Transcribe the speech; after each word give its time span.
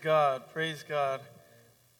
God. 0.00 0.44
Praise 0.54 0.82
God. 0.88 1.20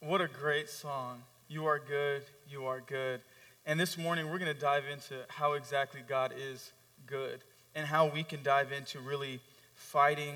What 0.01 0.23
a 0.23 0.29
great 0.29 0.71
song. 0.71 1.23
You 1.49 1.67
are 1.67 1.79
good. 1.79 2.23
You 2.49 2.65
are 2.65 2.81
good. 2.81 3.21
And 3.67 3.79
this 3.79 3.99
morning, 3.99 4.31
we're 4.31 4.39
going 4.39 4.55
to 4.55 4.59
dive 4.59 4.85
into 4.91 5.17
how 5.29 5.53
exactly 5.53 6.01
God 6.09 6.33
is 6.35 6.73
good 7.07 7.41
and 7.75 7.87
how 7.87 8.07
we 8.07 8.23
can 8.23 8.43
dive 8.43 8.73
into 8.73 9.01
really 9.01 9.41
fighting 9.75 10.35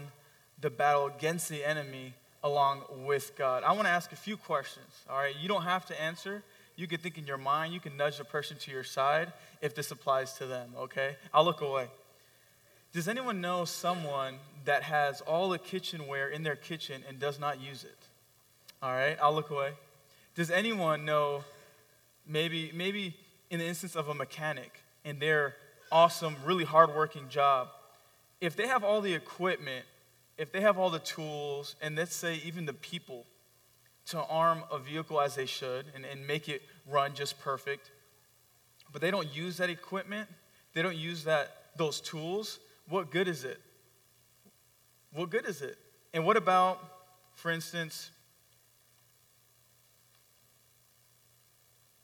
the 0.60 0.68
battle 0.68 1.06
against 1.06 1.48
the 1.48 1.64
enemy 1.64 2.12
along 2.42 2.82
with 3.06 3.32
God. 3.36 3.62
I 3.62 3.72
want 3.72 3.86
to 3.86 3.92
ask 3.92 4.12
a 4.12 4.16
few 4.16 4.36
questions. 4.36 5.04
All 5.08 5.16
right. 5.16 5.34
You 5.40 5.48
don't 5.48 5.62
have 5.62 5.86
to 5.86 5.98
answer. 6.00 6.42
You 6.76 6.86
can 6.86 6.98
think 6.98 7.16
in 7.16 7.26
your 7.26 7.38
mind. 7.38 7.72
You 7.72 7.80
can 7.80 7.96
nudge 7.96 8.18
the 8.18 8.24
person 8.24 8.58
to 8.58 8.70
your 8.70 8.84
side 8.84 9.32
if 9.62 9.74
this 9.74 9.90
applies 9.90 10.34
to 10.34 10.46
them. 10.46 10.74
Okay. 10.76 11.16
I'll 11.32 11.44
look 11.44 11.62
away. 11.62 11.88
Does 12.92 13.08
anyone 13.08 13.40
know 13.40 13.64
someone 13.64 14.34
that 14.64 14.82
has 14.84 15.20
all 15.22 15.48
the 15.48 15.58
kitchenware 15.58 16.28
in 16.28 16.42
their 16.42 16.56
kitchen 16.56 17.02
and 17.08 17.18
does 17.18 17.38
not 17.38 17.60
use 17.60 17.84
it? 17.84 18.08
All 18.82 18.92
right, 18.92 19.16
I'll 19.22 19.34
look 19.34 19.50
away. 19.50 19.72
Does 20.34 20.50
anyone 20.50 21.04
know 21.04 21.44
maybe 22.26 22.70
maybe 22.74 23.16
in 23.50 23.58
the 23.58 23.66
instance 23.66 23.94
of 23.94 24.08
a 24.08 24.14
mechanic 24.14 24.82
in 25.04 25.18
their 25.18 25.54
awesome, 25.92 26.34
really 26.44 26.64
hardworking 26.64 27.28
job, 27.28 27.68
if 28.40 28.56
they 28.56 28.66
have 28.66 28.82
all 28.82 29.00
the 29.00 29.14
equipment, 29.14 29.84
if 30.36 30.50
they 30.50 30.60
have 30.60 30.78
all 30.78 30.90
the 30.90 30.98
tools, 30.98 31.76
and 31.80 31.96
let's 31.96 32.14
say 32.14 32.40
even 32.44 32.66
the 32.66 32.72
people 32.72 33.26
to 34.06 34.20
arm 34.24 34.64
a 34.70 34.78
vehicle 34.78 35.20
as 35.20 35.34
they 35.34 35.46
should 35.46 35.86
and, 35.94 36.04
and 36.04 36.26
make 36.26 36.48
it 36.48 36.62
run 36.90 37.14
just 37.14 37.38
perfect, 37.40 37.90
but 38.92 39.00
they 39.00 39.10
don't 39.10 39.34
use 39.34 39.56
that 39.58 39.70
equipment, 39.70 40.28
they 40.74 40.82
don't 40.82 40.96
use 40.96 41.24
that 41.24 41.56
those 41.76 42.00
tools, 42.00 42.58
what 42.88 43.10
good 43.10 43.28
is 43.28 43.44
it? 43.44 43.60
What 45.14 45.30
good 45.30 45.46
is 45.46 45.62
it? 45.62 45.78
And 46.12 46.24
what 46.24 46.36
about, 46.36 46.80
for 47.34 47.50
instance, 47.50 48.10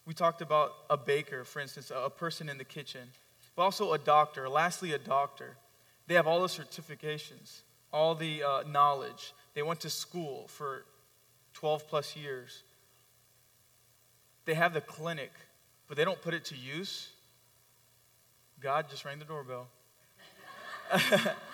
we 0.07 0.15
talked 0.15 0.41
about 0.41 0.73
a 0.89 0.97
baker, 0.97 1.45
for 1.45 1.61
instance, 1.61 1.91
a 1.95 2.09
person 2.09 2.49
in 2.49 2.57
the 2.57 2.65
kitchen, 2.65 3.09
but 3.57 3.63
also 3.63 3.93
a 3.93 3.99
doctor. 3.99 4.49
Lastly, 4.49 4.93
a 4.93 4.99
doctor. 4.99 5.57
They 6.07 6.15
have 6.15 6.27
all 6.27 6.41
the 6.41 6.49
certifications, 6.49 7.61
all 7.93 8.15
the 8.15 8.43
uh, 8.43 8.63
knowledge. 8.69 9.33
They 9.55 9.63
went 9.63 9.81
to 9.81 9.91
school 9.91 10.47
for 10.49 10.85
12 11.55 11.89
plus 11.89 12.17
years. 12.17 12.63
They 14.45 14.55
have 14.55 14.73
the 14.73 14.81
clinic, 14.81 15.33
but 15.89 15.97
they 15.97 16.05
don't 16.05 16.21
put 16.21 16.35
it 16.35 16.45
to 16.47 16.57
use. 16.57 17.09
God 18.61 18.89
just 18.89 19.05
rang 19.05 19.19
the 19.19 19.25
doorbell. 19.25 19.69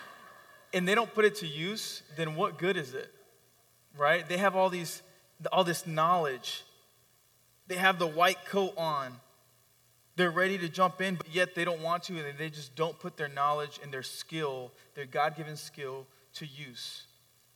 and 0.73 0.87
they 0.87 0.95
don't 0.95 1.13
put 1.13 1.25
it 1.25 1.35
to 1.35 1.47
use, 1.47 2.03
then 2.15 2.35
what 2.35 2.57
good 2.57 2.77
is 2.77 2.93
it? 2.93 3.11
Right? 3.97 4.27
They 4.27 4.37
have 4.37 4.55
all 4.55 4.69
these 4.69 5.01
all 5.51 5.63
this 5.63 5.85
knowledge. 5.85 6.63
They 7.67 7.75
have 7.75 7.99
the 7.99 8.07
white 8.07 8.45
coat 8.45 8.73
on. 8.77 9.13
They're 10.15 10.31
ready 10.31 10.57
to 10.57 10.69
jump 10.69 10.99
in, 10.99 11.15
but 11.15 11.27
yet 11.31 11.53
they 11.53 11.63
don't 11.63 11.81
want 11.81 12.03
to, 12.03 12.17
and 12.17 12.37
they 12.39 12.49
just 12.49 12.75
don't 12.75 12.97
put 12.97 13.17
their 13.17 13.27
knowledge 13.27 13.79
and 13.83 13.93
their 13.93 14.03
skill, 14.03 14.71
their 14.95 15.05
God 15.05 15.35
given 15.35 15.55
skill, 15.55 16.07
to 16.35 16.45
use. 16.45 17.03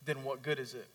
Then 0.04 0.22
what 0.22 0.42
good 0.42 0.60
is 0.60 0.74
it? 0.74 0.86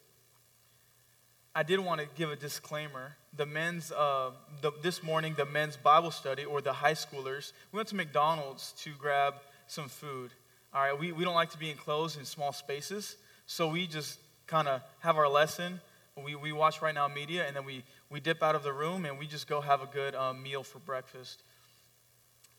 I 1.54 1.64
did 1.64 1.80
want 1.80 2.00
to 2.00 2.08
give 2.16 2.32
a 2.32 2.36
disclaimer. 2.36 3.18
The 3.36 3.46
men's, 3.46 3.92
uh, 3.92 4.32
the, 4.62 4.72
this 4.82 5.04
morning, 5.04 5.34
the 5.36 5.46
men's 5.46 5.76
Bible 5.76 6.12
study, 6.12 6.46
or 6.46 6.62
the 6.62 6.72
high 6.72 6.94
schoolers, 6.94 7.52
we 7.72 7.78
went 7.78 7.90
to 7.90 7.96
McDonald's 7.96 8.74
to 8.84 8.92
grab 8.92 9.34
some 9.66 9.90
food. 9.90 10.32
All 10.78 10.84
right, 10.84 11.00
we, 11.00 11.12
we 11.12 11.24
don't 11.24 11.34
like 11.34 11.50
to 11.54 11.58
be 11.58 11.72
enclosed 11.72 12.20
in 12.20 12.26
small 12.26 12.54
spaces, 12.54 13.16
so 13.48 13.68
we 13.68 13.88
just 13.88 14.20
kind 14.46 14.68
of 14.68 14.82
have 15.00 15.18
our 15.18 15.28
lesson. 15.28 15.82
We, 16.24 16.36
we 16.36 16.52
watch 16.52 16.82
RightNow 16.82 17.12
Media, 17.16 17.48
and 17.48 17.56
then 17.56 17.66
we, 17.66 17.84
we 18.12 18.20
dip 18.20 18.44
out 18.44 18.54
of 18.54 18.62
the 18.62 18.72
room 18.72 19.04
and 19.04 19.18
we 19.18 19.26
just 19.26 19.48
go 19.48 19.60
have 19.60 19.82
a 19.82 19.88
good 19.88 20.14
um, 20.14 20.44
meal 20.44 20.62
for 20.62 20.78
breakfast. 20.78 21.42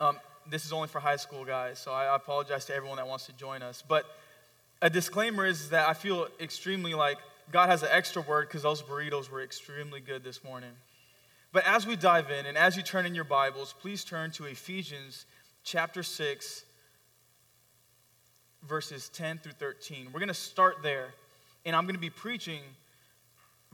Um, 0.01 0.19
this 0.51 0.67
is 0.67 0.73
only 0.73 0.89
for 0.89 0.99
high 0.99 1.15
school 1.15 1.45
guys, 1.45 1.79
so 1.79 1.93
I 1.93 2.13
apologize 2.17 2.65
to 2.65 2.75
everyone 2.75 2.97
that 2.97 3.07
wants 3.07 3.27
to 3.27 3.33
join 3.35 3.63
us. 3.63 3.85
But 3.87 4.05
a 4.83 4.91
disclaimer 4.91 5.47
is 5.47 5.71
that 5.71 5.89
I 5.89 5.95
feel 5.95 6.27
extremely 6.41 6.95
like 6.95 7.19
God 7.53 7.69
has 7.69 7.85
an 7.85 7.91
extra 7.93 8.23
word 8.23 8.49
because 8.49 8.65
those 8.65 8.83
burritos 8.83 9.31
were 9.31 9.45
extremely 9.45 10.01
good 10.01 10.25
this 10.25 10.43
morning. 10.43 10.73
But 11.53 11.65
as 11.69 11.87
we 11.87 11.95
dive 11.95 12.33
in, 12.33 12.47
and 12.47 12.59
as 12.59 12.77
you 12.77 12.83
turn 12.83 13.07
in 13.07 13.15
your 13.15 13.23
Bibles, 13.23 13.77
please 13.81 14.03
turn 14.03 14.33
to 14.33 14.47
Ephesians 14.47 15.25
chapter 15.63 16.03
6, 16.03 16.65
verses 18.67 19.09
10 19.11 19.39
through 19.39 19.53
13. 19.53 20.09
We're 20.13 20.21
going 20.21 20.29
to 20.29 20.35
start 20.35 20.83
there, 20.83 21.15
and 21.65 21.77
I'm 21.77 21.85
going 21.85 21.95
to 21.95 22.01
be 22.01 22.11
preaching 22.11 22.61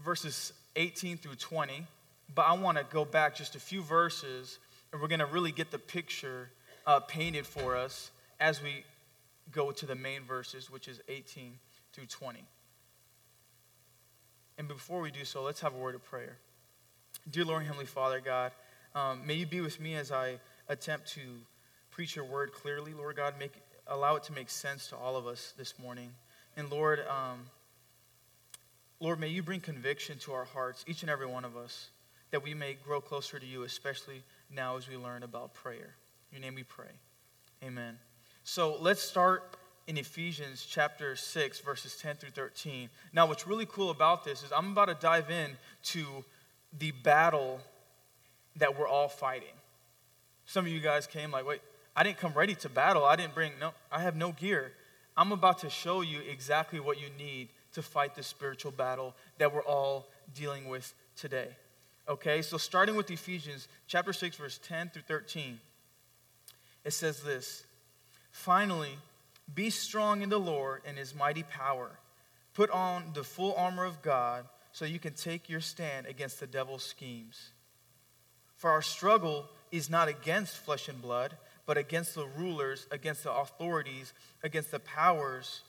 verses 0.05 0.53
18 0.77 1.19
through 1.19 1.37
20, 1.37 1.87
but 2.35 2.43
I 2.43 2.55
want 2.55 2.79
to 2.79 2.85
go 2.91 3.05
back 3.05 3.35
just 3.35 3.55
a 3.55 3.61
few 3.61 3.83
verses, 3.83 4.59
and 4.93 5.01
we're 5.01 5.09
going 5.09 5.21
to 5.21 5.27
really 5.27 5.53
get 5.53 5.71
the 5.71 5.79
picture 5.79 6.51
uh, 6.87 7.01
painted 7.01 7.47
for 7.47 7.77
us 7.77 8.11
as 8.41 8.63
we 8.63 8.85
go 9.53 9.71
to 9.71 9.87
the 9.87 9.95
main 9.95 10.23
verses, 10.23 10.71
which 10.71 10.89
is 10.89 11.01
18 11.09 11.53
through 11.93 12.07
20. 12.07 12.41
And 14.59 14.69
before 14.69 15.01
we 15.01 15.11
do 15.11 15.25
so, 15.25 15.43
let's 15.43 15.61
have 15.61 15.75
a 15.75 15.79
word 15.79 15.95
of 15.95 16.05
prayer. 16.05 16.37
Dear 17.31 17.45
Lord, 17.45 17.65
Heavenly 17.65 17.87
Father, 17.87 18.21
God, 18.21 18.53
um, 18.95 19.27
may 19.27 19.35
you 19.35 19.47
be 19.47 19.61
with 19.61 19.81
me 19.81 19.95
as 19.95 20.13
I 20.13 20.39
attempt 20.69 21.09
to 21.15 21.21
preach 21.91 22.17
your 22.17 22.25
word 22.25 22.53
clearly, 22.53 22.93
Lord 22.93 23.17
God. 23.17 23.35
Make 23.39 23.53
allow 23.87 24.17
it 24.17 24.25
to 24.25 24.33
make 24.33 24.51
sense 24.51 24.89
to 24.89 24.97
all 24.97 25.17
of 25.17 25.27
us 25.27 25.53
this 25.57 25.79
morning. 25.79 26.11
And 26.57 26.71
Lord, 26.71 27.01
um, 27.09 27.47
Lord, 29.01 29.21
may 29.21 29.29
you 29.29 29.43
bring 29.43 29.61
conviction 29.61 30.19
to 30.21 30.33
our 30.33 30.45
hearts, 30.45 30.85
each 30.87 31.03
and 31.03 31.11
every 31.11 31.27
one 31.27 31.45
of 31.45 31.57
us, 31.57 31.91
that 32.31 32.43
we 32.43 32.55
may 32.55 32.75
grow 32.75 33.01
closer 33.01 33.39
to 33.39 33.47
you, 33.47 33.63
especially 33.63 34.23
now 34.51 34.77
as 34.77 34.89
we 34.89 34.97
learn 34.97 35.23
about 35.23 35.55
prayer. 35.55 35.95
In 36.33 36.39
your 36.39 36.41
name 36.43 36.55
we 36.55 36.63
pray. 36.63 36.91
Amen. 37.63 37.99
So 38.45 38.77
let's 38.81 39.03
start 39.03 39.57
in 39.87 39.99
Ephesians 39.99 40.67
chapter 40.69 41.17
6, 41.17 41.61
verses 41.61 41.97
10 41.97 42.17
through 42.17 42.31
13. 42.31 42.89
Now, 43.13 43.27
what's 43.27 43.47
really 43.47 43.67
cool 43.67 43.91
about 43.91 44.25
this 44.25 44.43
is 44.43 44.51
I'm 44.53 44.73
about 44.73 44.87
to 44.87 44.95
dive 44.95 45.31
in 45.31 45.51
to 45.85 46.25
the 46.79 46.91
battle 46.91 47.61
that 48.57 48.79
we're 48.79 48.89
all 48.89 49.09
fighting. 49.09 49.49
Some 50.47 50.67
of 50.67 50.73
you 50.73 50.81
guys 50.81 51.07
came 51.07 51.31
like, 51.31 51.47
wait, 51.47 51.61
I 51.97 52.03
didn't 52.03 52.19
come 52.19 52.33
ready 52.33 52.55
to 52.57 52.69
battle. 52.69 53.05
I 53.05 53.17
didn't 53.17 53.35
bring, 53.35 53.53
no, 53.61 53.73
I 53.91 54.01
have 54.01 54.17
no 54.17 54.33
gear. 54.33 54.73
I'm 55.17 55.33
about 55.33 55.59
to 55.59 55.71
show 55.71 56.01
you 56.01 56.21
exactly 56.21 56.81
what 56.81 57.01
you 57.01 57.07
need 57.17 57.49
to 57.75 57.83
fight 57.83 58.15
the 58.15 58.23
spiritual 58.23 58.73
battle 58.73 59.15
that 59.39 59.55
we're 59.55 59.63
all 59.63 60.07
dealing 60.35 60.69
with 60.69 60.93
today. 61.17 61.49
Okay, 62.09 62.43
so 62.43 62.57
starting 62.59 62.97
with 62.97 63.11
Ephesians 63.11 63.69
chapter 63.87 64.13
6, 64.13 64.37
verse 64.37 64.59
10 64.63 64.91
through 64.91 65.03
13, 65.03 65.59
it 66.85 66.93
says 66.93 67.23
this 67.23 67.65
Finally, 68.31 68.99
be 69.55 69.71
strong 69.71 70.23
in 70.23 70.29
the 70.29 70.39
Lord 70.39 70.83
and 70.87 70.99
his 70.99 71.15
mighty 71.15 71.45
power. 71.45 71.91
Put 72.55 72.71
on 72.71 73.11
the 73.15 73.25
full 73.25 73.55
armor 73.57 73.85
of 73.85 74.03
God 74.03 74.45
so 74.73 74.85
you 74.85 74.99
can 74.99 75.15
take 75.15 75.49
your 75.49 75.61
stand 75.61 76.07
against 76.07 76.41
the 76.41 76.47
devil's 76.47 76.85
schemes. 76.85 77.51
For 78.57 78.71
our 78.71 78.83
struggle 78.83 79.47
is 79.71 79.91
not 79.91 80.09
against 80.09 80.57
flesh 80.57 80.89
and 80.89 81.01
blood 81.01 81.37
but 81.67 81.79
against 81.79 82.15
the 82.15 82.27
rulers, 82.27 82.87
against 82.91 83.25
the 83.25 83.33
authorities, 83.33 84.13
against 84.43 84.71
the 84.71 84.81
powers 84.81 85.63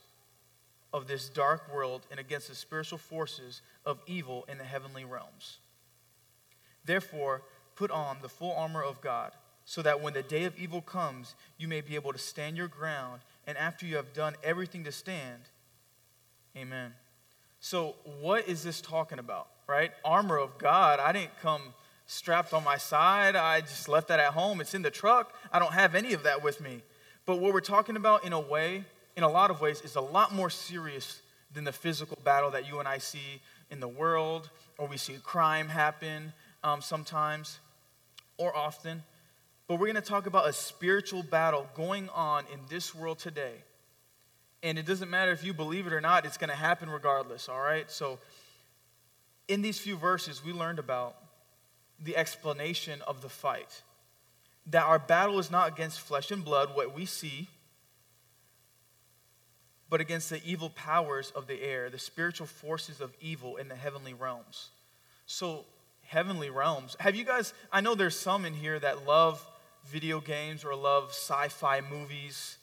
of 0.94 1.08
this 1.08 1.30
dark 1.30 1.74
world, 1.74 2.06
and 2.12 2.20
against 2.20 2.48
the 2.48 2.56
spiritual 2.56 2.98
forces 2.98 3.62
of 3.86 4.00
evil 4.08 4.46
in 4.48 4.58
the 4.58 4.64
heavenly 4.64 5.04
realms. 5.04 5.58
Therefore, 6.86 7.42
put 7.76 7.92
on 7.92 8.18
the 8.22 8.30
full 8.30 8.54
armor 8.54 8.84
of 8.84 9.02
God, 9.02 9.32
so 9.66 9.82
that 9.82 10.02
when 10.02 10.14
the 10.14 10.24
day 10.24 10.44
of 10.44 10.58
evil 10.58 10.82
comes, 10.82 11.36
you 11.58 11.68
may 11.68 11.82
be 11.82 11.96
able 11.96 12.14
to 12.14 12.20
stand 12.20 12.56
your 12.56 12.68
ground, 12.68 13.22
and 13.48 13.58
after 13.58 13.86
you 13.86 13.96
have 13.96 14.14
done 14.14 14.36
everything 14.44 14.84
to 14.84 14.92
stand, 14.92 15.42
amen. 16.56 16.94
So, 17.60 17.96
what 18.22 18.48
is 18.48 18.64
this 18.64 18.80
talking 18.80 19.18
about, 19.18 19.48
right? 19.68 19.92
Armor 20.04 20.38
of 20.38 20.58
God. 20.58 21.00
I 21.00 21.12
didn't 21.12 21.38
come 21.42 21.74
strapped 22.08 22.54
on 22.54 22.64
my 22.64 22.78
side. 22.78 23.36
I 23.36 23.62
just 23.62 23.88
left 23.88 24.08
that 24.10 24.20
at 24.20 24.34
home. 24.34 24.62
It's 24.62 24.74
in 24.74 24.82
the 24.82 24.92
truck. 24.92 25.34
I 25.52 25.60
don't 25.60 25.74
have 25.74 25.96
any 25.96 26.14
of 26.14 26.24
that 26.24 26.44
with 26.44 26.62
me. 26.62 26.82
But 27.26 27.40
what 27.40 27.54
we're 27.54 27.62
talking 27.62 27.96
about, 27.96 28.24
in 28.24 28.34
a 28.34 28.40
way, 28.40 28.84
in 29.16 29.24
a 29.24 29.30
lot 29.30 29.50
of 29.50 29.62
ways, 29.62 29.82
is 29.82 29.96
a 29.96 30.02
lot 30.02 30.34
more 30.34 30.50
serious 30.50 31.22
than 31.54 31.64
the 31.64 31.72
physical 31.72 32.18
battle 32.24 32.52
that 32.52 32.68
you 32.68 32.80
and 32.80 32.88
I 32.88 33.00
see 33.00 33.42
in 33.72 33.80
the 33.80 33.88
world, 33.88 34.50
or 34.78 34.88
we 34.88 34.98
see 34.98 35.16
crime 35.24 35.70
happen 35.70 36.34
um, 36.64 36.82
sometimes 36.82 37.60
or 38.38 38.56
often. 38.56 39.04
But 39.68 39.80
we're 39.80 39.88
going 39.88 39.96
to 39.96 40.02
talk 40.02 40.28
about 40.28 40.48
a 40.48 40.54
spiritual 40.54 41.24
battle 41.24 41.68
going 41.74 42.10
on 42.10 42.44
in 42.54 42.60
this 42.70 42.94
world 42.94 43.18
today. 43.18 43.54
And 44.62 44.78
it 44.78 44.86
doesn't 44.86 45.10
matter 45.10 45.32
if 45.32 45.44
you 45.44 45.54
believe 45.54 45.88
it 45.88 45.94
or 45.94 46.02
not, 46.02 46.26
it's 46.26 46.38
going 46.38 46.50
to 46.50 46.56
happen 46.56 46.90
regardless, 46.90 47.50
all 47.50 47.60
right? 47.60 47.90
So, 47.90 48.20
in 49.48 49.62
these 49.62 49.78
few 49.78 49.96
verses, 49.96 50.44
we 50.44 50.52
learned 50.52 50.80
about 50.80 51.16
the 52.04 52.18
explanation 52.18 53.02
of 53.04 53.22
the 53.22 53.30
fight. 53.30 53.82
That 54.68 54.84
our 54.84 55.00
battle 55.00 55.40
is 55.40 55.52
not 55.52 55.68
against 55.68 56.00
flesh 56.00 56.32
and 56.32 56.44
blood, 56.44 56.76
what 56.76 56.96
we 56.96 57.06
see, 57.06 57.50
but 59.90 60.02
against 60.02 60.30
the 60.30 60.42
evil 60.44 60.70
powers 60.70 61.32
of 61.36 61.48
the 61.48 61.62
air, 61.62 61.90
the 61.90 62.00
spiritual 62.00 62.48
forces 62.48 63.00
of 63.00 63.14
evil 63.22 63.58
in 63.58 63.68
the 63.68 63.76
heavenly 63.76 64.14
realms. 64.14 64.70
So, 65.28 65.66
heavenly 66.04 66.50
realms. 66.50 66.96
Have 67.00 67.16
you 67.16 67.24
guys, 67.24 67.54
I 67.72 67.82
know 67.82 67.96
there's 67.96 68.18
some 68.18 68.46
in 68.46 68.54
here 68.54 68.80
that 68.80 69.06
love 69.06 69.46
video 69.86 70.20
games 70.20 70.66
or 70.66 70.76
love 70.76 71.10
sci 71.10 71.48
fi 71.50 71.82
movies. 71.82 72.58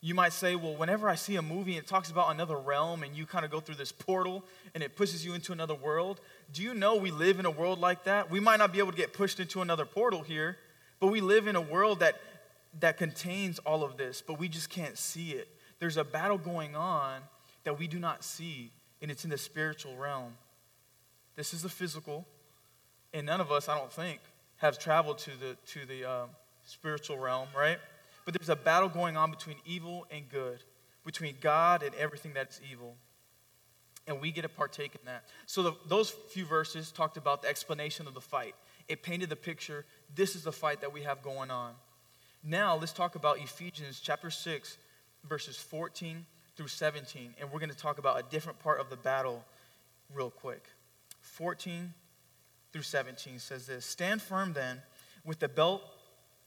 You 0.00 0.14
might 0.14 0.32
say, 0.32 0.54
well, 0.54 0.76
whenever 0.76 1.08
I 1.08 1.14
see 1.14 1.36
a 1.36 1.42
movie 1.42 1.76
and 1.76 1.84
it 1.84 1.88
talks 1.88 2.10
about 2.10 2.30
another 2.30 2.56
realm 2.56 3.02
and 3.02 3.16
you 3.16 3.26
kind 3.26 3.44
of 3.44 3.50
go 3.50 3.60
through 3.60 3.76
this 3.76 3.92
portal 3.92 4.44
and 4.74 4.82
it 4.82 4.94
pushes 4.94 5.24
you 5.24 5.34
into 5.34 5.52
another 5.52 5.74
world, 5.74 6.20
do 6.52 6.62
you 6.62 6.74
know 6.74 6.96
we 6.96 7.10
live 7.10 7.40
in 7.40 7.46
a 7.46 7.50
world 7.50 7.80
like 7.80 8.04
that? 8.04 8.30
We 8.30 8.38
might 8.38 8.58
not 8.58 8.72
be 8.72 8.78
able 8.78 8.92
to 8.92 8.96
get 8.96 9.12
pushed 9.12 9.40
into 9.40 9.62
another 9.62 9.86
portal 9.86 10.22
here, 10.22 10.58
but 11.00 11.08
we 11.08 11.20
live 11.20 11.46
in 11.46 11.56
a 11.56 11.60
world 11.60 12.00
that, 12.00 12.20
that 12.80 12.98
contains 12.98 13.58
all 13.60 13.82
of 13.82 13.96
this, 13.96 14.22
but 14.24 14.38
we 14.38 14.48
just 14.48 14.70
can't 14.70 14.98
see 14.98 15.30
it. 15.30 15.48
There's 15.78 15.96
a 15.96 16.04
battle 16.04 16.38
going 16.38 16.76
on 16.76 17.20
that 17.64 17.78
we 17.78 17.86
do 17.86 17.98
not 17.98 18.22
see, 18.22 18.70
and 19.02 19.10
it's 19.10 19.24
in 19.24 19.30
the 19.30 19.38
spiritual 19.38 19.96
realm. 19.96 20.36
This 21.34 21.52
is 21.52 21.62
the 21.62 21.68
physical, 21.68 22.26
and 23.12 23.26
none 23.26 23.40
of 23.40 23.50
us, 23.50 23.68
I 23.68 23.76
don't 23.76 23.92
think, 23.92 24.20
have 24.58 24.78
traveled 24.78 25.18
to 25.18 25.30
the, 25.38 25.56
to 25.72 25.86
the 25.86 26.08
uh, 26.08 26.26
spiritual 26.64 27.18
realm, 27.18 27.48
right? 27.56 27.78
But 28.26 28.34
there's 28.34 28.50
a 28.50 28.56
battle 28.56 28.90
going 28.90 29.16
on 29.16 29.30
between 29.30 29.56
evil 29.64 30.06
and 30.10 30.28
good, 30.28 30.62
between 31.04 31.36
God 31.40 31.82
and 31.82 31.94
everything 31.94 32.32
that's 32.34 32.60
evil. 32.70 32.96
And 34.08 34.20
we 34.20 34.30
get 34.30 34.42
to 34.42 34.48
partake 34.48 34.94
in 34.94 35.00
that. 35.06 35.24
So 35.46 35.62
the, 35.62 35.72
those 35.86 36.10
few 36.10 36.44
verses 36.44 36.92
talked 36.92 37.16
about 37.16 37.42
the 37.42 37.48
explanation 37.48 38.06
of 38.06 38.14
the 38.14 38.20
fight. 38.20 38.54
It 38.88 39.02
painted 39.02 39.30
the 39.30 39.36
picture. 39.36 39.84
This 40.14 40.36
is 40.36 40.42
the 40.42 40.52
fight 40.52 40.80
that 40.80 40.92
we 40.92 41.02
have 41.02 41.22
going 41.22 41.50
on. 41.50 41.72
Now 42.42 42.76
let's 42.76 42.92
talk 42.92 43.14
about 43.14 43.38
Ephesians 43.38 44.00
chapter 44.00 44.30
6, 44.30 44.76
verses 45.28 45.56
14 45.56 46.26
through 46.56 46.68
17. 46.68 47.34
And 47.40 47.50
we're 47.50 47.60
going 47.60 47.70
to 47.70 47.76
talk 47.76 47.98
about 47.98 48.18
a 48.18 48.24
different 48.28 48.58
part 48.58 48.80
of 48.80 48.90
the 48.90 48.96
battle 48.96 49.44
real 50.12 50.30
quick. 50.30 50.64
14 51.20 51.94
through 52.72 52.82
17 52.82 53.38
says 53.38 53.66
this 53.66 53.86
Stand 53.86 54.20
firm 54.20 54.52
then 54.52 54.82
with 55.24 55.38
the 55.38 55.48
belt 55.48 55.82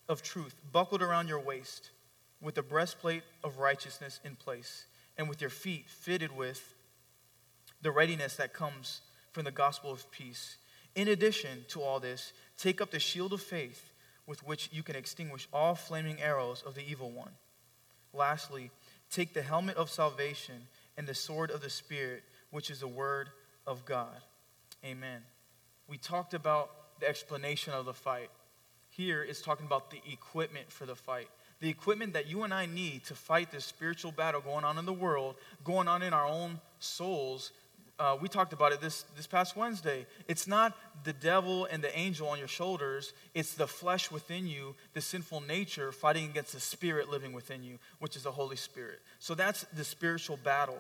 of 0.09 0.21
truth 0.21 0.55
buckled 0.73 1.01
around 1.01 1.29
your 1.29 1.39
waist, 1.39 1.91
with 2.41 2.55
the 2.55 2.63
breastplate 2.63 3.23
of 3.43 3.59
righteousness 3.59 4.19
in 4.25 4.35
place, 4.35 4.85
and 5.17 5.29
with 5.29 5.39
your 5.39 5.49
feet 5.49 5.87
fitted 5.87 6.35
with 6.35 6.73
the 7.81 7.91
readiness 7.91 8.35
that 8.35 8.53
comes 8.53 9.01
from 9.31 9.45
the 9.45 9.51
gospel 9.51 9.91
of 9.91 10.09
peace. 10.11 10.57
In 10.95 11.07
addition 11.07 11.65
to 11.69 11.81
all 11.81 11.99
this, 11.99 12.33
take 12.57 12.81
up 12.81 12.91
the 12.91 12.99
shield 12.99 13.31
of 13.31 13.41
faith 13.41 13.91
with 14.25 14.45
which 14.45 14.69
you 14.71 14.83
can 14.83 14.95
extinguish 14.95 15.47
all 15.53 15.75
flaming 15.75 16.21
arrows 16.21 16.63
of 16.65 16.75
the 16.75 16.87
evil 16.89 17.11
one. 17.11 17.31
Lastly, 18.13 18.71
take 19.09 19.33
the 19.33 19.41
helmet 19.41 19.77
of 19.77 19.89
salvation 19.89 20.67
and 20.97 21.07
the 21.07 21.15
sword 21.15 21.51
of 21.51 21.61
the 21.61 21.69
Spirit, 21.69 22.23
which 22.51 22.69
is 22.69 22.79
the 22.79 22.87
word 22.87 23.29
of 23.65 23.85
God. 23.85 24.17
Amen. 24.83 25.21
We 25.87 25.97
talked 25.97 26.33
about 26.33 26.69
the 26.99 27.07
explanation 27.07 27.73
of 27.73 27.85
the 27.85 27.93
fight. 27.93 28.29
Here 28.99 29.23
is 29.23 29.41
talking 29.41 29.65
about 29.65 29.91
the 29.91 30.01
equipment 30.11 30.69
for 30.69 30.85
the 30.85 30.93
fight. 30.93 31.29
The 31.61 31.69
equipment 31.69 32.11
that 32.11 32.27
you 32.27 32.43
and 32.43 32.53
I 32.53 32.65
need 32.65 33.05
to 33.05 33.15
fight 33.15 33.49
this 33.49 33.63
spiritual 33.63 34.11
battle 34.11 34.41
going 34.41 34.65
on 34.65 34.77
in 34.77 34.85
the 34.85 34.91
world, 34.91 35.35
going 35.63 35.87
on 35.87 36.01
in 36.01 36.11
our 36.11 36.25
own 36.25 36.59
souls. 36.79 37.53
Uh, 37.97 38.17
we 38.21 38.27
talked 38.27 38.51
about 38.51 38.73
it 38.73 38.81
this, 38.81 39.03
this 39.15 39.25
past 39.25 39.55
Wednesday. 39.55 40.05
It's 40.27 40.47
not 40.47 40.75
the 41.05 41.13
devil 41.13 41.63
and 41.71 41.81
the 41.81 41.97
angel 41.97 42.27
on 42.27 42.39
your 42.39 42.49
shoulders, 42.49 43.13
it's 43.33 43.53
the 43.53 43.67
flesh 43.67 44.11
within 44.11 44.47
you, 44.47 44.75
the 44.93 44.99
sinful 44.99 45.39
nature 45.47 45.93
fighting 45.93 46.25
against 46.25 46.51
the 46.51 46.59
spirit 46.59 47.09
living 47.09 47.31
within 47.31 47.63
you, 47.63 47.79
which 47.99 48.17
is 48.17 48.23
the 48.23 48.31
Holy 48.31 48.57
Spirit. 48.57 48.99
So 49.19 49.33
that's 49.33 49.63
the 49.73 49.85
spiritual 49.85 50.35
battle. 50.43 50.79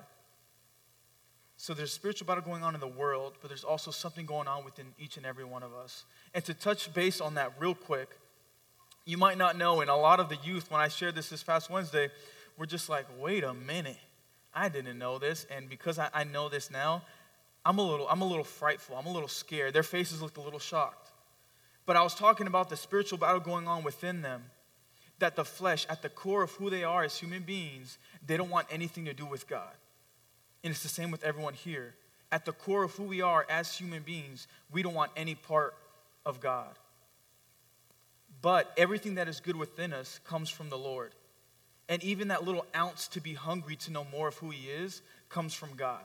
So 1.61 1.73
there's 1.73 1.91
spiritual 1.91 2.25
battle 2.25 2.41
going 2.41 2.63
on 2.63 2.73
in 2.73 2.79
the 2.79 2.87
world, 2.87 3.33
but 3.41 3.49
there's 3.49 3.65
also 3.65 3.91
something 3.91 4.25
going 4.25 4.47
on 4.47 4.63
within 4.63 4.85
each 4.97 5.17
and 5.17 5.25
every 5.25 5.43
one 5.43 5.61
of 5.61 5.73
us. 5.73 6.05
And 6.33 6.41
to 6.45 6.53
touch 6.53 6.93
base 6.93 7.19
on 7.19 7.33
that 7.33 7.51
real 7.59 7.75
quick, 7.75 8.07
you 9.03 9.17
might 9.17 9.37
not 9.37 9.57
know, 9.57 9.81
and 9.81 9.89
a 9.89 9.95
lot 9.95 10.21
of 10.21 10.29
the 10.29 10.37
youth, 10.41 10.71
when 10.71 10.79
I 10.79 10.87
shared 10.87 11.15
this 11.15 11.27
this 11.27 11.43
past 11.43 11.69
Wednesday, 11.69 12.11
were 12.57 12.65
just 12.65 12.87
like, 12.87 13.07
wait 13.19 13.43
a 13.43 13.53
minute, 13.53 13.97
I 14.53 14.69
didn't 14.69 14.97
know 14.97 15.19
this. 15.19 15.45
And 15.53 15.67
because 15.67 15.99
I, 15.99 16.07
I 16.13 16.23
know 16.23 16.47
this 16.47 16.71
now, 16.71 17.01
I'm 17.65 17.77
a 17.77 17.85
little, 17.85 18.07
I'm 18.07 18.21
a 18.21 18.25
little 18.25 18.45
frightful. 18.45 18.95
I'm 18.95 19.07
a 19.07 19.11
little 19.11 19.27
scared. 19.27 19.73
Their 19.73 19.83
faces 19.83 20.21
looked 20.21 20.37
a 20.37 20.41
little 20.41 20.59
shocked. 20.59 21.09
But 21.85 21.97
I 21.97 22.03
was 22.03 22.15
talking 22.15 22.47
about 22.47 22.69
the 22.69 22.77
spiritual 22.77 23.17
battle 23.17 23.41
going 23.41 23.67
on 23.67 23.83
within 23.83 24.21
them. 24.21 24.45
That 25.19 25.35
the 25.35 25.43
flesh, 25.43 25.85
at 25.89 26.03
the 26.03 26.09
core 26.09 26.41
of 26.41 26.51
who 26.51 26.69
they 26.69 26.85
are 26.85 27.03
as 27.03 27.17
human 27.17 27.43
beings, 27.43 27.97
they 28.25 28.37
don't 28.37 28.49
want 28.49 28.67
anything 28.71 29.03
to 29.03 29.13
do 29.13 29.25
with 29.25 29.45
God. 29.45 29.73
And 30.63 30.71
it's 30.71 30.83
the 30.83 30.89
same 30.89 31.11
with 31.11 31.23
everyone 31.23 31.53
here. 31.53 31.95
At 32.31 32.45
the 32.45 32.51
core 32.51 32.83
of 32.83 32.91
who 32.91 33.03
we 33.03 33.21
are 33.21 33.45
as 33.49 33.75
human 33.75 34.03
beings, 34.03 34.47
we 34.71 34.83
don't 34.83 34.93
want 34.93 35.11
any 35.15 35.35
part 35.35 35.73
of 36.25 36.39
God. 36.39 36.69
But 38.41 38.71
everything 38.77 39.15
that 39.15 39.27
is 39.27 39.39
good 39.39 39.55
within 39.55 39.93
us 39.93 40.19
comes 40.25 40.49
from 40.49 40.69
the 40.69 40.77
Lord. 40.77 41.13
And 41.87 42.03
even 42.03 42.27
that 42.27 42.43
little 42.43 42.65
ounce 42.75 43.07
to 43.09 43.21
be 43.21 43.33
hungry 43.33 43.75
to 43.77 43.91
know 43.91 44.05
more 44.11 44.27
of 44.27 44.35
who 44.35 44.51
He 44.51 44.69
is 44.69 45.01
comes 45.27 45.53
from 45.53 45.75
God. 45.75 46.03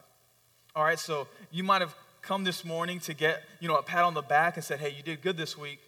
All 0.74 0.82
right, 0.82 0.98
so 0.98 1.28
you 1.52 1.62
might 1.62 1.82
have 1.82 1.94
come 2.22 2.42
this 2.42 2.64
morning 2.64 3.00
to 3.00 3.14
get, 3.14 3.42
you 3.60 3.68
know, 3.68 3.76
a 3.76 3.82
pat 3.82 4.02
on 4.02 4.14
the 4.14 4.22
back 4.22 4.56
and 4.56 4.64
said, 4.64 4.80
hey, 4.80 4.90
you 4.90 5.02
did 5.02 5.20
good 5.20 5.36
this 5.36 5.58
week. 5.58 5.78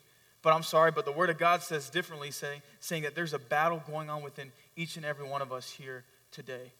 But 0.43 0.53
I'm 0.53 0.63
sorry, 0.63 0.93
but 0.93 1.05
the 1.05 1.13
Word 1.13 1.31
of 1.31 1.39
God 1.39 1.63
says 1.63 1.91
differently, 1.91 2.31
saying, 2.31 2.61
saying 2.79 3.03
that 3.03 3.15
there's 3.15 3.33
a 3.33 3.39
battle 3.39 3.83
going 3.91 4.11
on 4.11 4.23
within 4.23 4.53
each 4.77 4.97
and 4.97 5.05
every 5.05 5.27
one 5.27 5.43
of 5.43 5.51
us 5.51 5.71
here 5.71 6.05
today. 6.31 6.73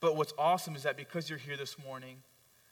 But 0.00 0.16
what's 0.16 0.32
awesome 0.38 0.74
is 0.76 0.82
that 0.84 0.96
because 0.96 1.28
you're 1.28 1.38
here 1.38 1.56
this 1.56 1.76
morning, 1.78 2.16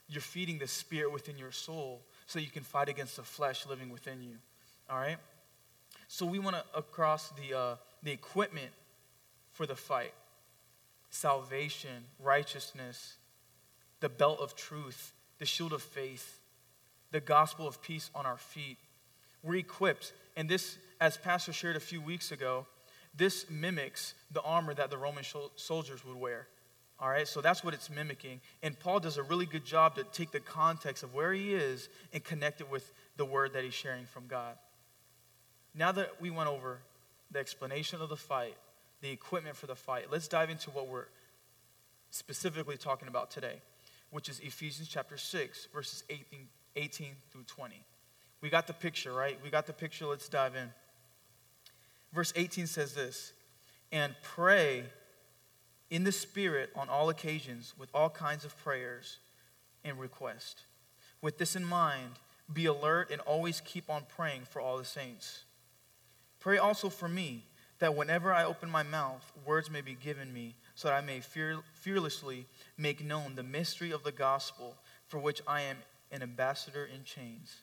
you're 0.08 0.22
feeding 0.22 0.58
the 0.58 0.66
spirit 0.66 1.12
within 1.12 1.36
your 1.36 1.52
soul 1.52 2.02
so 2.26 2.38
you 2.38 2.50
can 2.50 2.62
fight 2.62 2.88
against 2.88 3.16
the 3.16 3.22
flesh 3.22 3.66
living 3.66 3.90
within 3.90 4.22
you. 4.22 4.36
All 4.88 4.98
right? 4.98 5.18
So 6.08 6.24
we 6.24 6.38
want 6.38 6.56
to 6.56 6.64
across 6.74 7.30
the, 7.30 7.56
uh, 7.56 7.76
the 8.02 8.12
equipment 8.12 8.70
for 9.52 9.66
the 9.66 9.76
fight 9.76 10.12
salvation, 11.10 12.04
righteousness, 12.18 13.16
the 14.00 14.08
belt 14.08 14.40
of 14.40 14.54
truth, 14.54 15.12
the 15.38 15.46
shield 15.46 15.72
of 15.72 15.82
faith, 15.82 16.38
the 17.10 17.20
gospel 17.20 17.66
of 17.66 17.80
peace 17.80 18.10
on 18.14 18.26
our 18.26 18.36
feet. 18.36 18.76
We're 19.42 19.56
equipped. 19.56 20.12
And 20.36 20.48
this, 20.48 20.76
as 21.00 21.16
Pastor 21.16 21.52
shared 21.52 21.76
a 21.76 21.80
few 21.80 22.00
weeks 22.00 22.30
ago, 22.30 22.66
this 23.14 23.46
mimics 23.50 24.14
the 24.30 24.42
armor 24.42 24.74
that 24.74 24.90
the 24.90 24.98
Roman 24.98 25.24
soldiers 25.56 26.04
would 26.04 26.16
wear. 26.16 26.46
All 27.00 27.08
right, 27.08 27.28
so 27.28 27.40
that's 27.40 27.62
what 27.62 27.74
it's 27.74 27.88
mimicking. 27.88 28.40
And 28.62 28.78
Paul 28.78 28.98
does 28.98 29.18
a 29.18 29.22
really 29.22 29.46
good 29.46 29.64
job 29.64 29.94
to 29.96 30.04
take 30.04 30.32
the 30.32 30.40
context 30.40 31.04
of 31.04 31.14
where 31.14 31.32
he 31.32 31.54
is 31.54 31.88
and 32.12 32.24
connect 32.24 32.60
it 32.60 32.68
with 32.68 32.92
the 33.16 33.24
word 33.24 33.52
that 33.52 33.62
he's 33.62 33.74
sharing 33.74 34.04
from 34.04 34.26
God. 34.26 34.56
Now 35.74 35.92
that 35.92 36.20
we 36.20 36.30
went 36.30 36.48
over 36.48 36.80
the 37.30 37.38
explanation 37.38 38.00
of 38.00 38.08
the 38.08 38.16
fight, 38.16 38.56
the 39.00 39.10
equipment 39.10 39.54
for 39.54 39.66
the 39.66 39.76
fight, 39.76 40.06
let's 40.10 40.26
dive 40.26 40.50
into 40.50 40.70
what 40.70 40.88
we're 40.88 41.06
specifically 42.10 42.76
talking 42.76 43.06
about 43.06 43.30
today, 43.30 43.60
which 44.10 44.28
is 44.28 44.40
Ephesians 44.40 44.88
chapter 44.88 45.16
6, 45.16 45.68
verses 45.72 46.02
18, 46.10 46.48
18 46.74 47.08
through 47.30 47.44
20. 47.44 47.76
We 48.40 48.50
got 48.50 48.66
the 48.66 48.72
picture, 48.72 49.12
right? 49.12 49.38
We 49.42 49.50
got 49.50 49.66
the 49.66 49.72
picture. 49.72 50.06
Let's 50.06 50.28
dive 50.28 50.56
in. 50.56 50.70
Verse 52.12 52.32
18 52.34 52.66
says 52.66 52.94
this 52.94 53.32
And 53.92 54.14
pray 54.22 54.84
in 55.90 56.04
the 56.04 56.12
Spirit 56.12 56.70
on 56.74 56.88
all 56.88 57.08
occasions 57.08 57.74
with 57.78 57.88
all 57.94 58.10
kinds 58.10 58.44
of 58.44 58.56
prayers 58.58 59.18
and 59.84 59.98
requests. 59.98 60.64
With 61.22 61.38
this 61.38 61.56
in 61.56 61.64
mind, 61.64 62.18
be 62.52 62.66
alert 62.66 63.10
and 63.10 63.20
always 63.22 63.60
keep 63.60 63.90
on 63.90 64.04
praying 64.16 64.42
for 64.48 64.60
all 64.60 64.78
the 64.78 64.84
saints. 64.84 65.44
Pray 66.40 66.58
also 66.58 66.88
for 66.88 67.08
me, 67.08 67.44
that 67.78 67.94
whenever 67.94 68.32
I 68.32 68.44
open 68.44 68.68
my 68.68 68.82
mouth, 68.82 69.32
words 69.44 69.70
may 69.70 69.80
be 69.80 69.94
given 69.94 70.32
me, 70.32 70.56
so 70.74 70.88
that 70.88 70.94
I 70.94 71.00
may 71.00 71.20
fear, 71.20 71.60
fearlessly 71.74 72.46
make 72.76 73.04
known 73.04 73.34
the 73.34 73.42
mystery 73.42 73.92
of 73.92 74.02
the 74.02 74.12
gospel, 74.12 74.76
for 75.06 75.18
which 75.18 75.40
I 75.46 75.62
am 75.62 75.76
an 76.10 76.22
ambassador 76.22 76.84
in 76.84 77.04
chains. 77.04 77.62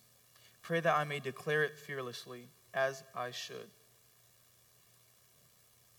Pray 0.61 0.79
that 0.79 0.95
I 0.95 1.03
may 1.03 1.19
declare 1.19 1.63
it 1.63 1.77
fearlessly, 1.77 2.47
as 2.73 3.03
I 3.13 3.31
should. 3.31 3.69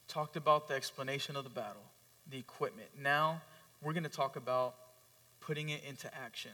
Talked 0.08 0.36
about 0.36 0.68
the 0.68 0.74
explanation 0.74 1.36
of 1.36 1.44
the 1.44 1.50
battle 1.50 1.82
the 2.30 2.38
equipment. 2.38 2.88
Now, 3.00 3.40
we're 3.82 3.92
going 3.92 4.04
to 4.04 4.08
talk 4.08 4.36
about 4.36 4.74
putting 5.40 5.68
it 5.68 5.82
into 5.88 6.12
action. 6.14 6.52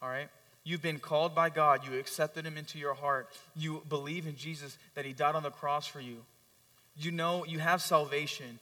All 0.00 0.08
right? 0.08 0.28
You've 0.64 0.82
been 0.82 0.98
called 0.98 1.34
by 1.34 1.50
God. 1.50 1.86
You 1.86 1.98
accepted 1.98 2.44
Him 2.44 2.56
into 2.56 2.78
your 2.78 2.94
heart. 2.94 3.28
You 3.54 3.82
believe 3.88 4.26
in 4.26 4.36
Jesus 4.36 4.78
that 4.94 5.04
He 5.04 5.12
died 5.12 5.34
on 5.34 5.42
the 5.42 5.50
cross 5.50 5.86
for 5.86 6.00
you. 6.00 6.16
You 6.96 7.10
know 7.10 7.44
you 7.44 7.58
have 7.58 7.82
salvation. 7.82 8.58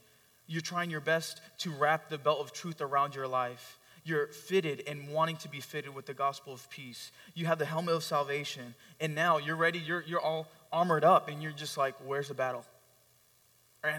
You're 0.46 0.60
trying 0.60 0.90
your 0.90 1.00
best 1.00 1.40
to 1.58 1.70
wrap 1.70 2.08
the 2.08 2.18
belt 2.18 2.40
of 2.40 2.52
truth 2.52 2.80
around 2.80 3.14
your 3.14 3.26
life. 3.26 3.78
You're 4.04 4.26
fitted 4.26 4.82
and 4.86 5.08
wanting 5.08 5.36
to 5.38 5.48
be 5.48 5.60
fitted 5.60 5.94
with 5.94 6.04
the 6.04 6.12
gospel 6.12 6.52
of 6.52 6.68
peace. 6.68 7.10
You 7.34 7.46
have 7.46 7.58
the 7.58 7.64
helmet 7.64 7.94
of 7.94 8.04
salvation. 8.04 8.74
And 9.00 9.14
now 9.14 9.38
you're 9.38 9.56
ready. 9.56 9.78
You're, 9.78 10.02
you're 10.06 10.20
all 10.20 10.46
armored 10.70 11.04
up 11.04 11.28
and 11.28 11.42
you're 11.42 11.52
just 11.52 11.78
like, 11.78 11.94
where's 12.04 12.28
the 12.28 12.34
battle? 12.34 12.66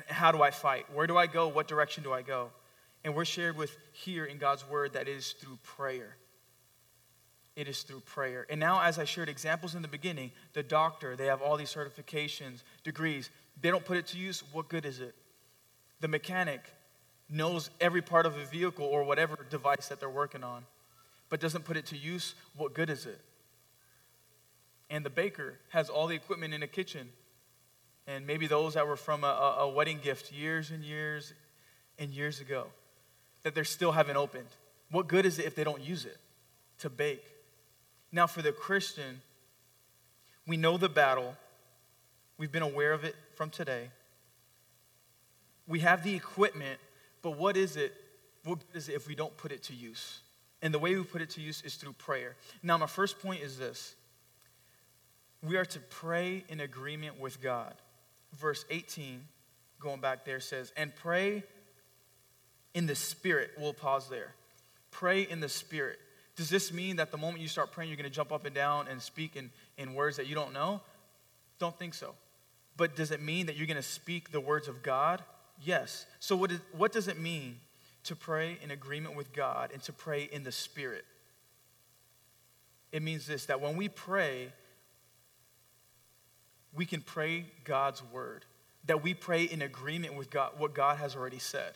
How 0.08 0.32
do 0.32 0.42
I 0.42 0.51
fight? 0.51 0.86
Where 0.94 1.08
do 1.08 1.18
I 1.18 1.27
go? 1.27 1.48
What 1.48 1.68
direction 1.68 2.04
do 2.04 2.12
I 2.12 2.22
go? 2.22 2.50
And 3.04 3.15
we're 3.15 3.25
shared 3.25 3.56
with 3.56 3.75
here 3.92 4.25
in 4.25 4.38
God's 4.38 4.68
word 4.68 4.94
that 4.94 5.08
it 5.08 5.15
is 5.15 5.34
through 5.34 5.58
prayer. 5.63 6.18
It 7.56 7.68
is 7.68 7.84
through 7.84 8.01
prayer. 8.01 8.46
And 8.50 8.60
now, 8.60 8.82
as 8.82 9.00
I 9.00 9.06
shared 9.06 9.30
examples 9.30 9.75
in 9.75 9.82
the 9.82 9.88
beginning, 9.88 10.32
the 10.54 10.63
doctor, 10.63 11.15
they 11.15 11.27
have 11.27 11.42
all 11.42 11.56
these 11.56 11.74
certifications, 11.74 12.63
degrees. 12.84 13.30
They 13.62 13.70
don't 13.70 13.86
put 13.86 13.98
it 13.98 14.08
to 14.08 14.18
use. 14.18 14.44
What 14.51 14.68
good 14.68 14.86
is 14.86 15.00
it? 15.00 15.15
The 16.01 16.08
mechanic 16.08 16.62
knows 17.30 17.70
every 17.80 18.01
part 18.01 18.25
of 18.25 18.36
a 18.38 18.46
vehicle 18.46 18.86
or 18.86 19.04
whatever 19.04 19.38
device 19.50 19.88
that 19.88 20.00
they're 20.00 20.10
working 20.10 20.44
on, 20.44 20.65
but 21.30 21.39
doesn't 21.39 21.63
put 21.63 21.77
it 21.77 21.86
to 21.88 21.98
use. 21.98 22.36
What 22.58 22.74
good 22.74 22.89
is 22.89 23.06
it? 23.06 23.20
And 24.89 25.06
the 25.06 25.10
baker 25.10 25.60
has 25.70 25.89
all 25.89 26.08
the 26.08 26.15
equipment 26.15 26.54
in 26.54 26.62
the 26.62 26.68
kitchen. 26.68 27.10
And 28.08 28.28
maybe 28.28 28.48
those 28.48 28.76
that 28.76 28.88
were 28.88 28.96
from 28.96 29.24
a, 29.24 29.58
a 29.60 29.70
wedding 29.70 30.00
gift 30.02 30.32
years 30.32 30.72
and 30.72 30.84
years 30.84 31.34
and 31.98 32.12
years 32.12 32.40
ago 32.40 32.68
that 33.44 33.56
they 33.56 33.64
still 33.64 33.92
haven't 33.92 34.18
opened. 34.18 34.48
What 34.92 35.08
good 35.08 35.26
is 35.26 35.40
it 35.40 35.46
if 35.46 35.56
they 35.56 35.64
don't 35.64 35.82
use 35.82 36.06
it 36.06 36.18
to 36.80 36.90
bake? 36.90 37.24
Now, 38.12 38.28
for 38.28 38.42
the 38.42 38.52
Christian, 38.52 39.22
we 40.48 40.58
know 40.58 40.78
the 40.78 40.90
battle. 40.90 41.36
We've 42.38 42.52
been 42.52 42.64
aware 42.64 42.94
of 42.94 43.04
it 43.04 43.16
from 43.36 43.50
today. 43.50 43.90
We 45.68 45.80
have 45.80 46.04
the 46.04 46.14
equipment, 46.14 46.80
but 47.22 47.32
what 47.32 47.58
is 47.58 47.76
it? 47.76 47.94
What 48.44 48.60
is 48.74 48.90
it 48.90 48.96
if 48.96 49.08
we 49.08 49.16
don't 49.16 49.36
put 49.36 49.52
it 49.52 49.64
to 49.64 49.74
use? 49.74 50.20
And 50.62 50.74
the 50.74 50.80
way 50.80 50.96
we 50.96 51.04
put 51.04 51.22
it 51.22 51.32
to 51.32 51.42
use 51.42 51.62
is 51.64 51.76
through 51.76 51.94
prayer. 51.94 52.36
Now, 52.62 52.78
my 52.78 52.86
first 52.88 53.20
point 53.20 53.42
is 53.42 53.58
this 53.58 53.96
we 55.44 55.58
are 55.58 55.66
to 55.66 55.80
pray 55.80 56.44
in 56.50 56.60
agreement 56.60 57.20
with 57.20 57.42
God. 57.42 57.74
Verse 58.39 58.65
18, 58.70 59.22
going 59.80 60.01
back 60.01 60.25
there, 60.25 60.39
says, 60.39 60.74
And 60.75 60.96
pray 60.96 61.44
in 62.74 62.86
the 62.86 62.96
Spirit. 62.96 63.51
We'll 63.58 63.74
pause 63.74 64.10
there. 64.10 64.34
Pray 64.92 65.22
in 65.24 65.39
the 65.39 65.50
Spirit. 65.50 65.98
Does 66.36 66.50
this 66.50 66.74
mean 66.74 66.98
that 66.98 67.12
the 67.12 67.18
moment 67.18 67.42
you 67.42 67.48
start 67.48 67.72
praying, 67.72 67.89
you're 67.89 67.98
going 67.98 68.10
to 68.10 68.15
jump 68.15 68.32
up 68.32 68.46
and 68.46 68.54
down 68.54 68.88
and 68.88 69.01
speak 69.01 69.36
in, 69.36 69.50
in 69.77 69.94
words 69.94 70.18
that 70.18 70.27
you 70.27 70.36
don't 70.36 70.54
know? 70.54 70.82
Don't 71.60 71.77
think 71.80 71.94
so. 71.94 72.13
But 72.77 72.96
does 72.96 73.12
it 73.12 73.22
mean 73.22 73.46
that 73.46 73.56
you're 73.56 73.68
going 73.68 73.77
to 73.77 73.82
speak 73.82 74.32
the 74.32 74.42
words 74.42 74.68
of 74.68 74.84
God? 74.84 75.24
Yes. 75.63 76.06
So, 76.20 76.36
what, 76.36 76.51
is, 76.51 76.60
what 76.74 76.92
does 76.92 77.08
it 77.08 77.18
mean 77.18 77.58
to 78.04 78.15
pray 78.15 78.58
in 78.62 78.72
agreement 78.72 79.15
with 79.15 79.32
God 79.32 79.72
and 79.72 79.82
to 79.84 79.94
pray 79.94 80.27
in 80.32 80.44
the 80.44 80.51
Spirit? 80.51 81.06
It 82.92 83.01
means 83.01 83.25
this 83.25 83.46
that 83.46 83.62
when 83.62 83.77
we 83.77 83.88
pray, 83.88 84.51
we 86.75 86.86
can 86.86 87.01
pray 87.01 87.46
God's 87.63 88.03
word, 88.12 88.46
that 88.86 89.03
we 89.03 89.13
pray 89.13 89.44
in 89.44 89.62
agreement 89.62 90.15
with 90.15 90.29
God, 90.29 90.51
what 90.58 90.74
God 90.74 90.98
has 90.98 91.15
already 91.15 91.39
said. 91.39 91.74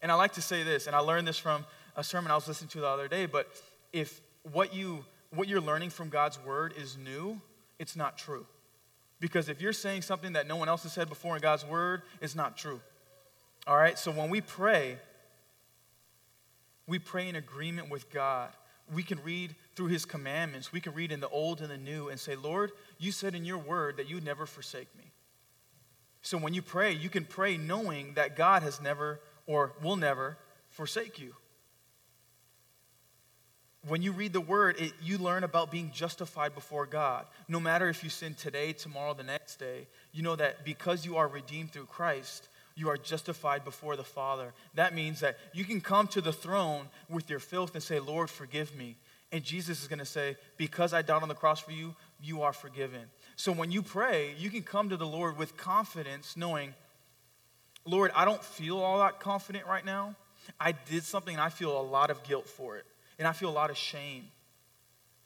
And 0.00 0.12
I 0.12 0.14
like 0.14 0.34
to 0.34 0.42
say 0.42 0.62
this, 0.62 0.86
and 0.86 0.94
I 0.94 1.00
learned 1.00 1.26
this 1.26 1.38
from 1.38 1.64
a 1.96 2.04
sermon 2.04 2.30
I 2.30 2.36
was 2.36 2.46
listening 2.46 2.68
to 2.70 2.80
the 2.80 2.86
other 2.86 3.08
day, 3.08 3.26
but 3.26 3.48
if 3.92 4.20
what 4.52 4.74
you 4.74 5.04
what 5.30 5.46
you're 5.46 5.60
learning 5.60 5.90
from 5.90 6.08
God's 6.08 6.42
word 6.42 6.72
is 6.78 6.96
new, 6.96 7.40
it's 7.78 7.94
not 7.94 8.16
true. 8.16 8.46
Because 9.20 9.48
if 9.48 9.60
you're 9.60 9.72
saying 9.72 10.02
something 10.02 10.32
that 10.34 10.46
no 10.46 10.56
one 10.56 10.68
else 10.68 10.84
has 10.84 10.92
said 10.92 11.08
before 11.08 11.36
in 11.36 11.42
God's 11.42 11.66
word, 11.66 12.02
it's 12.20 12.34
not 12.34 12.56
true. 12.56 12.80
All 13.66 13.76
right? 13.76 13.98
So 13.98 14.10
when 14.10 14.30
we 14.30 14.40
pray, 14.40 14.96
we 16.86 16.98
pray 16.98 17.28
in 17.28 17.36
agreement 17.36 17.90
with 17.90 18.10
God. 18.10 18.50
We 18.94 19.02
can 19.02 19.22
read 19.22 19.54
through 19.76 19.88
his 19.88 20.04
commandments. 20.04 20.72
We 20.72 20.80
can 20.80 20.94
read 20.94 21.12
in 21.12 21.20
the 21.20 21.28
old 21.28 21.60
and 21.60 21.70
the 21.70 21.78
new 21.78 22.08
and 22.08 22.18
say, 22.18 22.36
Lord, 22.36 22.72
you 22.98 23.12
said 23.12 23.34
in 23.34 23.44
your 23.44 23.58
word 23.58 23.96
that 23.96 24.08
you 24.08 24.20
never 24.20 24.46
forsake 24.46 24.94
me. 24.96 25.12
So 26.22 26.38
when 26.38 26.54
you 26.54 26.62
pray, 26.62 26.92
you 26.92 27.08
can 27.08 27.24
pray 27.24 27.56
knowing 27.56 28.14
that 28.14 28.36
God 28.36 28.62
has 28.62 28.80
never 28.80 29.20
or 29.46 29.74
will 29.82 29.96
never 29.96 30.36
forsake 30.68 31.18
you 31.18 31.34
when 33.88 34.02
you 34.02 34.12
read 34.12 34.32
the 34.32 34.40
word, 34.40 34.76
it, 34.78 34.92
you 35.02 35.18
learn 35.18 35.44
about 35.44 35.70
being 35.70 35.90
justified 35.92 36.54
before 36.54 36.86
God. 36.86 37.26
No 37.48 37.60
matter 37.60 37.88
if 37.88 38.02
you 38.02 38.10
sin 38.10 38.34
today, 38.34 38.72
tomorrow, 38.72 39.14
the 39.14 39.22
next 39.22 39.56
day, 39.56 39.86
you 40.12 40.22
know 40.22 40.36
that 40.36 40.64
because 40.64 41.04
you 41.04 41.16
are 41.16 41.28
redeemed 41.28 41.72
through 41.72 41.86
Christ, 41.86 42.48
you 42.78 42.88
are 42.88 42.96
justified 42.96 43.64
before 43.64 43.96
the 43.96 44.04
Father. 44.04 44.54
That 44.74 44.94
means 44.94 45.18
that 45.20 45.36
you 45.52 45.64
can 45.64 45.80
come 45.80 46.06
to 46.08 46.20
the 46.20 46.32
throne 46.32 46.88
with 47.10 47.28
your 47.28 47.40
filth 47.40 47.74
and 47.74 47.82
say, 47.82 47.98
Lord, 47.98 48.30
forgive 48.30 48.74
me. 48.76 48.96
And 49.32 49.42
Jesus 49.42 49.82
is 49.82 49.88
going 49.88 49.98
to 49.98 50.06
say, 50.06 50.36
Because 50.56 50.94
I 50.94 51.02
died 51.02 51.22
on 51.22 51.28
the 51.28 51.34
cross 51.34 51.58
for 51.58 51.72
you, 51.72 51.96
you 52.22 52.42
are 52.42 52.52
forgiven. 52.52 53.02
So 53.34 53.50
when 53.50 53.72
you 53.72 53.82
pray, 53.82 54.34
you 54.38 54.48
can 54.48 54.62
come 54.62 54.88
to 54.90 54.96
the 54.96 55.06
Lord 55.06 55.36
with 55.36 55.56
confidence, 55.56 56.36
knowing, 56.36 56.72
Lord, 57.84 58.12
I 58.14 58.24
don't 58.24 58.42
feel 58.42 58.78
all 58.78 59.00
that 59.00 59.18
confident 59.18 59.66
right 59.66 59.84
now. 59.84 60.14
I 60.60 60.72
did 60.72 61.02
something 61.02 61.34
and 61.34 61.42
I 61.42 61.48
feel 61.48 61.78
a 61.78 61.82
lot 61.82 62.10
of 62.10 62.22
guilt 62.22 62.46
for 62.46 62.76
it 62.76 62.86
and 63.18 63.26
I 63.26 63.32
feel 63.32 63.50
a 63.50 63.50
lot 63.50 63.70
of 63.70 63.76
shame. 63.76 64.24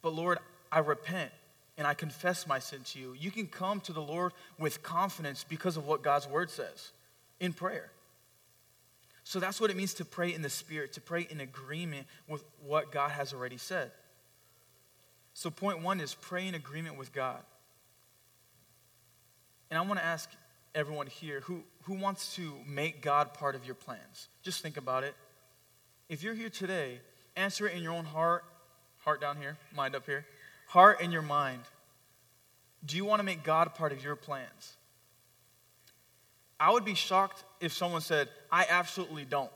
But 0.00 0.14
Lord, 0.14 0.38
I 0.70 0.78
repent 0.78 1.30
and 1.76 1.86
I 1.86 1.94
confess 1.94 2.46
my 2.46 2.58
sin 2.58 2.80
to 2.86 2.98
you. 2.98 3.14
You 3.18 3.30
can 3.30 3.46
come 3.46 3.80
to 3.82 3.92
the 3.92 4.00
Lord 4.00 4.32
with 4.58 4.82
confidence 4.82 5.44
because 5.46 5.76
of 5.76 5.86
what 5.86 6.02
God's 6.02 6.26
word 6.26 6.50
says 6.50 6.92
in 7.42 7.52
prayer. 7.52 7.90
So 9.24 9.38
that's 9.38 9.60
what 9.60 9.70
it 9.70 9.76
means 9.76 9.92
to 9.94 10.06
pray 10.06 10.32
in 10.32 10.40
the 10.40 10.48
Spirit, 10.48 10.94
to 10.94 11.02
pray 11.02 11.26
in 11.28 11.40
agreement 11.40 12.06
with 12.26 12.42
what 12.64 12.90
God 12.90 13.10
has 13.10 13.34
already 13.34 13.58
said. 13.58 13.90
So, 15.34 15.50
point 15.50 15.82
one 15.82 16.00
is 16.00 16.14
pray 16.14 16.48
in 16.48 16.54
agreement 16.54 16.98
with 16.98 17.12
God. 17.12 17.40
And 19.70 19.78
I 19.78 19.82
want 19.82 20.00
to 20.00 20.04
ask 20.04 20.30
everyone 20.74 21.06
here 21.06 21.40
who, 21.40 21.62
who 21.82 21.94
wants 21.94 22.34
to 22.36 22.54
make 22.66 23.02
God 23.02 23.34
part 23.34 23.54
of 23.54 23.66
your 23.66 23.74
plans? 23.74 24.28
Just 24.42 24.62
think 24.62 24.78
about 24.78 25.04
it. 25.04 25.14
If 26.08 26.22
you're 26.22 26.34
here 26.34 26.50
today 26.50 27.00
Answer 27.36 27.66
it 27.66 27.74
in 27.74 27.82
your 27.82 27.92
own 27.92 28.04
heart. 28.04 28.44
Heart 28.98 29.20
down 29.20 29.36
here, 29.36 29.56
mind 29.74 29.96
up 29.96 30.06
here. 30.06 30.24
Heart 30.68 31.00
in 31.00 31.10
your 31.10 31.22
mind. 31.22 31.62
Do 32.84 32.96
you 32.96 33.04
want 33.04 33.20
to 33.20 33.24
make 33.24 33.42
God 33.42 33.74
part 33.74 33.92
of 33.92 34.04
your 34.04 34.16
plans? 34.16 34.76
I 36.62 36.70
would 36.70 36.84
be 36.84 36.94
shocked 36.94 37.42
if 37.58 37.72
someone 37.72 38.02
said, 38.02 38.28
I 38.48 38.66
absolutely 38.70 39.24
don't. 39.24 39.50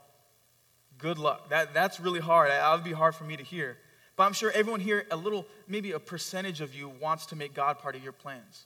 Good 0.97 1.17
luck. 1.17 1.51
That, 1.51 1.73
that's 1.73 2.01
really 2.01 2.19
hard. 2.19 2.51
That 2.51 2.69
would 2.73 2.83
be 2.83 2.91
hard 2.91 3.15
for 3.15 3.23
me 3.23 3.37
to 3.37 3.43
hear. 3.43 3.77
But 4.17 4.23
I'm 4.23 4.33
sure 4.33 4.51
everyone 4.51 4.81
here, 4.81 5.05
a 5.09 5.15
little, 5.15 5.45
maybe 5.69 5.93
a 5.93 5.99
percentage 5.99 6.59
of 6.59 6.75
you 6.75 6.91
wants 7.01 7.27
to 7.27 7.37
make 7.37 7.53
God 7.53 7.79
part 7.79 7.95
of 7.95 8.03
your 8.03 8.11
plans. 8.11 8.65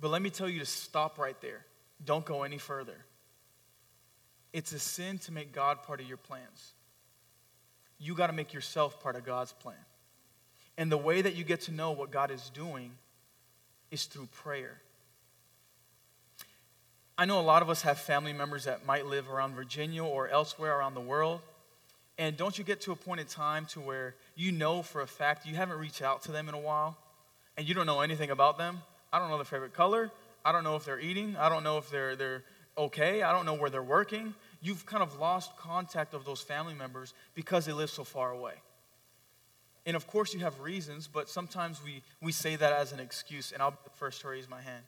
But 0.00 0.10
let 0.10 0.22
me 0.22 0.30
tell 0.30 0.48
you 0.48 0.58
to 0.58 0.66
stop 0.66 1.20
right 1.20 1.40
there. 1.40 1.64
Don't 2.04 2.24
go 2.24 2.42
any 2.42 2.58
further. 2.58 3.04
It's 4.52 4.72
a 4.72 4.80
sin 4.80 5.18
to 5.18 5.32
make 5.32 5.52
God 5.52 5.84
part 5.84 6.00
of 6.00 6.08
your 6.08 6.16
plans. 6.16 6.72
You 8.00 8.16
got 8.16 8.26
to 8.26 8.32
make 8.32 8.52
yourself 8.52 9.00
part 9.00 9.14
of 9.14 9.24
God's 9.24 9.52
plan. 9.52 9.76
And 10.76 10.90
the 10.90 10.98
way 10.98 11.22
that 11.22 11.36
you 11.36 11.44
get 11.44 11.60
to 11.62 11.72
know 11.72 11.92
what 11.92 12.10
God 12.10 12.32
is 12.32 12.50
doing 12.50 12.90
is 13.92 14.06
through 14.06 14.26
prayer. 14.26 14.80
I 17.18 17.24
know 17.24 17.40
a 17.40 17.42
lot 17.42 17.62
of 17.62 17.70
us 17.70 17.82
have 17.82 17.98
family 17.98 18.34
members 18.34 18.64
that 18.64 18.84
might 18.84 19.06
live 19.06 19.30
around 19.30 19.54
Virginia 19.54 20.04
or 20.04 20.28
elsewhere 20.28 20.78
around 20.78 20.94
the 20.94 21.00
world. 21.00 21.40
And 22.18 22.36
don't 22.36 22.56
you 22.58 22.64
get 22.64 22.82
to 22.82 22.92
a 22.92 22.96
point 22.96 23.20
in 23.20 23.26
time 23.26 23.66
to 23.66 23.80
where 23.80 24.14
you 24.34 24.52
know 24.52 24.82
for 24.82 25.00
a 25.00 25.06
fact 25.06 25.46
you 25.46 25.54
haven't 25.54 25.78
reached 25.78 26.02
out 26.02 26.22
to 26.22 26.32
them 26.32 26.48
in 26.48 26.54
a 26.54 26.60
while 26.60 26.96
and 27.56 27.66
you 27.66 27.74
don't 27.74 27.86
know 27.86 28.00
anything 28.00 28.30
about 28.30 28.58
them? 28.58 28.82
I 29.12 29.18
don't 29.18 29.30
know 29.30 29.36
their 29.36 29.44
favorite 29.44 29.72
color. 29.72 30.10
I 30.44 30.52
don't 30.52 30.62
know 30.62 30.76
if 30.76 30.84
they're 30.84 31.00
eating. 31.00 31.36
I 31.36 31.48
don't 31.48 31.64
know 31.64 31.78
if 31.78 31.90
they're, 31.90 32.16
they're 32.16 32.44
okay. 32.76 33.22
I 33.22 33.32
don't 33.32 33.46
know 33.46 33.54
where 33.54 33.70
they're 33.70 33.82
working. 33.82 34.34
You've 34.60 34.84
kind 34.84 35.02
of 35.02 35.18
lost 35.18 35.56
contact 35.56 36.12
of 36.12 36.26
those 36.26 36.42
family 36.42 36.74
members 36.74 37.14
because 37.34 37.64
they 37.64 37.72
live 37.72 37.90
so 37.90 38.04
far 38.04 38.30
away. 38.30 38.54
And 39.86 39.96
of 39.96 40.06
course, 40.06 40.34
you 40.34 40.40
have 40.40 40.60
reasons, 40.60 41.06
but 41.06 41.30
sometimes 41.30 41.80
we, 41.82 42.02
we 42.20 42.32
say 42.32 42.56
that 42.56 42.72
as 42.72 42.92
an 42.92 43.00
excuse, 43.00 43.52
and 43.52 43.62
I'll 43.62 43.70
be 43.70 43.78
the 43.84 43.90
first 43.90 44.20
to 44.22 44.28
raise 44.28 44.48
my 44.48 44.60
hand. 44.60 44.82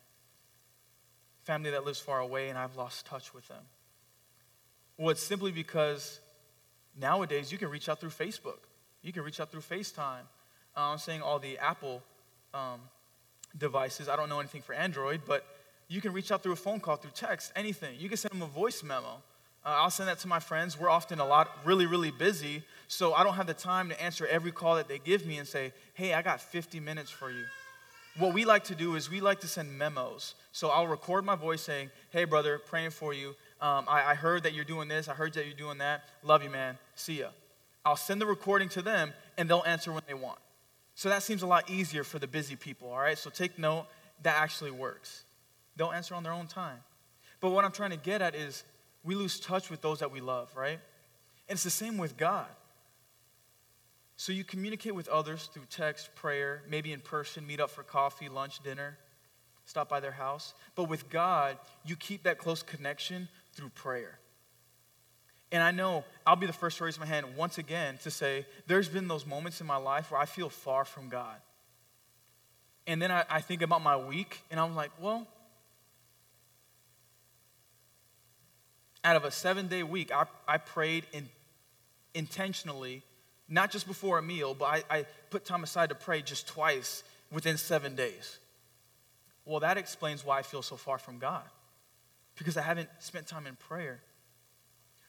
Family 1.49 1.71
that 1.71 1.87
lives 1.87 1.99
far 1.99 2.21
away, 2.21 2.51
and 2.51 2.59
I've 2.59 2.77
lost 2.77 3.07
touch 3.07 3.33
with 3.33 3.49
them. 3.49 3.63
Well, 4.99 5.09
it's 5.09 5.23
simply 5.23 5.51
because 5.51 6.21
nowadays 6.95 7.51
you 7.51 7.57
can 7.57 7.71
reach 7.71 7.89
out 7.89 8.03
through 8.03 8.11
Facebook, 8.11 8.59
you 9.01 9.15
can 9.15 9.23
reach 9.23 9.41
out 9.41 9.51
through 9.51 9.63
FaceTime. 9.63 10.27
Uh, 10.77 10.91
I'm 10.91 10.99
saying 10.99 11.23
all 11.23 11.39
the 11.39 11.57
Apple 11.57 12.03
um, 12.53 12.81
devices. 13.57 14.11
I 14.11 14.17
don't 14.17 14.29
know 14.29 14.41
anything 14.41 14.61
for 14.61 14.75
Android, 14.75 15.23
but 15.27 15.43
you 15.89 16.03
can 16.03 16.13
reach 16.13 16.31
out 16.31 16.43
through 16.43 16.53
a 16.53 16.57
phone 16.57 16.81
call, 16.81 16.97
through 16.97 17.13
text, 17.15 17.51
anything. 17.57 17.99
You 17.99 18.11
can 18.11 18.19
send 18.19 18.33
them 18.33 18.43
a 18.43 18.47
voice 18.47 18.83
memo. 18.83 19.23
Uh, 19.65 19.69
I'll 19.69 19.89
send 19.89 20.11
that 20.11 20.19
to 20.19 20.29
my 20.29 20.41
friends. 20.41 20.79
We're 20.79 20.91
often 20.91 21.19
a 21.19 21.27
lot, 21.27 21.49
really, 21.65 21.87
really 21.87 22.11
busy, 22.11 22.63
so 22.89 23.15
I 23.15 23.25
don't 23.25 23.37
have 23.37 23.47
the 23.47 23.55
time 23.55 23.89
to 23.89 23.99
answer 24.03 24.27
every 24.27 24.53
call 24.53 24.77
that 24.77 24.87
they 24.87 24.99
give 24.99 25.25
me 25.25 25.39
and 25.39 25.49
say, 25.49 25.73
hey, 25.95 26.13
I 26.13 26.21
got 26.21 26.43
50 26.43 26.79
minutes 26.79 27.11
for 27.11 27.31
you. 27.31 27.45
What 28.19 28.35
we 28.35 28.45
like 28.45 28.65
to 28.65 28.75
do 28.75 28.97
is 28.97 29.09
we 29.09 29.21
like 29.21 29.41
to 29.41 29.49
send 29.49 29.79
memos. 29.79 30.35
So 30.51 30.71
I'll 30.71 30.89
record 30.89 31.25
my 31.25 31.37
voice 31.37 31.63
saying, 31.63 31.91
hey, 32.11 32.25
brother, 32.25 32.59
praying 32.59 32.91
for 32.91 33.15
you. 33.15 33.29
Um, 33.61 33.85
I, 33.89 34.11
I 34.11 34.15
heard 34.15 34.43
that 34.43 34.55
you're 34.55 34.65
doing 34.65 34.89
this. 34.89 35.09
I 35.09 35.15
heard 35.15 35.35
that 35.35 35.47
you're 35.47 35.55
doing 35.55 35.79
that. 35.79 36.03
Love 36.25 36.43
you, 36.43 36.51
man. 36.51 36.79
See 36.97 37.21
ya. 37.21 37.29
I'll 37.85 37.97
send 37.97 38.21
the 38.21 38.27
recording 38.27 38.69
to 38.71 38.83
them, 38.83 39.13
and 39.37 39.49
they'll 39.49 39.63
answer 39.65 39.93
when 39.93 40.03
they 40.07 40.15
want. 40.15 40.39
So 40.95 41.09
that 41.09 41.23
seems 41.23 41.43
a 41.43 41.47
lot 41.47 41.71
easier 41.71 42.03
for 42.03 42.19
the 42.19 42.27
busy 42.27 42.57
people, 42.57 42.91
all 42.91 42.99
right? 42.99 43.17
So 43.17 43.31
take 43.31 43.57
note, 43.57 43.87
that 44.23 44.37
actually 44.37 44.73
works. 44.73 45.23
They'll 45.77 45.93
answer 45.93 46.17
on 46.17 46.25
their 46.25 46.33
own 46.33 46.49
time. 46.49 46.79
But 47.41 47.51
what 47.51 47.65
I'm 47.65 47.71
trying 47.71 47.91
to 47.91 47.97
get 47.97 48.21
at 48.21 48.35
is 48.35 48.65
we 49.05 49.15
lose 49.15 49.39
touch 49.39 49.71
with 49.71 49.81
those 49.81 50.01
that 50.01 50.11
we 50.11 50.21
love, 50.21 50.51
right? 50.57 50.81
And 51.49 51.57
it's 51.57 51.63
the 51.63 51.71
same 51.71 51.99
with 51.99 52.17
God. 52.17 52.49
So 54.19 54.33
you 54.33 54.43
communicate 54.43 54.97
with 54.97 55.07
others 55.07 55.49
through 55.55 55.67
text, 55.71 56.13
prayer, 56.17 56.63
maybe 56.69 56.93
in 56.93 56.99
person, 56.99 57.47
meet 57.47 57.61
up 57.61 57.71
for 57.71 57.85
coffee, 57.85 58.29
lunch, 58.29 58.61
dinner, 58.65 58.99
stop 59.65 59.89
by 59.89 60.01
their 60.01 60.11
house. 60.11 60.55
But 60.75 60.89
with 60.89 61.09
God, 61.09 61.57
you 61.85 61.95
keep 61.95 62.25
that 62.25 62.37
close 62.37 62.65
connection 62.65 63.29
through 63.53 63.69
prayer. 63.69 64.19
And 65.53 65.63
I 65.63 65.71
know 65.71 66.05
I'll 66.27 66.35
be 66.35 66.49
the 66.49 66.53
first 66.53 66.79
to 66.79 66.85
raise 66.85 66.99
my 66.99 67.07
hand 67.07 67.27
once 67.37 67.59
again 67.59 67.97
to 68.03 68.11
say 68.11 68.45
there's 68.67 68.89
been 68.89 69.07
those 69.07 69.25
moments 69.25 69.61
in 69.61 69.69
my 69.69 69.77
life 69.77 70.11
where 70.11 70.21
I 70.21 70.27
feel 70.27 70.49
far 70.49 70.85
from 70.85 71.09
God. 71.09 71.37
And 72.89 73.01
then 73.01 73.13
I, 73.13 73.25
I 73.31 73.41
think 73.41 73.63
about 73.63 73.83
my 73.83 73.97
week 73.97 74.41
and 74.51 74.59
I'm 74.59 74.75
like, 74.75 74.91
well, 75.01 75.29
out 79.05 79.15
of 79.15 79.25
a 79.25 79.31
seven 79.31 79.69
day 79.69 79.85
week, 79.85 80.11
I, 80.13 80.25
I 80.49 80.59
prayed 80.59 81.07
in, 81.13 81.29
intentionally, 82.15 83.05
not 83.49 83.71
just 83.71 83.87
before 83.87 84.19
a 84.19 84.23
meal, 84.23 84.55
but 84.55 84.67
I, 84.67 84.83
I 84.91 85.07
put 85.31 85.45
time 85.45 85.63
aside 85.63 85.89
to 85.89 85.95
pray 85.95 86.23
just 86.23 86.47
twice 86.47 87.03
within 87.33 87.57
seven 87.57 87.95
days. 87.95 88.39
Well, 89.45 89.61
that 89.61 89.79
explains 89.79 90.25
why 90.25 90.39
I 90.39 90.43
feel 90.43 90.63
so 90.63 90.77
far 90.77 90.99
from 90.99 91.19
God 91.19 91.45
because 92.37 92.57
I 92.57 92.63
haven't 92.63 92.89
spent 92.99 93.27
time 93.27 93.47
in 93.47 93.57
prayer. 93.57 94.01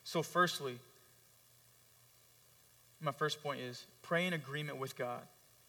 So, 0.04 0.24
firstly, 0.24 0.80
my 3.02 3.12
first 3.12 3.44
point 3.44 3.60
is 3.60 3.86
pray 4.02 4.26
in 4.26 4.34
agreement 4.34 4.78
with 4.78 4.98
God. 4.98 5.22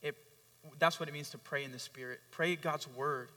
It, 0.03 0.17
that's 0.79 1.01
what 1.01 1.09
it 1.09 1.13
means 1.13 1.31
to 1.31 1.39
pray 1.39 1.65
in 1.65 1.73
the 1.73 1.79
Spirit. 1.79 2.21
Pray 2.31 2.55
God's 2.55 2.89
word. 2.89 3.31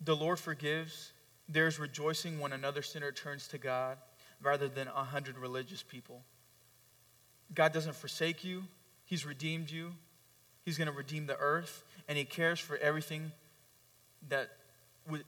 The 0.00 0.14
Lord 0.14 0.38
forgives. 0.38 1.12
There's 1.48 1.78
rejoicing 1.80 2.38
when 2.38 2.52
another 2.52 2.82
sinner 2.82 3.10
turns 3.10 3.48
to 3.48 3.58
God 3.58 3.98
rather 4.42 4.68
than 4.68 4.88
a 4.88 5.04
hundred 5.04 5.38
religious 5.38 5.82
people. 5.82 6.22
God 7.54 7.72
doesn't 7.72 7.94
forsake 7.94 8.44
you, 8.44 8.64
He's 9.04 9.24
redeemed 9.24 9.70
you. 9.70 9.92
He's 10.64 10.76
going 10.76 10.88
to 10.88 10.94
redeem 10.94 11.26
the 11.26 11.38
earth, 11.38 11.82
and 12.08 12.18
He 12.18 12.24
cares 12.24 12.60
for 12.60 12.76
everything 12.76 13.32
that 14.28 14.50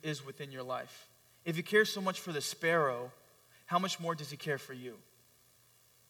is 0.02 0.24
within 0.24 0.52
your 0.52 0.62
life. 0.62 1.08
If 1.44 1.56
he 1.56 1.62
cares 1.62 1.90
so 1.90 2.00
much 2.00 2.20
for 2.20 2.32
the 2.32 2.40
sparrow, 2.40 3.10
how 3.66 3.78
much 3.78 4.00
more 4.00 4.14
does 4.14 4.30
he 4.30 4.36
care 4.36 4.58
for 4.58 4.72
you? 4.72 4.96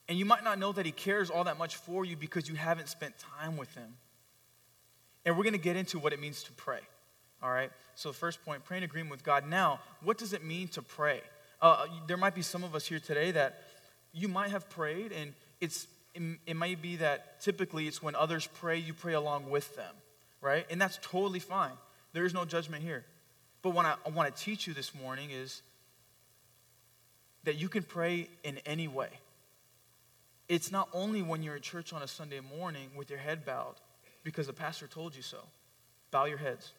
And 0.09 0.19
you 0.19 0.25
might 0.25 0.42
not 0.42 0.59
know 0.59 0.73
that 0.73 0.87
he 0.87 0.92
cares 0.92 1.30
all 1.30 1.45
that 1.45 1.59
much 1.59 1.76
for 1.76 2.04
you 2.04 2.16
because 2.16 2.49
you 2.49 2.57
haven't 2.57 2.88
spent 2.88 3.14
time 3.38 3.57
with 3.57 3.73
him. 3.75 3.95
And 5.25 5.37
we're 5.37 5.45
going 5.45 5.52
to 5.52 5.59
get 5.59 5.76
into 5.76 5.99
what 5.99 6.12
it 6.12 6.21
means 6.21 6.42
to 6.45 6.52
pray. 6.52 6.80
All 7.42 7.50
right? 7.50 7.71
So, 7.95 8.12
first 8.12 8.45
point, 8.45 8.64
pray 8.64 8.78
in 8.78 8.83
agreement 8.83 9.12
with 9.12 9.23
God. 9.23 9.49
Now, 9.49 9.80
what 10.02 10.19
does 10.19 10.33
it 10.33 10.45
mean 10.45 10.69
to 10.69 10.83
pray? 10.83 11.21
Uh, 11.62 11.86
there 12.06 12.16
might 12.16 12.34
be 12.34 12.42
some 12.42 12.64
of 12.64 12.74
us 12.74 12.86
here 12.86 13.00
today 13.00 13.30
that 13.32 13.62
you 14.12 14.28
might 14.28 14.50
have 14.50 14.68
prayed, 14.70 15.12
and 15.12 15.34
it's, 15.60 15.86
it, 16.14 16.22
it 16.46 16.56
might 16.56 16.80
be 16.80 16.96
that 16.96 17.40
typically 17.40 17.86
it's 17.86 18.02
when 18.02 18.14
others 18.14 18.48
pray, 18.54 18.78
you 18.78 18.94
pray 18.94 19.12
along 19.12 19.50
with 19.50 19.76
them, 19.76 19.94
right? 20.40 20.66
And 20.70 20.80
that's 20.80 20.98
totally 21.02 21.38
fine. 21.38 21.72
There 22.12 22.24
is 22.24 22.34
no 22.34 22.44
judgment 22.44 22.82
here. 22.82 23.04
But 23.62 23.70
what 23.70 23.84
I, 23.84 23.94
I 24.06 24.10
want 24.10 24.34
to 24.34 24.42
teach 24.42 24.66
you 24.66 24.72
this 24.74 24.94
morning 24.94 25.30
is 25.30 25.62
that 27.44 27.56
you 27.56 27.68
can 27.68 27.82
pray 27.82 28.28
in 28.42 28.58
any 28.66 28.88
way. 28.88 29.10
It's 30.48 30.72
not 30.72 30.88
only 30.92 31.22
when 31.22 31.42
you're 31.42 31.56
in 31.56 31.62
church 31.62 31.92
on 31.92 32.02
a 32.02 32.08
Sunday 32.08 32.40
morning 32.58 32.88
with 32.96 33.08
your 33.08 33.18
head 33.18 33.44
bowed 33.44 33.76
because 34.24 34.46
the 34.46 34.52
pastor 34.52 34.86
told 34.86 35.14
you 35.14 35.22
so. 35.22 35.38
Bow 36.10 36.24
your 36.24 36.38
heads. 36.38 36.72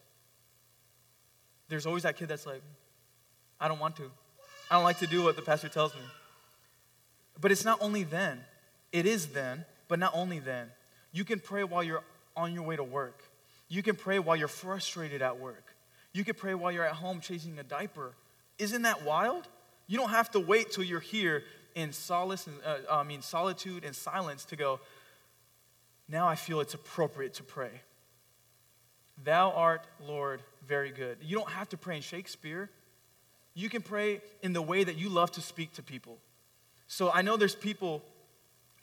There's 1.69 1.85
always 1.85 2.03
that 2.03 2.17
kid 2.17 2.27
that's 2.27 2.45
like, 2.45 2.61
I 3.59 3.67
don't 3.67 3.79
want 3.79 3.95
to. 3.97 4.11
I 4.71 4.75
don't 4.75 4.85
like 4.85 4.99
to 4.99 5.07
do 5.07 5.23
what 5.23 5.35
the 5.35 5.41
pastor 5.41 5.67
tells 5.67 5.93
me. 5.93 6.01
But 7.41 7.51
it's 7.51 7.65
not 7.65 7.79
only 7.81 8.03
then. 8.03 8.39
It 8.93 9.05
is 9.05 9.27
then, 9.27 9.65
but 9.89 9.99
not 9.99 10.13
only 10.15 10.39
then. 10.39 10.69
You 11.11 11.25
can 11.25 11.41
pray 11.41 11.65
while 11.65 11.83
you're 11.83 12.03
on 12.37 12.53
your 12.53 12.63
way 12.63 12.77
to 12.77 12.83
work. 12.83 13.21
You 13.67 13.83
can 13.83 13.97
pray 13.97 14.17
while 14.17 14.37
you're 14.37 14.47
frustrated 14.47 15.21
at 15.21 15.39
work. 15.39 15.75
You 16.13 16.23
can 16.23 16.35
pray 16.35 16.53
while 16.53 16.71
you're 16.71 16.85
at 16.85 16.93
home 16.93 17.19
changing 17.19 17.59
a 17.59 17.63
diaper. 17.63 18.13
Isn't 18.57 18.83
that 18.83 19.03
wild? 19.03 19.45
You 19.87 19.97
don't 19.97 20.09
have 20.09 20.31
to 20.31 20.39
wait 20.39 20.71
till 20.71 20.85
you're 20.85 21.01
here 21.01 21.43
in 21.75 21.91
solace 21.91 22.47
uh, 22.65 22.77
I 22.89 23.03
mean 23.03 23.21
solitude 23.21 23.83
and 23.83 23.93
silence 23.93 24.45
to 24.45 24.55
go. 24.55 24.79
Now 26.07 26.29
I 26.29 26.35
feel 26.35 26.61
it's 26.61 26.73
appropriate 26.73 27.33
to 27.35 27.43
pray. 27.43 27.81
Thou 29.21 29.51
art, 29.51 29.85
Lord, 29.99 30.41
very 30.65 30.91
good. 30.91 31.17
You 31.21 31.37
don't 31.37 31.49
have 31.49 31.67
to 31.69 31.77
pray 31.77 31.97
in 31.97 32.01
Shakespeare. 32.01 32.69
You 33.53 33.69
can 33.69 33.81
pray 33.81 34.21
in 34.41 34.53
the 34.53 34.61
way 34.61 34.83
that 34.83 34.97
you 34.97 35.09
love 35.09 35.31
to 35.33 35.41
speak 35.41 35.73
to 35.73 35.83
people. 35.83 36.17
So 36.87 37.11
I 37.11 37.21
know 37.21 37.37
there's 37.37 37.55
people 37.55 38.01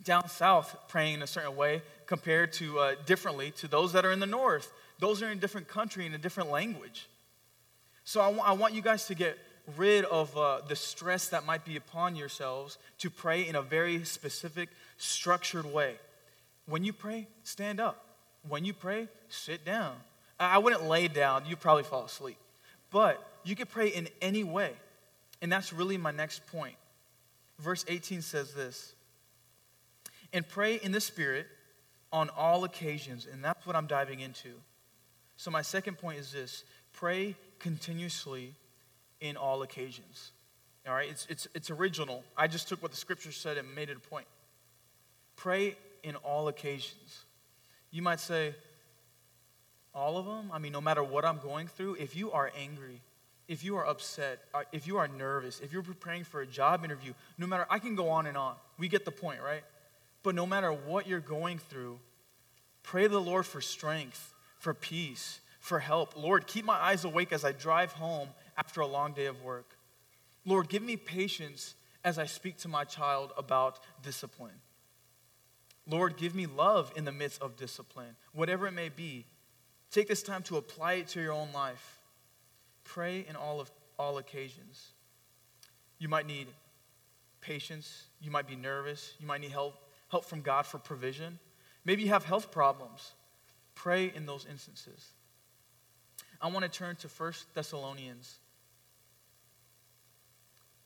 down 0.03 0.29
south 0.29 0.77
praying 0.89 1.15
in 1.15 1.23
a 1.23 1.27
certain 1.27 1.57
way 1.57 1.83
compared 2.07 2.53
to 2.55 2.79
uh, 2.79 2.95
differently 3.07 3.51
to 3.53 3.69
those 3.69 3.93
that 3.93 4.05
are 4.05 4.13
in 4.13 4.21
the 4.21 4.27
north. 4.27 4.73
Those 4.99 5.23
are 5.23 5.31
in 5.31 5.39
a 5.39 5.41
different 5.41 5.69
country 5.69 6.07
in 6.07 6.15
a 6.15 6.19
different 6.19 6.51
language. 6.51 7.09
So 8.05 8.21
I, 8.21 8.27
w- 8.27 8.43
I 8.43 8.53
want 8.53 8.75
you 8.75 8.83
guys 8.83 9.07
to 9.07 9.15
get 9.15 9.39
rid 9.77 10.05
of 10.07 10.35
uh, 10.37 10.61
the 10.67 10.77
stress 10.77 11.29
that 11.29 11.45
might 11.45 11.65
be 11.65 11.77
upon 11.77 12.17
yourselves 12.17 12.79
to 12.99 13.11
pray 13.11 13.47
in 13.47 13.55
a 13.55 13.63
very 13.63 14.05
specific, 14.05 14.71
structured 14.97 15.67
way. 15.67 15.97
When 16.67 16.85
you 16.85 16.93
pray, 16.93 17.27
stand 17.43 17.81
up. 17.81 18.05
When 18.49 18.65
you 18.65 18.73
pray, 18.73 19.09
sit 19.29 19.65
down. 19.65 19.97
I 20.41 20.59
wouldn't 20.59 20.85
lay 20.85 21.09
down, 21.09 21.45
you'd 21.47 21.61
probably 21.61 21.83
fall 21.83 22.05
asleep. 22.05 22.39
But 22.91 23.25
you 23.45 23.57
can 23.57 23.67
pray 23.67 23.89
in 23.89 24.09
any 24.21 24.45
way. 24.45 24.73
And 25.41 25.53
that's 25.53 25.73
really 25.73 25.97
my 25.97 26.11
next 26.11 26.47
point. 26.47 26.75
Verse 27.59 27.85
18 27.89 28.23
says 28.23 28.55
this 28.55 28.95
And 30.33 30.49
pray 30.49 30.77
in 30.77 30.93
the 30.93 31.01
Spirit 31.01 31.47
on 32.13 32.31
all 32.31 32.65
occasions. 32.65 33.27
And 33.31 33.45
that's 33.45 33.67
what 33.67 33.77
I'm 33.77 33.87
diving 33.87 34.21
into. 34.21 34.51
So, 35.37 35.51
my 35.51 35.63
second 35.63 35.99
point 35.99 36.19
is 36.19 36.33
this 36.33 36.65
pray 36.93 37.37
continuously 37.59 38.55
in 39.21 39.37
all 39.37 39.63
occasions. 39.63 40.33
All 40.87 40.95
right, 40.95 41.09
it's, 41.11 41.27
it's, 41.29 41.47
it's 41.55 41.71
original. 41.71 42.25
I 42.37 42.47
just 42.47 42.69
took 42.69 42.83
what 42.83 42.93
the 42.93 42.97
scripture 42.97 43.33
said 43.33 43.59
and 43.59 43.75
made 43.75 43.91
it 43.91 43.97
a 43.97 44.01
point. 44.01 44.27
Pray 45.37 45.77
in 46.03 46.17
all 46.17 46.49
occasions. 46.49 47.25
You 47.91 48.03
might 48.03 48.21
say, 48.21 48.55
all 49.99 50.17
of 50.17 50.27
them? 50.27 50.51
I 50.53 50.59
mean, 50.59 50.73
no 50.73 50.81
matter 50.81 51.03
what 51.03 51.25
I'm 51.25 51.39
going 51.39 51.67
through, 51.67 51.97
if 51.97 52.15
you 52.15 52.31
are 52.31 52.51
angry, 52.57 53.03
if 53.49 53.65
you 53.65 53.77
are 53.77 53.87
upset, 53.87 54.39
uh, 54.55 54.63
if 54.73 54.87
you 54.87 54.99
are 54.99 55.09
nervous, 55.09 55.61
if 55.61 55.73
you're 55.73 55.83
preparing 55.83 56.23
for 56.23 56.41
a 56.41 56.47
job 56.47 56.85
interview, 56.85 57.13
no 57.37 57.47
matter, 57.47 57.67
I 57.69 57.79
can 57.79 57.97
go 57.97 58.11
on 58.11 58.27
and 58.27 58.37
on. 58.37 58.55
We 58.79 58.89
get 58.89 59.05
the 59.05 59.11
point, 59.11 59.41
right? 59.43 59.65
But 60.23 60.35
no 60.35 60.47
matter 60.47 60.71
what 60.73 61.09
you're 61.09 61.21
going 61.21 61.59
through, 61.59 61.99
pray 62.83 63.09
the 63.09 63.21
Lord 63.21 63.45
for 63.45 63.61
strength, 63.61 64.35
for 64.59 64.73
peace, 64.73 65.41
for 65.61 65.81
help. 65.81 66.17
Lord, 66.17 66.47
keep 66.47 66.65
my 66.65 66.77
eyes 66.77 67.05
awake 67.05 67.33
as 67.33 67.45
I 67.45 67.53
drive 67.53 67.93
home 67.93 68.29
after 68.57 68.81
a 68.81 68.87
long 68.87 69.13
day 69.13 69.27
of 69.27 69.43
work. 69.43 69.77
Lord, 70.45 70.69
give 70.69 70.83
me 70.83 70.97
patience 70.97 71.75
as 72.05 72.19
I 72.19 72.27
speak 72.27 72.59
to 72.59 72.69
my 72.69 72.85
child 72.85 73.33
about 73.37 73.81
discipline. 74.03 74.61
Lord, 75.87 76.17
give 76.17 76.35
me 76.35 76.47
love 76.47 76.93
in 76.97 77.05
the 77.05 77.13
midst 77.13 77.41
of 77.41 77.57
discipline, 77.57 78.17
whatever 78.33 78.67
it 78.67 78.73
may 78.73 78.91
be. 78.91 79.25
Take 79.91 80.09
this 80.09 80.23
time 80.23 80.43
to 80.45 80.57
apply 80.57 80.95
it 80.95 81.09
to 81.09 81.21
your 81.21 81.33
own 81.33 81.49
life. 81.55 81.99
Pray 82.85 83.25
in 83.29 83.37
all 83.37 83.61
of 83.61 83.71
all 83.99 84.19
occasions. 84.19 84.93
You 85.99 86.09
might 86.09 86.27
need 86.27 86.49
patience, 87.41 88.05
you 88.21 88.31
might 88.31 88.47
be 88.47 88.57
nervous, 88.57 89.15
you 89.19 89.27
might 89.27 89.41
need 89.41 89.51
help 89.51 89.75
help 90.09 90.25
from 90.25 90.41
God 90.41 90.67
for 90.67 90.79
provision. 90.79 91.39
Maybe 91.85 92.03
you 92.03 92.09
have 92.09 92.25
health 92.25 92.51
problems. 92.51 93.13
Pray 93.75 94.13
in 94.15 94.27
those 94.27 94.47
instances. 94.51 95.13
I 96.41 96.49
want 96.49 96.65
to 96.65 96.71
turn 96.71 96.97
to 96.97 97.09
1 97.09 97.33
Thessalonians 97.55 98.39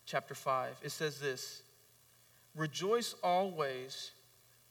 chapter 0.04 0.34
5. 0.34 0.76
It 0.82 0.90
says 0.90 1.20
this 1.20 1.62
Rejoice 2.54 3.14
always, 3.22 4.12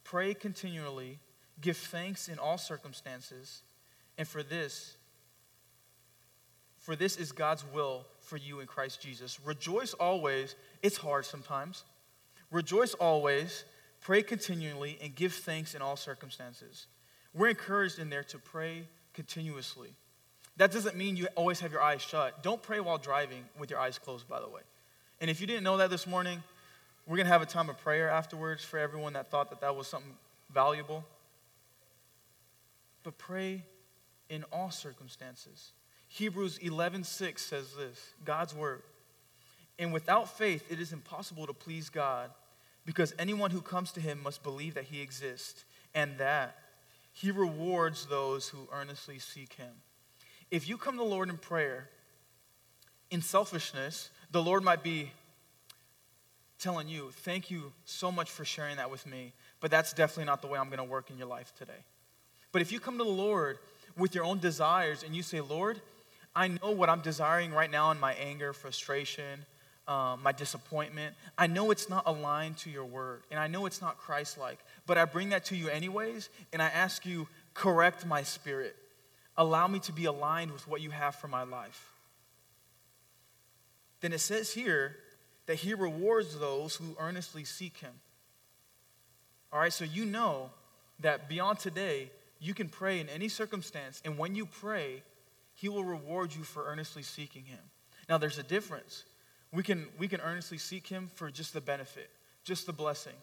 pray 0.03 0.33
continually, 0.33 1.19
give 1.59 1.77
thanks 1.77 2.27
in 2.27 2.37
all 2.39 2.57
circumstances, 2.57 3.63
and 4.21 4.27
for 4.27 4.43
this, 4.43 4.97
for 6.77 6.95
this 6.95 7.17
is 7.17 7.31
God's 7.31 7.65
will 7.73 8.05
for 8.19 8.37
you 8.37 8.59
in 8.59 8.67
Christ 8.67 9.01
Jesus. 9.01 9.39
Rejoice 9.43 9.95
always. 9.95 10.53
It's 10.83 10.97
hard 10.97 11.25
sometimes. 11.25 11.85
Rejoice 12.51 12.93
always, 12.93 13.63
pray 13.99 14.21
continually, 14.21 14.99
and 15.01 15.15
give 15.15 15.33
thanks 15.33 15.73
in 15.73 15.81
all 15.81 15.95
circumstances. 15.95 16.85
We're 17.33 17.47
encouraged 17.47 17.97
in 17.97 18.11
there 18.11 18.23
to 18.25 18.37
pray 18.37 18.83
continuously. 19.15 19.89
That 20.57 20.71
doesn't 20.71 20.95
mean 20.95 21.17
you 21.17 21.25
always 21.35 21.59
have 21.61 21.71
your 21.71 21.81
eyes 21.81 22.03
shut. 22.03 22.43
Don't 22.43 22.61
pray 22.61 22.79
while 22.79 22.99
driving 22.99 23.43
with 23.57 23.71
your 23.71 23.79
eyes 23.79 23.97
closed, 23.97 24.27
by 24.27 24.39
the 24.39 24.49
way. 24.49 24.61
And 25.19 25.31
if 25.31 25.41
you 25.41 25.47
didn't 25.47 25.63
know 25.63 25.77
that 25.77 25.89
this 25.89 26.05
morning, 26.05 26.43
we're 27.07 27.17
going 27.17 27.25
to 27.25 27.33
have 27.33 27.41
a 27.41 27.47
time 27.47 27.71
of 27.71 27.79
prayer 27.79 28.11
afterwards 28.11 28.63
for 28.63 28.77
everyone 28.77 29.13
that 29.13 29.31
thought 29.31 29.49
that 29.49 29.61
that 29.61 29.75
was 29.75 29.87
something 29.87 30.13
valuable. 30.53 31.03
But 33.01 33.17
pray 33.17 33.63
in 34.31 34.45
all 34.45 34.71
circumstances. 34.71 35.73
Hebrews 36.07 36.57
11:6 36.59 37.39
says 37.39 37.75
this, 37.75 38.13
God's 38.23 38.55
word. 38.55 38.81
And 39.77 39.93
without 39.93 40.35
faith 40.35 40.71
it 40.71 40.79
is 40.79 40.93
impossible 40.93 41.45
to 41.45 41.53
please 41.53 41.89
God, 41.89 42.31
because 42.85 43.13
anyone 43.19 43.51
who 43.51 43.61
comes 43.61 43.91
to 43.91 44.01
him 44.01 44.23
must 44.23 44.41
believe 44.41 44.73
that 44.73 44.85
he 44.85 45.01
exists 45.01 45.65
and 45.93 46.17
that 46.17 46.57
he 47.13 47.29
rewards 47.29 48.05
those 48.05 48.47
who 48.47 48.69
earnestly 48.71 49.19
seek 49.19 49.53
him. 49.53 49.73
If 50.49 50.67
you 50.67 50.77
come 50.77 50.95
to 50.97 51.03
the 51.03 51.09
Lord 51.09 51.29
in 51.29 51.37
prayer 51.37 51.89
in 53.09 53.21
selfishness, 53.21 54.09
the 54.31 54.41
Lord 54.41 54.63
might 54.63 54.81
be 54.81 55.11
telling 56.57 56.87
you, 56.87 57.11
Thank 57.11 57.51
you 57.51 57.73
so 57.83 58.11
much 58.11 58.31
for 58.31 58.45
sharing 58.45 58.77
that 58.77 58.89
with 58.89 59.05
me, 59.05 59.33
but 59.59 59.71
that's 59.71 59.91
definitely 59.91 60.25
not 60.25 60.41
the 60.41 60.47
way 60.47 60.57
I'm 60.57 60.67
going 60.67 60.77
to 60.77 60.83
work 60.85 61.09
in 61.09 61.17
your 61.17 61.27
life 61.27 61.53
today. 61.57 61.83
But 62.51 62.61
if 62.61 62.71
you 62.71 62.79
come 62.79 62.97
to 62.97 63.03
the 63.03 63.09
Lord 63.09 63.59
with 63.97 64.15
your 64.15 64.23
own 64.23 64.39
desires 64.39 65.03
and 65.03 65.15
you 65.15 65.23
say, 65.23 65.41
Lord, 65.41 65.81
I 66.35 66.47
know 66.47 66.71
what 66.71 66.89
I'm 66.89 67.01
desiring 67.01 67.51
right 67.51 67.69
now 67.69 67.91
in 67.91 67.99
my 67.99 68.13
anger, 68.13 68.53
frustration, 68.53 69.45
um, 69.87 70.21
my 70.23 70.31
disappointment. 70.31 71.15
I 71.37 71.47
know 71.47 71.71
it's 71.71 71.89
not 71.89 72.03
aligned 72.05 72.57
to 72.59 72.69
your 72.69 72.85
word, 72.85 73.23
and 73.29 73.39
I 73.39 73.47
know 73.47 73.65
it's 73.65 73.81
not 73.81 73.97
Christ 73.97 74.37
like, 74.37 74.59
but 74.85 74.97
I 74.97 75.05
bring 75.05 75.29
that 75.29 75.45
to 75.45 75.55
you 75.55 75.67
anyways, 75.67 76.29
and 76.53 76.61
I 76.61 76.67
ask 76.67 77.05
you, 77.05 77.27
correct 77.53 78.05
my 78.05 78.23
spirit. 78.23 78.75
Allow 79.37 79.67
me 79.67 79.79
to 79.79 79.91
be 79.91 80.05
aligned 80.05 80.51
with 80.51 80.67
what 80.67 80.81
you 80.81 80.91
have 80.91 81.15
for 81.15 81.27
my 81.27 81.43
life. 81.43 81.91
Then 83.99 84.13
it 84.13 84.19
says 84.19 84.53
here 84.53 84.95
that 85.47 85.55
he 85.55 85.73
rewards 85.73 86.39
those 86.39 86.75
who 86.75 86.95
earnestly 86.99 87.43
seek 87.43 87.77
him. 87.77 87.93
All 89.51 89.59
right, 89.59 89.73
so 89.73 89.83
you 89.83 90.05
know 90.05 90.49
that 91.01 91.27
beyond 91.27 91.59
today, 91.59 92.09
you 92.41 92.55
can 92.55 92.67
pray 92.69 92.99
in 92.99 93.07
any 93.07 93.29
circumstance, 93.29 94.01
and 94.03 94.17
when 94.17 94.33
you 94.33 94.47
pray, 94.47 95.03
he 95.53 95.69
will 95.69 95.83
reward 95.83 96.33
you 96.35 96.41
for 96.41 96.65
earnestly 96.65 97.03
seeking 97.03 97.43
him. 97.45 97.59
Now, 98.09 98.17
there's 98.17 98.39
a 98.39 98.43
difference. 98.43 99.03
We 99.53 99.61
can, 99.61 99.85
we 99.99 100.07
can 100.07 100.21
earnestly 100.21 100.57
seek 100.57 100.87
him 100.87 101.09
for 101.13 101.29
just 101.29 101.53
the 101.53 101.61
benefit, 101.61 102.09
just 102.43 102.65
the 102.65 102.73
blessing. 102.73 103.13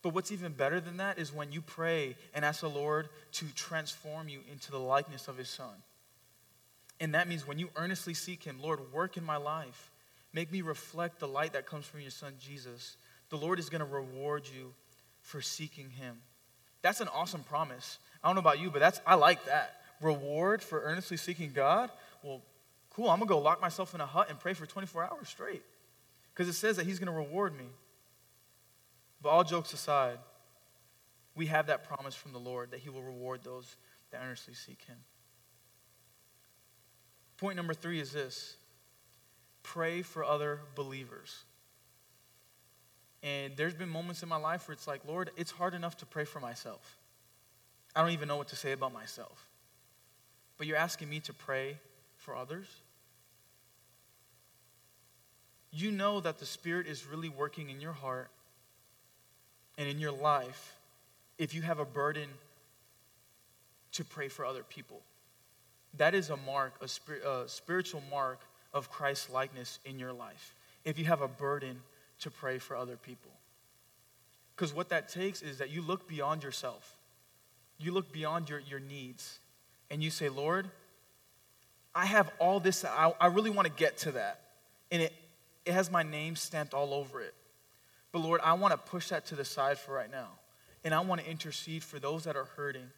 But 0.00 0.14
what's 0.14 0.30
even 0.30 0.52
better 0.52 0.80
than 0.80 0.98
that 0.98 1.18
is 1.18 1.32
when 1.32 1.50
you 1.50 1.60
pray 1.60 2.16
and 2.34 2.44
ask 2.44 2.60
the 2.60 2.70
Lord 2.70 3.08
to 3.32 3.46
transform 3.54 4.28
you 4.28 4.40
into 4.50 4.70
the 4.70 4.78
likeness 4.78 5.26
of 5.26 5.36
his 5.36 5.48
son. 5.48 5.74
And 7.00 7.14
that 7.14 7.28
means 7.28 7.46
when 7.48 7.58
you 7.58 7.70
earnestly 7.74 8.14
seek 8.14 8.44
him, 8.44 8.60
Lord, 8.62 8.92
work 8.92 9.16
in 9.16 9.24
my 9.24 9.38
life. 9.38 9.90
Make 10.32 10.52
me 10.52 10.62
reflect 10.62 11.18
the 11.18 11.28
light 11.28 11.52
that 11.54 11.66
comes 11.66 11.84
from 11.84 12.00
your 12.00 12.10
son 12.10 12.34
Jesus. 12.38 12.96
The 13.30 13.36
Lord 13.36 13.58
is 13.58 13.68
going 13.68 13.80
to 13.80 13.92
reward 13.92 14.44
you 14.54 14.72
for 15.20 15.40
seeking 15.40 15.90
him. 15.90 16.18
That's 16.82 17.00
an 17.00 17.08
awesome 17.08 17.44
promise. 17.44 17.98
I 18.22 18.28
don't 18.28 18.36
know 18.36 18.40
about 18.40 18.60
you, 18.60 18.70
but 18.70 18.80
that's 18.80 19.00
I 19.06 19.14
like 19.14 19.44
that 19.46 19.82
reward 20.02 20.62
for 20.62 20.82
earnestly 20.82 21.16
seeking 21.16 21.52
God, 21.52 21.90
well, 22.22 22.42
cool, 22.90 23.08
I'm 23.08 23.18
going 23.18 23.28
to 23.28 23.34
go 23.34 23.38
lock 23.38 23.60
myself 23.60 23.94
in 23.94 24.00
a 24.00 24.06
hut 24.06 24.28
and 24.28 24.38
pray 24.38 24.52
for 24.52 24.66
24 24.66 25.04
hours 25.04 25.28
straight. 25.28 25.62
Because 26.34 26.48
it 26.48 26.54
says 26.54 26.76
that 26.76 26.86
He's 26.86 26.98
going 26.98 27.12
to 27.12 27.12
reward 27.12 27.56
me. 27.56 27.66
But 29.22 29.30
all 29.30 29.44
jokes 29.44 29.72
aside, 29.72 30.18
we 31.34 31.46
have 31.46 31.68
that 31.68 31.84
promise 31.84 32.14
from 32.14 32.32
the 32.32 32.40
Lord 32.40 32.72
that 32.72 32.80
He 32.80 32.88
will 32.88 33.02
reward 33.02 33.40
those 33.44 33.76
that 34.10 34.20
earnestly 34.22 34.54
seek 34.54 34.82
Him. 34.82 34.96
Point 37.36 37.56
number 37.56 37.74
three 37.74 38.00
is 38.00 38.12
this 38.12 38.56
pray 39.62 40.02
for 40.02 40.24
other 40.24 40.60
believers. 40.74 41.44
And 43.22 43.56
there's 43.56 43.74
been 43.74 43.88
moments 43.88 44.22
in 44.22 44.28
my 44.28 44.36
life 44.36 44.66
where 44.66 44.72
it's 44.72 44.86
like, 44.86 45.02
Lord, 45.06 45.30
it's 45.36 45.52
hard 45.52 45.74
enough 45.74 45.96
to 45.98 46.06
pray 46.06 46.24
for 46.24 46.40
myself. 46.40 46.98
I 47.94 48.02
don't 48.02 48.10
even 48.10 48.26
know 48.26 48.36
what 48.36 48.48
to 48.48 48.56
say 48.56 48.72
about 48.72 48.92
myself 48.92 49.46
but 50.62 50.68
you're 50.68 50.76
asking 50.76 51.10
me 51.10 51.18
to 51.18 51.32
pray 51.32 51.76
for 52.18 52.36
others? 52.36 52.68
You 55.72 55.90
know 55.90 56.20
that 56.20 56.38
the 56.38 56.46
Spirit 56.46 56.86
is 56.86 57.04
really 57.04 57.28
working 57.28 57.68
in 57.68 57.80
your 57.80 57.94
heart 57.94 58.30
and 59.76 59.88
in 59.88 59.98
your 59.98 60.12
life 60.12 60.76
if 61.36 61.52
you 61.52 61.62
have 61.62 61.80
a 61.80 61.84
burden 61.84 62.28
to 63.90 64.04
pray 64.04 64.28
for 64.28 64.44
other 64.44 64.62
people. 64.62 65.00
That 65.96 66.14
is 66.14 66.30
a 66.30 66.36
mark, 66.36 66.74
a, 66.80 66.86
spir- 66.86 67.22
a 67.26 67.48
spiritual 67.48 68.04
mark 68.08 68.38
of 68.72 68.88
Christ's 68.88 69.30
likeness 69.30 69.80
in 69.84 69.98
your 69.98 70.12
life. 70.12 70.54
If 70.84 70.96
you 70.96 71.06
have 71.06 71.22
a 71.22 71.28
burden 71.28 71.80
to 72.22 72.30
pray 72.30 72.58
for 72.58 72.76
other 72.76 72.96
people. 72.96 73.30
Because 74.54 74.74
what 74.74 74.88
that 74.90 75.08
takes 75.08 75.42
is 75.42 75.58
that 75.58 75.70
you 75.70 75.82
look 75.82 76.08
beyond 76.08 76.42
yourself, 76.42 76.96
you 77.78 77.92
look 77.92 78.12
beyond 78.12 78.48
your, 78.48 78.60
your 78.60 78.80
needs, 78.80 79.38
and 79.90 80.02
you 80.02 80.10
say, 80.10 80.28
Lord, 80.28 80.68
I 81.94 82.06
have 82.06 82.30
all 82.38 82.60
this, 82.60 82.84
I, 82.84 83.12
I 83.20 83.26
really 83.26 83.50
want 83.50 83.66
to 83.66 83.74
get 83.74 83.98
to 83.98 84.12
that. 84.12 84.40
And 84.90 85.02
it, 85.02 85.12
it 85.64 85.72
has 85.72 85.90
my 85.90 86.02
name 86.02 86.36
stamped 86.36 86.74
all 86.74 86.94
over 86.94 87.20
it. 87.20 87.34
But 88.12 88.20
Lord, 88.20 88.40
I 88.42 88.54
want 88.54 88.72
to 88.72 88.78
push 88.78 89.08
that 89.08 89.26
to 89.26 89.34
the 89.34 89.44
side 89.44 89.78
for 89.78 89.92
right 89.94 90.10
now. 90.10 90.28
And 90.84 90.94
I 90.94 91.00
want 91.00 91.20
to 91.20 91.30
intercede 91.30 91.82
for 91.82 91.98
those 91.98 92.24
that 92.24 92.36
are 92.36 92.44
hurting, 92.56 92.90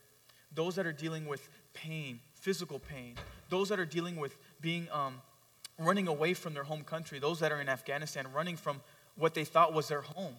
those 0.54 0.76
that 0.76 0.86
are 0.86 0.92
dealing 0.92 1.26
with 1.26 1.48
pain, 1.72 2.20
physical 2.34 2.78
pain, 2.78 3.14
those 3.48 3.68
that 3.68 3.78
are 3.78 3.86
dealing 3.86 4.16
with 4.16 4.36
being 4.60 4.88
um, 4.92 5.20
running 5.78 6.08
away 6.08 6.34
from 6.34 6.54
their 6.54 6.64
home 6.64 6.82
country, 6.82 7.18
those 7.18 7.40
that 7.40 7.52
are 7.52 7.60
in 7.60 7.68
Afghanistan 7.68 8.26
running 8.34 8.56
from 8.56 8.80
what 9.16 9.34
they 9.34 9.44
thought 9.44 9.72
was 9.72 9.88
their 9.88 10.00
home. 10.02 10.36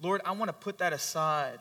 Lord, 0.00 0.20
I 0.24 0.32
want 0.32 0.48
to 0.48 0.52
put 0.52 0.78
that 0.78 0.92
aside 0.92 1.58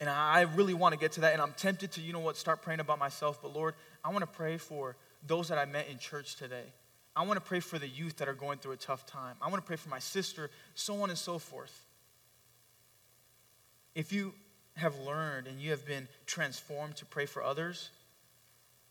and 0.00 0.10
I 0.10 0.42
really 0.42 0.74
want 0.74 0.92
to 0.92 0.98
get 0.98 1.12
to 1.12 1.22
that. 1.22 1.32
And 1.32 1.40
I'm 1.40 1.52
tempted 1.52 1.92
to, 1.92 2.00
you 2.00 2.12
know 2.12 2.18
what, 2.18 2.36
start 2.36 2.62
praying 2.62 2.80
about 2.80 2.98
myself. 2.98 3.40
But 3.40 3.54
Lord, 3.54 3.74
I 4.04 4.10
want 4.10 4.20
to 4.20 4.26
pray 4.26 4.58
for 4.58 4.96
those 5.26 5.48
that 5.48 5.58
I 5.58 5.64
met 5.64 5.88
in 5.88 5.98
church 5.98 6.36
today. 6.36 6.64
I 7.16 7.24
want 7.24 7.36
to 7.36 7.40
pray 7.40 7.60
for 7.60 7.78
the 7.78 7.88
youth 7.88 8.16
that 8.16 8.28
are 8.28 8.34
going 8.34 8.58
through 8.58 8.72
a 8.72 8.76
tough 8.76 9.06
time. 9.06 9.36
I 9.40 9.48
want 9.48 9.62
to 9.62 9.66
pray 9.66 9.76
for 9.76 9.88
my 9.88 10.00
sister, 10.00 10.50
so 10.74 11.00
on 11.02 11.10
and 11.10 11.18
so 11.18 11.38
forth. 11.38 11.86
If 13.94 14.12
you 14.12 14.34
have 14.76 14.98
learned 14.98 15.46
and 15.46 15.60
you 15.60 15.70
have 15.70 15.86
been 15.86 16.08
transformed 16.26 16.96
to 16.96 17.06
pray 17.06 17.26
for 17.26 17.42
others, 17.42 17.90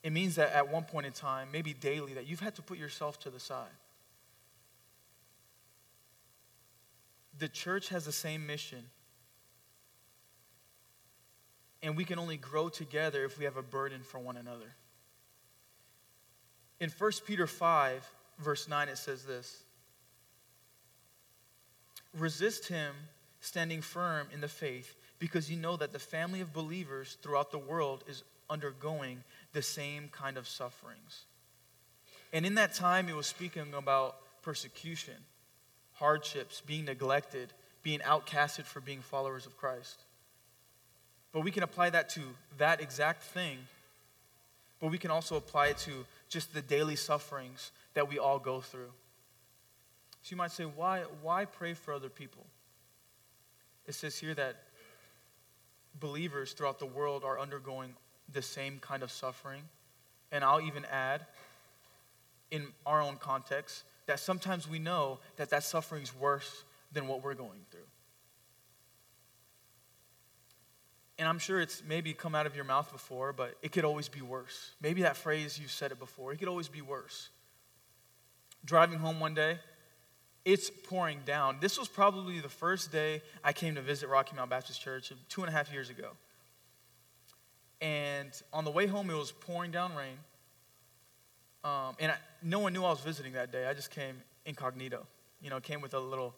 it 0.04 0.14
means 0.14 0.36
that 0.36 0.54
at 0.54 0.72
one 0.72 0.84
point 0.84 1.06
in 1.06 1.12
time, 1.12 1.50
maybe 1.52 1.74
daily, 1.74 2.14
that 2.14 2.28
you've 2.28 2.40
had 2.40 2.56
to 2.56 2.62
put 2.62 2.78
yourself 2.78 3.20
to 3.20 3.30
the 3.30 3.40
side. 3.40 3.68
The 7.38 7.50
church 7.50 7.90
has 7.90 8.06
the 8.06 8.12
same 8.12 8.46
mission 8.46 8.86
and 11.84 11.98
we 11.98 12.06
can 12.06 12.18
only 12.18 12.38
grow 12.38 12.70
together 12.70 13.26
if 13.26 13.38
we 13.38 13.44
have 13.44 13.58
a 13.58 13.62
burden 13.62 14.02
for 14.02 14.18
one 14.18 14.38
another. 14.38 14.74
In 16.80 16.90
1 16.90 17.12
Peter 17.28 17.46
5, 17.46 18.10
verse 18.40 18.70
9, 18.70 18.88
it 18.88 18.98
says 18.98 19.26
this 19.26 19.64
Resist 22.18 22.68
him, 22.68 22.96
standing 23.42 23.82
firm 23.82 24.28
in 24.34 24.40
the 24.40 24.48
faith, 24.48 24.96
because 25.20 25.52
you 25.52 25.58
know 25.58 25.76
that 25.76 25.92
the 25.92 26.00
family 26.00 26.40
of 26.40 26.54
believers 26.54 27.18
throughout 27.22 27.52
the 27.52 27.60
world 27.60 28.06
is 28.08 28.24
undergoing 28.50 29.24
the 29.52 29.62
same 29.62 30.08
kind 30.10 30.38
of 30.38 30.48
sufferings. 30.48 31.26
And 32.32 32.46
in 32.46 32.56
that 32.56 32.74
time, 32.74 33.10
it 33.10 33.16
was 33.16 33.28
speaking 33.28 33.74
about 33.74 34.16
persecution, 34.42 35.16
hardships, 35.94 36.62
being 36.66 36.86
neglected, 36.86 37.54
being 37.84 38.00
outcasted 38.00 38.64
for 38.64 38.82
being 38.82 39.02
followers 39.02 39.46
of 39.46 39.58
Christ. 39.58 40.02
But 41.32 41.42
we 41.42 41.52
can 41.52 41.64
apply 41.64 41.90
that 41.92 42.10
to 42.10 42.22
that 42.58 42.82
exact 42.82 43.24
thing, 43.24 43.58
but 44.80 44.92
we 44.92 44.98
can 44.98 45.12
also 45.12 45.36
apply 45.36 45.68
it 45.68 45.78
to 45.80 46.06
just 46.30 46.54
the 46.54 46.62
daily 46.62 46.96
sufferings 46.96 47.72
that 47.94 48.10
we 48.10 48.20
all 48.20 48.40
go 48.40 48.62
through. 48.62 48.92
So 50.22 50.30
you 50.30 50.38
might 50.38 50.52
say, 50.52 50.64
why, 50.64 51.02
why 51.22 51.46
pray 51.46 51.74
for 51.74 51.94
other 51.94 52.10
people? 52.10 52.46
It 53.86 53.94
says 53.94 54.18
here 54.18 54.34
that 54.36 54.56
believers 56.00 56.54
throughout 56.54 56.80
the 56.80 56.86
world 56.86 57.24
are 57.24 57.40
undergoing 57.40 57.94
the 58.32 58.42
same 58.42 58.80
kind 58.80 59.04
of 59.04 59.12
suffering. 59.12 59.62
And 60.32 60.44
I'll 60.44 60.62
even 60.62 60.86
add, 60.86 61.26
in 62.52 62.68
our 62.86 63.02
own 63.02 63.18
context, 63.18 63.84
that 64.06 64.20
sometimes 64.20 64.68
we 64.68 64.80
know 64.80 65.20
that 65.38 65.50
that 65.50 65.64
suffering 65.64 66.04
is 66.04 66.14
worse 66.16 66.64
than 66.92 67.08
what 67.08 67.24
we're 67.24 67.34
going 67.34 67.66
through. 67.72 67.88
and 71.24 71.28
I'm 71.28 71.40
sure 71.40 71.62
it's 71.62 71.84
maybe 71.88 72.14
come 72.14 72.36
out 72.36 72.46
of 72.46 72.56
your 72.56 72.66
mouth 72.66 72.92
before, 72.92 73.34
but 73.34 73.56
it 73.62 73.72
could 73.72 73.86
always 73.86 74.10
be 74.10 74.22
worse. 74.22 74.72
Maybe 74.82 75.04
that 75.04 75.16
phrase, 75.16 75.60
you've 75.60 75.72
said 75.72 75.92
it 75.92 76.00
before, 76.00 76.34
it 76.34 76.38
could 76.38 76.48
always 76.48 76.68
be 76.68 76.82
worse. 76.82 77.30
Driving 78.66 79.00
home 79.00 79.20
one 79.20 79.34
day, 79.34 79.60
it's 80.44 80.70
pouring 80.70 81.20
down. 81.26 81.58
This 81.62 81.78
was 81.78 81.88
probably 81.88 82.40
the 82.40 82.50
first 82.50 82.92
day 82.92 83.22
I 83.44 83.54
came 83.54 83.76
to 83.76 83.82
visit 83.82 84.10
Rocky 84.10 84.36
Mount 84.36 84.50
Baptist 84.50 84.82
Church 84.82 85.14
two 85.30 85.42
and 85.42 85.50
a 85.50 85.54
half 85.54 85.72
years 85.72 85.90
ago. 85.90 86.10
And 87.80 88.32
on 88.52 88.66
the 88.66 88.72
way 88.72 88.88
home, 88.88 89.10
it 89.10 89.16
was 89.16 89.32
pouring 89.32 89.72
down 89.72 89.96
rain. 89.96 90.18
Um, 91.64 91.96
and 92.00 92.12
I, 92.12 92.16
no 92.42 92.60
one 92.60 92.74
knew 92.74 92.84
I 92.84 92.90
was 92.90 93.00
visiting 93.00 93.34
that 93.34 93.52
day. 93.52 93.68
I 93.68 93.74
just 93.74 93.92
came 93.92 94.16
incognito. 94.46 95.06
You 95.42 95.50
know, 95.50 95.60
came 95.60 95.82
with 95.82 95.94
a 95.94 96.00
little 96.00 96.34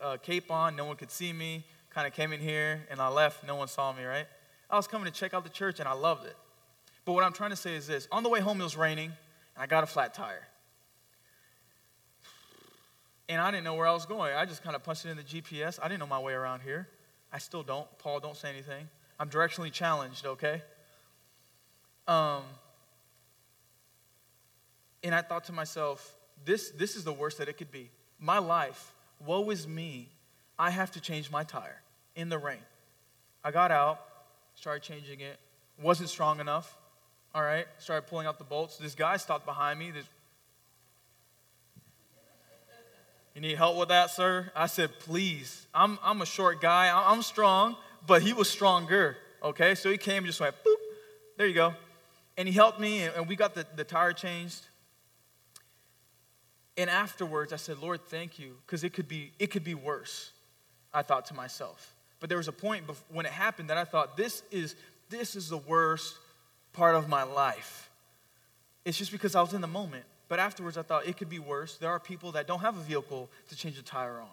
uh, 0.00 0.16
cape 0.18 0.50
on. 0.50 0.76
No 0.76 0.84
one 0.84 0.96
could 0.96 1.10
see 1.10 1.32
me 1.32 1.64
kind 1.90 2.06
of 2.06 2.12
came 2.12 2.32
in 2.32 2.40
here 2.40 2.86
and 2.90 3.00
I 3.00 3.08
left. 3.08 3.44
No 3.44 3.56
one 3.56 3.66
saw 3.68 3.92
me, 3.92 4.04
right? 4.04 4.26
I 4.70 4.76
was 4.76 4.86
coming 4.86 5.10
to 5.10 5.18
check 5.18 5.34
out 5.34 5.44
the 5.44 5.50
church 5.50 5.80
and 5.80 5.88
I 5.88 5.94
loved 5.94 6.26
it. 6.26 6.36
But 7.04 7.12
what 7.12 7.24
I'm 7.24 7.32
trying 7.32 7.50
to 7.50 7.56
say 7.56 7.74
is 7.74 7.86
this 7.86 8.06
on 8.12 8.22
the 8.22 8.28
way 8.28 8.40
home, 8.40 8.60
it 8.60 8.64
was 8.64 8.76
raining. 8.76 9.12
And 9.56 9.62
I 9.62 9.66
got 9.66 9.82
a 9.82 9.86
flat 9.86 10.14
tire. 10.14 10.46
And 13.28 13.40
I 13.40 13.50
didn't 13.50 13.64
know 13.64 13.74
where 13.74 13.86
I 13.86 13.92
was 13.92 14.06
going. 14.06 14.32
I 14.32 14.44
just 14.44 14.62
kind 14.62 14.76
of 14.76 14.84
punched 14.84 15.04
it 15.04 15.10
in 15.10 15.16
the 15.16 15.22
GPS. 15.22 15.78
I 15.82 15.88
didn't 15.88 16.00
know 16.00 16.06
my 16.06 16.20
way 16.20 16.32
around 16.34 16.60
here. 16.60 16.88
I 17.32 17.38
still 17.38 17.62
don't. 17.62 17.86
Paul, 17.98 18.20
don't 18.20 18.36
say 18.36 18.48
anything. 18.48 18.88
I'm 19.18 19.28
directionally 19.28 19.72
challenged, 19.72 20.24
okay? 20.24 20.62
Um, 22.06 22.42
and 25.08 25.14
I 25.14 25.22
thought 25.22 25.44
to 25.44 25.52
myself, 25.52 26.14
this, 26.44 26.68
this 26.70 26.94
is 26.94 27.02
the 27.02 27.12
worst 27.12 27.38
that 27.38 27.48
it 27.48 27.54
could 27.54 27.72
be. 27.72 27.90
My 28.20 28.38
life, 28.38 28.92
woe 29.24 29.48
is 29.48 29.66
me. 29.66 30.10
I 30.58 30.70
have 30.70 30.92
to 30.92 31.00
change 31.00 31.30
my 31.30 31.44
tire 31.44 31.80
in 32.14 32.28
the 32.28 32.36
rain. 32.36 32.60
I 33.42 33.50
got 33.50 33.70
out, 33.70 34.04
started 34.54 34.82
changing 34.82 35.20
it, 35.20 35.38
wasn't 35.82 36.10
strong 36.10 36.40
enough. 36.40 36.76
All 37.34 37.42
right, 37.42 37.66
started 37.78 38.06
pulling 38.06 38.26
out 38.26 38.36
the 38.38 38.44
bolts. 38.44 38.76
This 38.76 38.94
guy 38.94 39.16
stopped 39.16 39.46
behind 39.46 39.78
me. 39.78 39.92
This, 39.92 40.04
you 43.34 43.40
need 43.40 43.56
help 43.56 43.78
with 43.78 43.88
that, 43.88 44.10
sir? 44.10 44.52
I 44.54 44.66
said, 44.66 44.90
please. 44.98 45.66
I'm, 45.72 45.98
I'm 46.02 46.20
a 46.20 46.26
short 46.26 46.60
guy. 46.60 46.92
I'm 46.92 47.22
strong, 47.22 47.76
but 48.06 48.20
he 48.20 48.34
was 48.34 48.50
stronger. 48.50 49.16
Okay, 49.42 49.74
so 49.74 49.90
he 49.90 49.96
came 49.96 50.18
and 50.18 50.26
just 50.26 50.40
went, 50.40 50.54
boop, 50.64 50.74
there 51.38 51.46
you 51.46 51.54
go. 51.54 51.72
And 52.36 52.46
he 52.46 52.52
helped 52.52 52.78
me, 52.78 53.04
and 53.04 53.26
we 53.26 53.36
got 53.36 53.54
the, 53.54 53.64
the 53.74 53.84
tire 53.84 54.12
changed. 54.12 54.67
And 56.78 56.88
afterwards, 56.88 57.52
I 57.52 57.56
said, 57.56 57.78
Lord, 57.80 58.00
thank 58.06 58.38
you, 58.38 58.56
because 58.64 58.84
it, 58.84 58.94
could 58.94 59.08
be, 59.08 59.32
it 59.40 59.48
could 59.48 59.64
be 59.64 59.74
worse, 59.74 60.30
I 60.94 61.02
thought 61.02 61.26
to 61.26 61.34
myself. 61.34 61.94
But 62.20 62.28
there 62.28 62.38
was 62.38 62.46
a 62.46 62.52
point 62.52 62.84
when 63.10 63.26
it 63.26 63.32
happened 63.32 63.68
that 63.70 63.76
I 63.76 63.84
thought, 63.84 64.16
this 64.16 64.44
is, 64.52 64.76
this 65.10 65.34
is 65.34 65.48
the 65.48 65.58
worst 65.58 66.16
part 66.72 66.94
of 66.94 67.08
my 67.08 67.24
life. 67.24 67.90
It's 68.84 68.96
just 68.96 69.10
because 69.10 69.34
I 69.34 69.40
was 69.40 69.54
in 69.54 69.60
the 69.60 69.66
moment. 69.66 70.04
But 70.28 70.38
afterwards, 70.38 70.78
I 70.78 70.82
thought 70.82 71.06
it 71.06 71.16
could 71.16 71.28
be 71.28 71.38
worse. 71.38 71.78
There 71.78 71.90
are 71.90 71.98
people 71.98 72.32
that 72.32 72.46
don't 72.46 72.60
have 72.60 72.76
a 72.76 72.80
vehicle 72.80 73.28
to 73.48 73.56
change 73.56 73.76
a 73.78 73.82
tire 73.82 74.20
on. 74.20 74.28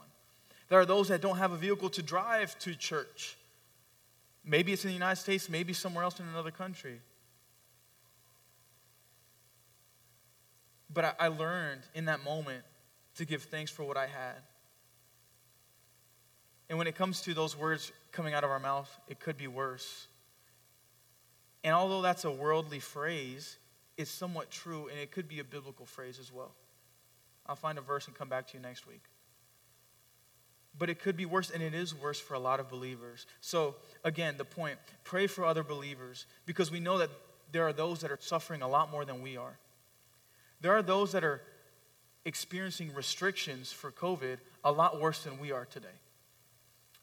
There 0.70 0.80
are 0.80 0.86
those 0.86 1.08
that 1.08 1.22
don't 1.22 1.38
have 1.38 1.52
a 1.52 1.58
vehicle 1.58 1.90
to 1.92 2.04
drive 2.04 2.58
to 2.60 2.76
church. 2.76 3.38
Maybe 4.44 4.72
it's 4.72 4.84
in 4.84 4.90
the 4.90 4.94
United 4.94 5.20
States, 5.20 5.50
maybe 5.50 5.74
somewhere 5.74 6.04
else 6.04 6.20
in 6.20 6.28
another 6.28 6.52
country. 6.52 7.00
But 10.94 11.16
I, 11.20 11.28
learned 11.28 11.82
in 11.94 12.06
that 12.06 12.24
moment 12.24 12.64
to 13.16 13.26
give 13.26 13.44
thanks 13.44 13.72
for 13.72 13.84
what 13.84 13.98
I 13.98 14.08
had. 14.08 14.36
And 16.70 16.78
when 16.78 16.88
it 16.88 16.96
comes 16.96 17.22
to 17.22 17.34
those 17.34 17.58
words 17.58 17.92
coming 18.12 18.34
out 18.34 18.44
of 18.44 18.50
our 18.50 18.60
mouth, 18.60 18.90
it 19.08 19.20
could 19.20 19.38
be 19.38 19.48
worse. 19.48 20.08
And 21.64 21.74
although 21.74 22.02
that's 22.02 22.26
a 22.26 22.32
worldly 22.32 22.80
phrase, 22.80 23.58
it's 23.98 24.12
somewhat 24.12 24.52
true, 24.52 24.88
and 24.88 25.00
it 25.00 25.12
could 25.12 25.28
be 25.28 25.40
a 25.40 25.44
biblical 25.44 25.86
phrase 25.86 26.20
as 26.20 26.32
well. 26.32 26.54
I'll 27.48 27.56
find 27.56 27.78
a 27.78 27.82
verse 27.82 28.08
and 28.08 28.16
come 28.16 28.30
back 28.30 28.48
to 28.48 28.58
you 28.58 28.64
next 28.64 28.88
week. 28.88 29.04
But 30.78 30.90
it 30.90 31.00
could 31.00 31.16
be 31.16 31.26
worse, 31.26 31.52
and 31.52 31.64
it 31.64 31.74
is 31.74 31.96
worse 31.96 32.20
for 32.20 32.34
a 32.34 32.40
lot 32.40 32.60
of 32.60 32.70
believers. 32.70 33.26
So, 33.40 33.76
again, 34.04 34.36
the 34.38 34.46
point 34.46 34.78
pray 35.04 35.28
for 35.28 35.46
other 35.46 35.64
believers 35.64 36.26
because 36.46 36.70
we 36.72 36.80
know 36.80 36.98
that 36.98 37.10
there 37.52 37.66
are 37.66 37.74
those 37.74 38.02
that 38.02 38.12
are 38.12 38.20
suffering 38.20 38.62
a 38.62 38.68
lot 38.68 38.92
more 38.92 39.06
than 39.06 39.22
we 39.22 39.38
are. 39.38 39.58
There 40.62 40.76
are 40.76 40.82
those 40.82 41.12
that 41.12 41.24
are 41.24 41.42
experiencing 42.26 42.94
restrictions 42.94 43.72
for 43.72 43.92
COVID 43.92 44.38
a 44.64 44.72
lot 44.72 45.00
worse 45.00 45.24
than 45.24 45.40
we 45.40 45.52
are 45.52 45.66
today. 45.66 45.88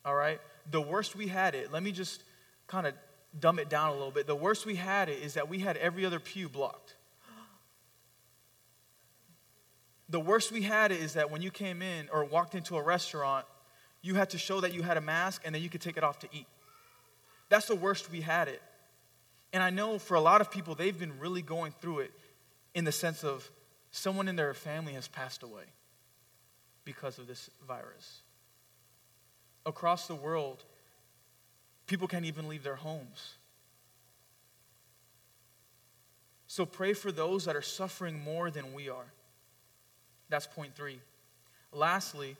All 0.05 0.15
right? 0.15 0.41
The 0.71 0.81
worst 0.81 1.15
we 1.15 1.29
had 1.29 1.55
it, 1.55 1.73
let 1.73 1.83
me 1.83 1.93
just 1.93 2.23
kind 2.67 2.87
of 2.87 2.95
dumb 3.39 3.59
it 3.59 3.69
down 3.69 3.91
a 3.91 3.93
little 3.93 4.11
bit. 4.11 4.27
The 4.27 4.35
worst 4.35 4.67
we 4.67 4.75
had 4.75 5.09
it 5.09 5.23
is 5.23 5.35
that 5.35 5.49
we 5.49 5.61
had 5.61 5.77
every 5.77 6.05
other 6.05 6.21
pew 6.21 6.49
blocked. 6.49 6.97
The 10.09 10.21
worst 10.21 10.53
we 10.53 10.63
had 10.63 10.93
it 10.93 11.01
is 11.01 11.15
that 11.15 11.31
when 11.31 11.41
you 11.41 11.51
came 11.51 11.81
in 11.81 12.09
or 12.13 12.25
walked 12.25 12.55
into 12.55 12.77
a 12.77 12.83
restaurant, 12.83 13.47
you 14.03 14.15
had 14.15 14.31
to 14.31 14.39
show 14.39 14.61
that 14.61 14.75
you 14.75 14.83
had 14.83 14.97
a 14.97 15.01
mask 15.01 15.43
and 15.45 15.55
then 15.55 15.63
you 15.63 15.71
could 15.71 15.81
take 15.81 15.97
it 15.97 16.05
off 16.05 16.19
to 16.19 16.29
eat. 16.33 16.47
That's 17.49 17.67
the 17.67 17.77
worst 17.77 18.11
we 18.11 18.21
had 18.21 18.49
it. 18.49 18.61
And 19.53 19.63
I 19.63 19.71
know 19.71 19.99
for 19.99 20.15
a 20.15 20.21
lot 20.21 20.41
of 20.41 20.51
people, 20.51 20.75
they've 20.75 20.99
been 20.99 21.19
really 21.19 21.43
going 21.43 21.73
through 21.81 22.01
it 22.01 22.13
in 22.75 22.85
the 22.85 22.93
sense 22.93 23.25
of 23.25 23.51
someone 23.91 24.29
in 24.29 24.37
their 24.37 24.55
family 24.55 24.95
has 24.95 25.09
passed 25.09 25.43
away 25.43 25.65
because 26.85 27.19
of 27.19 27.27
this 27.27 27.51
virus. 27.67 28.23
Across 29.65 30.09
the 30.09 30.15
world, 30.15 30.65
people 31.87 32.09
can't 32.09 32.25
even 32.25 32.49
leave 32.49 32.65
their 32.65 32.77
homes. 32.77 33.37
So 36.47 36.67
pray 36.67 36.93
for 36.93 37.13
those 37.13 37.45
that 37.45 37.57
are 37.57 37.63
suffering 37.63 38.23
more 38.23 38.51
than 38.51 38.75
we 38.75 38.89
are. 38.89 39.13
That's 40.29 40.47
point 40.47 40.75
three. 40.75 40.99
Lastly, 41.73 42.37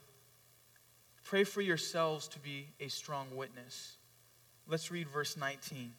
pray 1.25 1.45
for 1.45 1.61
yourselves 1.61 2.29
to 2.29 2.39
be 2.39 2.69
a 2.81 2.89
strong 2.89 3.35
witness. 3.35 3.97
Let's 4.67 4.91
read 4.91 5.09
verse 5.09 5.37
19. 5.37 5.93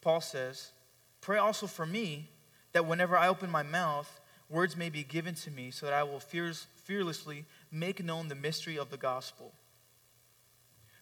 Paul 0.00 0.20
says, 0.20 0.72
Pray 1.20 1.38
also 1.38 1.66
for 1.66 1.86
me 1.86 2.28
that 2.72 2.86
whenever 2.86 3.16
I 3.16 3.28
open 3.28 3.50
my 3.50 3.62
mouth, 3.62 4.20
words 4.48 4.76
may 4.76 4.88
be 4.88 5.02
given 5.02 5.34
to 5.36 5.50
me, 5.50 5.70
so 5.70 5.86
that 5.86 5.94
I 5.94 6.02
will 6.02 6.20
fearlessly 6.20 7.44
make 7.70 8.02
known 8.02 8.28
the 8.28 8.34
mystery 8.34 8.78
of 8.78 8.90
the 8.90 8.96
gospel, 8.96 9.52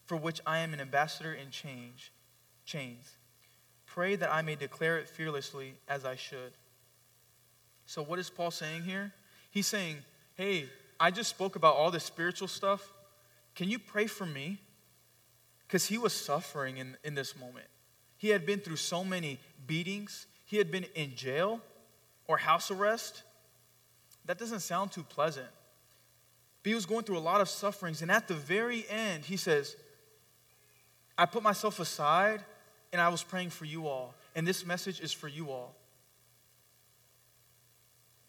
for 0.04 0.16
which 0.16 0.40
I 0.46 0.58
am 0.58 0.72
an 0.72 0.80
ambassador 0.80 1.32
in 1.32 1.50
change, 1.50 2.12
chains. 2.64 3.16
Pray 3.86 4.16
that 4.16 4.32
I 4.32 4.42
may 4.42 4.56
declare 4.56 4.98
it 4.98 5.08
fearlessly 5.08 5.74
as 5.88 6.04
I 6.04 6.16
should. 6.16 6.52
So, 7.86 8.02
what 8.02 8.18
is 8.18 8.28
Paul 8.28 8.50
saying 8.50 8.82
here? 8.82 9.12
He's 9.50 9.66
saying, 9.66 9.98
Hey, 10.34 10.68
I 10.98 11.10
just 11.10 11.30
spoke 11.30 11.56
about 11.56 11.76
all 11.76 11.90
this 11.90 12.04
spiritual 12.04 12.48
stuff. 12.48 12.92
Can 13.54 13.68
you 13.68 13.78
pray 13.78 14.06
for 14.06 14.26
me? 14.26 14.58
Because 15.66 15.86
he 15.86 15.98
was 15.98 16.12
suffering 16.12 16.78
in, 16.78 16.96
in 17.04 17.14
this 17.14 17.38
moment. 17.38 17.66
He 18.18 18.28
had 18.28 18.44
been 18.46 18.60
through 18.60 18.76
so 18.76 19.04
many 19.04 19.40
beatings, 19.66 20.26
he 20.46 20.56
had 20.56 20.70
been 20.70 20.86
in 20.94 21.14
jail 21.14 21.60
or 22.26 22.38
house 22.38 22.70
arrest. 22.70 23.22
That 24.24 24.38
doesn't 24.38 24.60
sound 24.60 24.92
too 24.92 25.02
pleasant. 25.02 25.48
But 26.62 26.70
he 26.70 26.74
was 26.74 26.86
going 26.86 27.04
through 27.04 27.18
a 27.18 27.20
lot 27.20 27.40
of 27.40 27.48
sufferings. 27.48 28.00
And 28.00 28.10
at 28.10 28.28
the 28.28 28.34
very 28.34 28.86
end, 28.88 29.24
he 29.24 29.36
says, 29.36 29.76
I 31.18 31.26
put 31.26 31.42
myself 31.42 31.80
aside 31.80 32.42
and 32.92 33.00
I 33.00 33.08
was 33.08 33.22
praying 33.22 33.50
for 33.50 33.64
you 33.64 33.88
all. 33.88 34.14
And 34.34 34.46
this 34.46 34.64
message 34.64 35.00
is 35.00 35.12
for 35.12 35.28
you 35.28 35.50
all. 35.50 35.74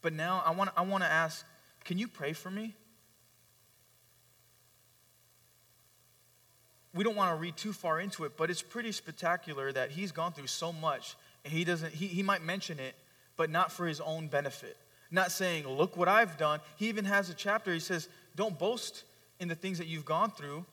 But 0.02 0.14
now 0.14 0.42
I 0.46 0.52
want, 0.52 0.72
I 0.76 0.82
want 0.82 1.04
to 1.04 1.10
ask 1.10 1.46
can 1.84 1.98
you 1.98 2.08
pray 2.10 2.34
for 2.34 2.52
me? 2.52 2.76
We 6.94 7.04
don't 7.06 7.16
want 7.16 7.34
to 7.34 7.40
read 7.40 7.56
too 7.56 7.72
far 7.72 8.02
into 8.02 8.26
it, 8.26 8.36
but 8.36 8.50
it's 8.50 8.62
pretty 8.62 8.92
spectacular 8.92 9.72
that 9.72 9.92
he's 9.92 10.12
gone 10.12 10.34
through 10.34 10.48
so 10.48 10.74
much 10.74 11.16
he 11.48 11.64
doesn't, 11.64 11.94
he, 11.94 12.08
he 12.08 12.24
might 12.24 12.44
mention 12.44 12.80
it, 12.80 12.96
but 13.36 13.50
not 13.50 13.72
for 13.72 13.88
his 13.88 14.02
own 14.02 14.28
benefit. 14.28 14.78
Not 15.12 15.32
saying, 15.32 15.68
look 15.68 15.96
what 15.96 16.08
I've 16.08 16.38
done. 16.38 16.60
He 16.76 16.90
even 16.90 17.06
has 17.06 17.30
a 17.30 17.34
chapter, 17.34 17.74
he 17.74 17.80
says, 17.80 18.10
don't 18.36 18.58
boast 18.58 19.04
in 19.40 19.48
the 19.48 19.56
things 19.56 19.78
that 19.78 19.88
you've 19.88 20.06
gone 20.06 20.32
through 20.32 20.66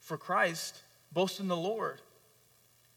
for 0.00 0.16
Christ, 0.16 0.80
boast 1.12 1.40
in 1.40 1.48
the 1.48 1.56
Lord. 1.56 2.00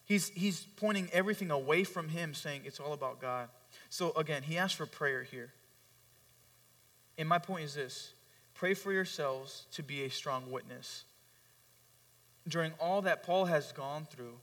He's, 0.06 0.30
he's 0.30 0.62
pointing 0.78 1.10
everything 1.12 1.52
away 1.52 1.84
from 1.84 2.10
him, 2.10 2.34
saying 2.34 2.62
it's 2.64 2.80
all 2.80 2.94
about 2.94 3.20
God. 3.20 3.50
So 3.90 4.12
again, 4.14 4.44
he 4.44 4.58
asks 4.58 4.76
for 4.78 4.86
prayer 4.86 5.24
here. 5.24 5.52
And 7.18 7.28
my 7.28 7.40
point 7.40 7.66
is 7.66 7.76
this 7.76 8.14
pray 8.54 8.74
for 8.74 8.92
yourselves 8.92 9.66
to 9.72 9.84
be 9.84 10.04
a 10.04 10.10
strong 10.10 10.50
witness. 10.52 11.04
During 12.48 12.72
all 12.80 13.02
that 13.02 13.24
Paul 13.24 13.46
has 13.46 13.72
gone 13.72 14.08
through, 14.10 14.36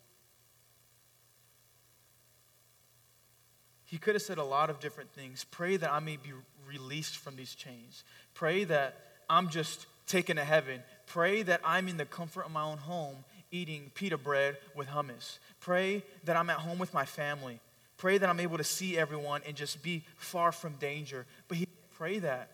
He 3.94 3.98
could 3.98 4.16
have 4.16 4.22
said 4.22 4.38
a 4.38 4.44
lot 4.44 4.70
of 4.70 4.80
different 4.80 5.12
things. 5.12 5.44
Pray 5.52 5.76
that 5.76 5.92
I 5.92 6.00
may 6.00 6.16
be 6.16 6.32
released 6.66 7.16
from 7.16 7.36
these 7.36 7.54
chains. 7.54 8.02
Pray 8.34 8.64
that 8.64 8.96
I'm 9.30 9.48
just 9.48 9.86
taken 10.08 10.34
to 10.34 10.42
heaven. 10.42 10.82
Pray 11.06 11.42
that 11.42 11.60
I'm 11.64 11.86
in 11.86 11.96
the 11.96 12.04
comfort 12.04 12.44
of 12.44 12.50
my 12.50 12.64
own 12.64 12.78
home 12.78 13.18
eating 13.52 13.92
pita 13.94 14.18
bread 14.18 14.56
with 14.74 14.88
hummus. 14.88 15.38
Pray 15.60 16.02
that 16.24 16.36
I'm 16.36 16.50
at 16.50 16.56
home 16.56 16.80
with 16.80 16.92
my 16.92 17.04
family. 17.04 17.60
Pray 17.96 18.18
that 18.18 18.28
I'm 18.28 18.40
able 18.40 18.58
to 18.58 18.64
see 18.64 18.98
everyone 18.98 19.42
and 19.46 19.54
just 19.54 19.80
be 19.80 20.02
far 20.16 20.50
from 20.50 20.72
danger. 20.72 21.24
But 21.46 21.58
he 21.58 21.68
pray 21.96 22.18
that. 22.18 22.50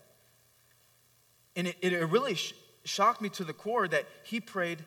And 1.55 1.65
it, 1.65 1.77
it 1.81 2.05
really 2.05 2.35
sh- 2.35 2.53
shocked 2.83 3.19
me 3.19 3.29
to 3.29 3.43
the 3.43 3.53
core 3.53 3.87
that 3.87 4.05
he 4.25 4.39
prayed, 4.39 4.85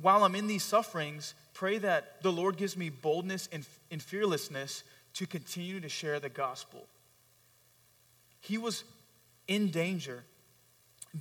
while 0.00 0.24
I'm 0.24 0.34
in 0.34 0.46
these 0.46 0.64
sufferings, 0.64 1.34
pray 1.52 1.76
that 1.76 2.22
the 2.22 2.32
Lord 2.32 2.56
gives 2.56 2.74
me 2.74 2.88
boldness 2.88 3.50
and, 3.52 3.66
and 3.90 4.00
fearlessness 4.00 4.82
to 5.14 5.26
continue 5.26 5.80
to 5.80 5.88
share 5.88 6.20
the 6.20 6.28
gospel. 6.28 6.84
He 8.40 8.58
was 8.58 8.84
in 9.48 9.70
danger, 9.70 10.24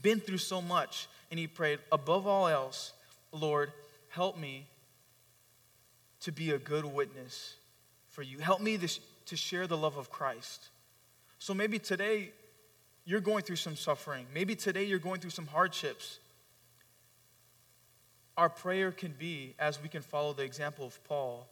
been 0.02 0.20
through 0.20 0.40
so 0.40 0.62
much, 0.62 1.08
and 1.30 1.40
he 1.40 1.48
prayed, 1.48 1.80
above 1.92 2.28
all 2.28 2.48
else, 2.48 2.94
Lord, 3.32 3.72
help 4.10 4.38
me 4.38 4.68
to 6.22 6.32
be 6.32 6.52
a 6.52 6.58
good 6.58 6.86
witness 6.86 7.56
for 8.10 8.22
you. 8.22 8.40
Help 8.40 8.62
me 8.62 8.78
to, 8.78 8.88
to 9.26 9.36
share 9.36 9.68
the 9.68 9.78
love 9.78 9.98
of 9.98 10.10
Christ. 10.10 10.70
So 11.40 11.54
maybe 11.54 11.80
today 11.80 12.32
you're 13.06 13.20
going 13.20 13.44
through 13.44 13.58
some 13.58 13.76
suffering. 13.76 14.26
Maybe 14.34 14.56
today 14.56 14.86
you're 14.86 15.00
going 15.00 15.20
through 15.20 15.32
some 15.32 15.48
hardships. 15.48 16.20
Our 18.38 18.50
prayer 18.50 18.92
can 18.92 19.14
be, 19.18 19.54
as 19.60 19.82
we 19.82 19.90
can 19.90 20.02
follow 20.02 20.34
the 20.34 20.44
example 20.44 20.86
of 20.86 21.04
Paul, 21.04 21.48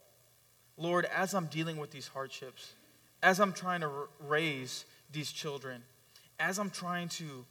Lord, 0.81 1.05
as 1.05 1.35
I'm 1.35 1.45
dealing 1.45 1.77
with 1.77 1.91
these 1.91 2.07
hardships, 2.07 2.73
as 3.21 3.39
I'm 3.39 3.53
trying 3.53 3.81
to 3.81 3.89
raise 4.19 4.85
these 5.11 5.31
children, 5.31 5.83
as 6.39 6.57
I'm 6.57 6.71
trying 6.71 7.09
to 7.09 7.45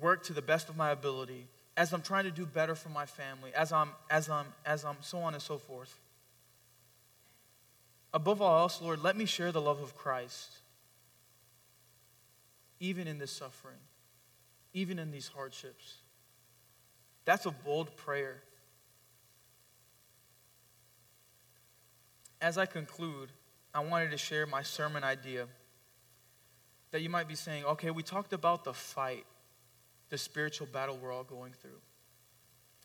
work 0.00 0.24
to 0.24 0.32
the 0.32 0.40
best 0.40 0.70
of 0.70 0.76
my 0.76 0.90
ability, 0.90 1.46
as 1.76 1.92
I'm 1.92 2.00
trying 2.00 2.24
to 2.24 2.30
do 2.30 2.46
better 2.46 2.74
for 2.74 2.88
my 2.88 3.04
family, 3.04 3.52
as 3.54 3.70
I'm, 3.70 3.90
as 4.08 4.30
I'm, 4.30 4.46
as 4.64 4.84
I'm 4.84 4.96
so 5.02 5.18
on 5.18 5.34
and 5.34 5.42
so 5.42 5.58
forth. 5.58 5.98
Above 8.14 8.40
all 8.40 8.60
else, 8.60 8.80
Lord, 8.80 9.02
let 9.02 9.16
me 9.16 9.26
share 9.26 9.52
the 9.52 9.60
love 9.60 9.82
of 9.82 9.94
Christ, 9.96 10.58
even 12.80 13.06
in 13.06 13.18
this 13.18 13.30
suffering, 13.30 13.78
even 14.72 14.98
in 14.98 15.10
these 15.10 15.28
hardships. 15.28 15.96
That's 17.26 17.44
a 17.44 17.50
bold 17.50 17.94
prayer. 17.96 18.42
As 22.40 22.56
I 22.56 22.66
conclude, 22.66 23.30
I 23.74 23.80
wanted 23.80 24.10
to 24.10 24.16
share 24.16 24.46
my 24.46 24.62
sermon 24.62 25.04
idea 25.04 25.46
that 26.90 27.02
you 27.02 27.08
might 27.08 27.28
be 27.28 27.34
saying, 27.34 27.64
okay, 27.64 27.90
we 27.90 28.02
talked 28.02 28.32
about 28.32 28.64
the 28.64 28.72
fight, 28.72 29.24
the 30.08 30.18
spiritual 30.18 30.66
battle 30.66 30.98
we're 31.00 31.12
all 31.12 31.24
going 31.24 31.52
through. 31.52 31.78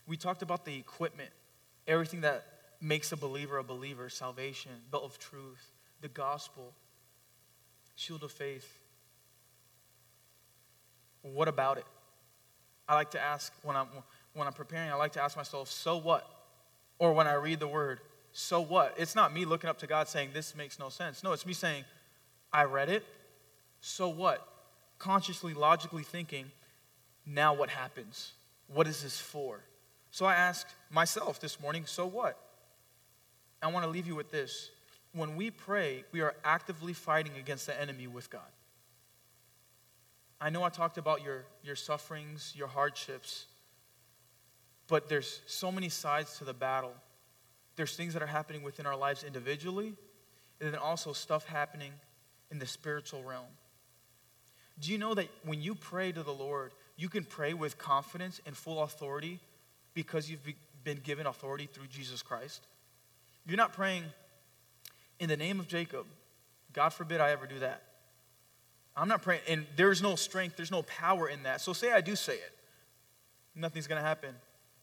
We 0.08 0.18
talked 0.18 0.42
about 0.42 0.66
the 0.66 0.76
equipment, 0.78 1.30
everything 1.88 2.22
that 2.22 2.46
makes 2.82 3.12
a 3.12 3.18
believer 3.18 3.58
a 3.58 3.64
believer 3.64 4.10
salvation, 4.10 4.72
belt 4.92 5.04
of 5.04 5.18
truth, 5.18 5.72
the 6.02 6.08
gospel, 6.08 6.74
shield 7.96 8.24
of 8.24 8.32
faith. 8.32 8.80
What 11.22 11.48
about 11.48 11.78
it? 11.78 11.86
I 12.88 12.94
like 12.94 13.12
to 13.12 13.20
ask 13.20 13.52
when 13.64 13.76
I'm, 13.76 13.88
when 14.34 14.46
I'm 14.46 14.54
preparing, 14.54 14.92
I 14.92 14.96
like 14.96 15.14
to 15.14 15.24
ask 15.24 15.36
myself, 15.36 15.72
so 15.72 15.98
what? 15.98 16.30
Or 17.00 17.14
when 17.14 17.26
I 17.26 17.34
read 17.34 17.60
the 17.60 17.68
word, 17.68 18.00
so 18.38 18.60
what? 18.60 18.96
It's 18.98 19.16
not 19.16 19.34
me 19.34 19.46
looking 19.46 19.70
up 19.70 19.78
to 19.78 19.88
God 19.88 20.10
saying, 20.10 20.32
this 20.34 20.58
makes 20.58 20.78
no 20.78 20.90
sense. 20.90 21.24
No, 21.24 21.32
it's 21.32 21.46
me 21.46 21.54
saying, 21.54 21.86
I 22.52 22.66
read 22.66 22.90
it, 22.90 23.06
so 23.80 24.10
what? 24.10 24.46
Consciously, 25.00 25.54
logically 25.54 26.04
thinking, 26.04 26.52
now 27.26 27.54
what 27.54 27.70
happens? 27.70 28.34
What 28.68 28.88
is 28.88 29.04
this 29.04 29.18
for? 29.18 29.62
So 30.12 30.26
I 30.26 30.36
asked 30.36 30.68
myself 30.92 31.40
this 31.40 31.62
morning, 31.62 31.86
so 31.86 32.06
what? 32.06 32.38
I 33.62 33.72
want 33.72 33.86
to 33.86 33.90
leave 33.90 34.06
you 34.06 34.16
with 34.16 34.32
this. 34.32 34.70
When 35.14 35.38
we 35.38 35.50
pray, 35.50 36.04
we 36.12 36.20
are 36.20 36.36
actively 36.44 36.92
fighting 36.92 37.38
against 37.40 37.68
the 37.68 37.82
enemy 37.82 38.08
with 38.08 38.30
God. 38.30 38.42
I 40.42 40.50
know 40.50 40.64
I 40.64 40.70
talked 40.70 40.98
about 40.98 41.24
your, 41.24 41.46
your 41.64 41.78
sufferings, 41.78 42.52
your 42.54 42.68
hardships, 42.68 43.46
but 44.90 45.08
there's 45.08 45.40
so 45.46 45.72
many 45.72 45.88
sides 45.88 46.38
to 46.40 46.44
the 46.44 46.54
battle. 46.54 46.96
There's 47.76 47.96
things 47.96 48.14
that 48.14 48.24
are 48.24 48.28
happening 48.28 48.64
within 48.64 48.86
our 48.86 48.96
lives 48.96 49.24
individually, 49.24 49.94
and 50.62 50.74
then 50.74 50.80
also 50.80 51.14
stuff 51.14 51.46
happening 51.46 51.92
in 52.52 52.60
the 52.60 52.66
spiritual 52.66 53.24
realm. 53.24 53.46
Do 54.80 54.92
you 54.92 54.98
know 54.98 55.14
that 55.14 55.28
when 55.44 55.62
you 55.62 55.76
pray 55.76 56.12
to 56.12 56.24
the 56.24 56.34
Lord, 56.34 56.74
you 56.98 57.10
can 57.10 57.24
pray 57.24 57.54
with 57.54 57.78
confidence 57.78 58.42
and 58.46 58.56
full 58.56 58.84
authority 58.84 59.40
because 59.94 60.30
you've 60.30 60.42
been 60.84 60.98
given 60.98 61.28
authority 61.28 61.68
through 61.72 61.88
Jesus 61.88 62.22
Christ? 62.22 62.68
You're 63.46 63.58
not 63.58 63.74
praying 63.74 64.04
in 65.20 65.30
the 65.30 65.38
name 65.38 65.60
of 65.60 65.68
Jacob. 65.68 66.06
God 66.74 66.90
forbid 66.90 67.22
I 67.22 67.32
ever 67.32 67.46
do 67.46 67.60
that. 67.60 67.84
I'm 68.98 69.08
not 69.08 69.22
praying, 69.22 69.42
and 69.48 69.66
there's 69.76 70.02
no 70.02 70.16
strength, 70.16 70.56
there's 70.56 70.72
no 70.72 70.84
power 70.84 71.28
in 71.28 71.44
that. 71.44 71.62
So 71.62 71.74
say 71.74 71.92
I 71.92 72.02
do 72.02 72.16
say 72.16 72.36
it. 72.36 72.52
Nothing's 73.54 73.88
going 73.88 74.02
to 74.02 74.08
happen. 74.08 74.36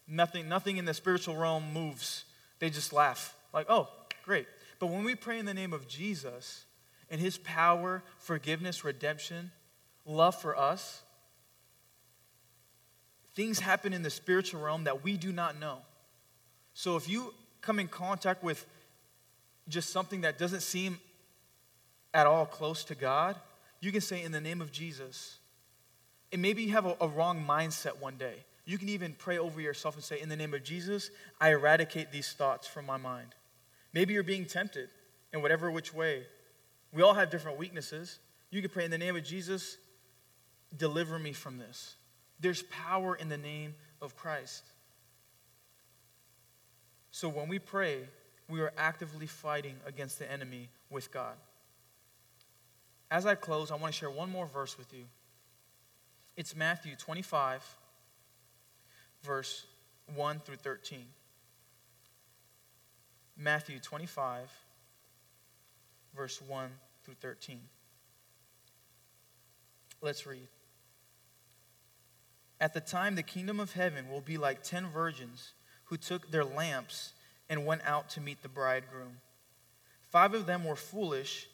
Nothing, 0.06 0.48
nothing 0.48 0.76
in 0.76 0.84
the 0.84 0.94
spiritual 0.94 1.36
realm 1.36 1.72
moves. 1.72 2.24
They 2.62 2.70
just 2.70 2.92
laugh, 2.92 3.34
like, 3.52 3.66
oh, 3.68 3.88
great. 4.24 4.46
But 4.78 4.86
when 4.86 5.02
we 5.02 5.16
pray 5.16 5.40
in 5.40 5.46
the 5.46 5.52
name 5.52 5.72
of 5.72 5.88
Jesus 5.88 6.64
and 7.10 7.20
his 7.20 7.36
power, 7.36 8.04
forgiveness, 8.18 8.84
redemption, 8.84 9.50
love 10.06 10.40
for 10.40 10.56
us, 10.56 11.02
things 13.34 13.58
happen 13.58 13.92
in 13.92 14.04
the 14.04 14.10
spiritual 14.10 14.60
realm 14.60 14.84
that 14.84 15.02
we 15.02 15.16
do 15.16 15.32
not 15.32 15.58
know. 15.58 15.78
So 16.72 16.94
if 16.94 17.08
you 17.08 17.34
come 17.62 17.80
in 17.80 17.88
contact 17.88 18.44
with 18.44 18.64
just 19.66 19.90
something 19.90 20.20
that 20.20 20.38
doesn't 20.38 20.62
seem 20.62 21.00
at 22.14 22.28
all 22.28 22.46
close 22.46 22.84
to 22.84 22.94
God, 22.94 23.34
you 23.80 23.90
can 23.90 24.00
say, 24.00 24.22
In 24.22 24.30
the 24.30 24.40
name 24.40 24.60
of 24.60 24.70
Jesus. 24.70 25.38
And 26.30 26.40
maybe 26.40 26.62
you 26.62 26.70
have 26.74 26.86
a, 26.86 26.96
a, 27.00 27.08
wrong 27.08 27.44
mindset 27.44 27.98
one 27.98 28.18
day. 28.18 28.36
You 28.64 28.78
can 28.78 28.88
even 28.88 29.14
pray 29.18 29.38
over 29.38 29.60
yourself 29.60 29.94
and 29.96 30.04
say, 30.04 30.20
In 30.20 30.28
the 30.28 30.36
name 30.36 30.54
of 30.54 30.62
Jesus, 30.62 31.10
I 31.40 31.50
eradicate 31.50 32.12
these 32.12 32.32
thoughts 32.32 32.66
from 32.66 32.86
my 32.86 32.96
mind. 32.96 33.34
Maybe 33.92 34.14
you're 34.14 34.22
being 34.22 34.46
tempted 34.46 34.88
in 35.32 35.42
whatever 35.42 35.70
which 35.70 35.92
way. 35.92 36.22
We 36.92 37.02
all 37.02 37.14
have 37.14 37.30
different 37.30 37.58
weaknesses. 37.58 38.18
You 38.50 38.60
can 38.60 38.70
pray, 38.70 38.84
In 38.84 38.90
the 38.90 38.98
name 38.98 39.16
of 39.16 39.24
Jesus, 39.24 39.78
deliver 40.76 41.18
me 41.18 41.32
from 41.32 41.58
this. 41.58 41.96
There's 42.40 42.62
power 42.64 43.14
in 43.14 43.28
the 43.28 43.38
name 43.38 43.74
of 44.00 44.16
Christ. 44.16 44.64
So 47.10 47.28
when 47.28 47.48
we 47.48 47.58
pray, 47.58 48.04
we 48.48 48.60
are 48.60 48.72
actively 48.76 49.26
fighting 49.26 49.76
against 49.86 50.18
the 50.18 50.30
enemy 50.30 50.68
with 50.90 51.12
God. 51.12 51.34
As 53.10 53.26
I 53.26 53.34
close, 53.34 53.70
I 53.70 53.76
want 53.76 53.92
to 53.92 53.98
share 53.98 54.10
one 54.10 54.30
more 54.30 54.46
verse 54.46 54.78
with 54.78 54.92
you. 54.94 55.04
It's 56.36 56.56
Matthew 56.56 56.96
25, 56.96 57.62
verse 59.22 59.66
1 60.14 60.40
through 60.40 60.56
13. 60.56 61.04
Matthew 63.36 63.78
25, 63.78 64.50
verse 66.14 66.40
1 66.42 66.70
through 67.04 67.14
13. 67.14 67.60
Let's 70.00 70.26
read. 70.26 70.48
At 72.60 72.74
the 72.74 72.80
time, 72.80 73.14
the 73.14 73.22
kingdom 73.22 73.58
of 73.58 73.72
heaven 73.72 74.08
will 74.08 74.20
be 74.20 74.36
like 74.36 74.62
ten 74.62 74.86
virgins 74.86 75.52
who 75.86 75.96
took 75.96 76.30
their 76.30 76.44
lamps 76.44 77.12
and 77.48 77.66
went 77.66 77.82
out 77.84 78.08
to 78.10 78.20
meet 78.20 78.42
the 78.42 78.48
bridegroom. 78.48 79.18
Five 80.10 80.34
of 80.34 80.46
them 80.46 80.64
were 80.64 80.76
foolish, 80.76 81.48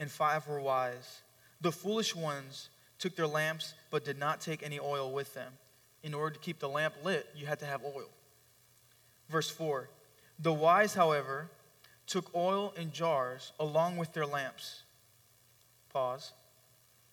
and 0.00 0.10
five 0.10 0.48
were 0.48 0.60
wise. 0.60 1.22
The 1.60 1.70
foolish 1.70 2.16
ones 2.16 2.70
took 2.98 3.14
their 3.14 3.26
lamps, 3.26 3.74
but 3.90 4.04
did 4.04 4.18
not 4.18 4.40
take 4.40 4.62
any 4.64 4.80
oil 4.80 5.12
with 5.12 5.32
them. 5.34 5.52
In 6.02 6.14
order 6.14 6.34
to 6.34 6.40
keep 6.40 6.58
the 6.58 6.68
lamp 6.68 6.94
lit, 7.04 7.28
you 7.34 7.46
had 7.46 7.60
to 7.60 7.66
have 7.66 7.82
oil. 7.84 8.08
Verse 9.28 9.48
4 9.48 9.88
The 10.38 10.52
wise, 10.52 10.94
however, 10.94 11.48
took 12.06 12.34
oil 12.34 12.74
in 12.76 12.92
jars 12.92 13.52
along 13.58 13.96
with 13.96 14.12
their 14.12 14.26
lamps. 14.26 14.82
Pause. 15.92 16.32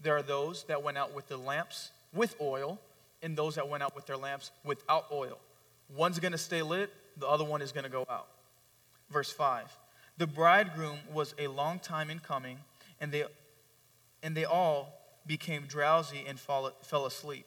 There 0.01 0.15
are 0.15 0.21
those 0.21 0.63
that 0.65 0.81
went 0.83 0.97
out 0.97 1.13
with 1.13 1.27
the 1.27 1.37
lamps 1.37 1.91
with 2.13 2.35
oil, 2.41 2.79
and 3.21 3.37
those 3.37 3.55
that 3.55 3.67
went 3.67 3.83
out 3.83 3.95
with 3.95 4.05
their 4.05 4.17
lamps 4.17 4.51
without 4.63 5.05
oil. 5.11 5.37
One's 5.95 6.19
going 6.19 6.31
to 6.31 6.37
stay 6.37 6.61
lit, 6.61 6.91
the 7.17 7.27
other 7.27 7.43
one 7.43 7.61
is 7.61 7.71
going 7.71 7.83
to 7.83 7.89
go 7.89 8.05
out. 8.09 8.27
Verse 9.09 9.31
5 9.31 9.65
The 10.17 10.27
bridegroom 10.27 10.97
was 11.13 11.35
a 11.37 11.47
long 11.47 11.79
time 11.79 12.09
in 12.09 12.19
coming, 12.19 12.59
and 13.01 13.11
they, 13.11 13.25
and 14.23 14.35
they 14.35 14.45
all 14.45 14.93
became 15.25 15.65
drowsy 15.67 16.23
and 16.27 16.39
fall, 16.39 16.71
fell 16.81 17.05
asleep. 17.05 17.45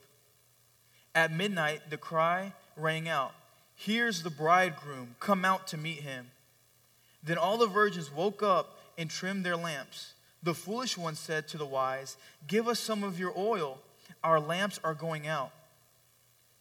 At 1.15 1.33
midnight, 1.33 1.91
the 1.91 1.99
cry 1.99 2.53
rang 2.77 3.09
out 3.09 3.35
Here's 3.75 4.23
the 4.23 4.31
bridegroom, 4.31 5.17
come 5.19 5.45
out 5.45 5.67
to 5.69 5.77
meet 5.77 6.01
him. 6.01 6.31
Then 7.25 7.37
all 7.37 7.59
the 7.59 7.67
virgins 7.67 8.13
woke 8.13 8.43
up 8.43 8.79
and 8.97 9.11
trimmed 9.11 9.45
their 9.45 9.57
lamps. 9.57 10.13
The 10.43 10.55
foolish 10.55 10.97
one 10.97 11.17
said 11.17 11.49
to 11.49 11.59
the 11.59 11.67
wise, 11.67 12.17
Give 12.47 12.69
us 12.69 12.79
some 12.79 13.03
of 13.03 13.19
your 13.19 13.33
oil. 13.37 13.81
Our 14.23 14.39
lamps 14.39 14.79
are 14.85 14.95
going 14.95 15.27
out. 15.27 15.51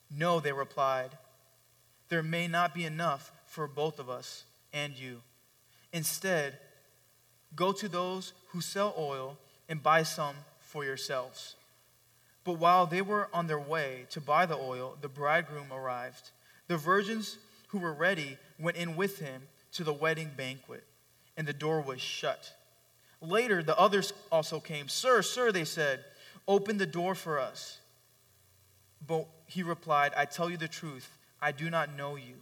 No, 0.10 0.39
they 0.39 0.52
replied 0.52 1.12
there 2.10 2.24
may 2.24 2.47
not 2.47 2.74
be 2.74 2.84
enough 2.84 3.32
for 3.45 3.68
both 3.68 3.97
of 3.97 4.10
us 4.10 4.43
and 4.74 4.93
you. 4.93 5.22
Instead, 5.93 6.58
go 7.56 7.72
to 7.72 7.88
those 7.88 8.34
who 8.49 8.60
sell 8.62 8.93
oil 8.97 9.38
and 9.70 9.82
buy 9.82 10.04
some 10.04 10.36
for 10.60 10.84
yourselves. 10.84 11.56
But 12.44 12.54
while 12.54 12.88
they 12.88 13.02
were 13.02 13.30
on 13.34 13.48
their 13.48 13.60
way 13.60 14.06
to 14.12 14.22
buy 14.22 14.46
the 14.46 14.58
oil, 14.58 14.98
the 15.00 15.08
bridegroom 15.08 15.72
arrived. 15.72 16.32
The 16.68 16.78
virgins 16.78 17.38
who 17.68 17.80
were 17.80 17.94
ready 17.94 18.38
went 18.60 18.78
in 18.78 18.96
with 18.96 19.20
him 19.20 19.44
to 19.74 19.84
the 19.84 19.94
wedding 19.94 20.32
banquet, 20.36 20.84
and 21.38 21.48
the 21.48 21.54
door 21.54 21.82
was 21.82 22.02
shut. 22.02 22.54
Later, 23.22 23.62
the 23.62 23.78
others 23.78 24.14
also 24.32 24.60
came. 24.60 24.88
Sir, 24.88 25.22
sir, 25.22 25.52
they 25.52 25.66
said, 25.66 26.04
open 26.48 26.78
the 26.78 26.88
door 26.88 27.14
for 27.14 27.39
us. 27.39 27.78
But 29.06 29.28
he 29.46 29.64
replied, 29.64 30.14
I 30.18 30.26
tell 30.26 30.50
you 30.50 30.58
the 30.58 30.68
truth. 30.68 31.18
I 31.42 31.52
do 31.52 31.70
not 31.70 31.96
know 31.96 32.16
you. 32.16 32.36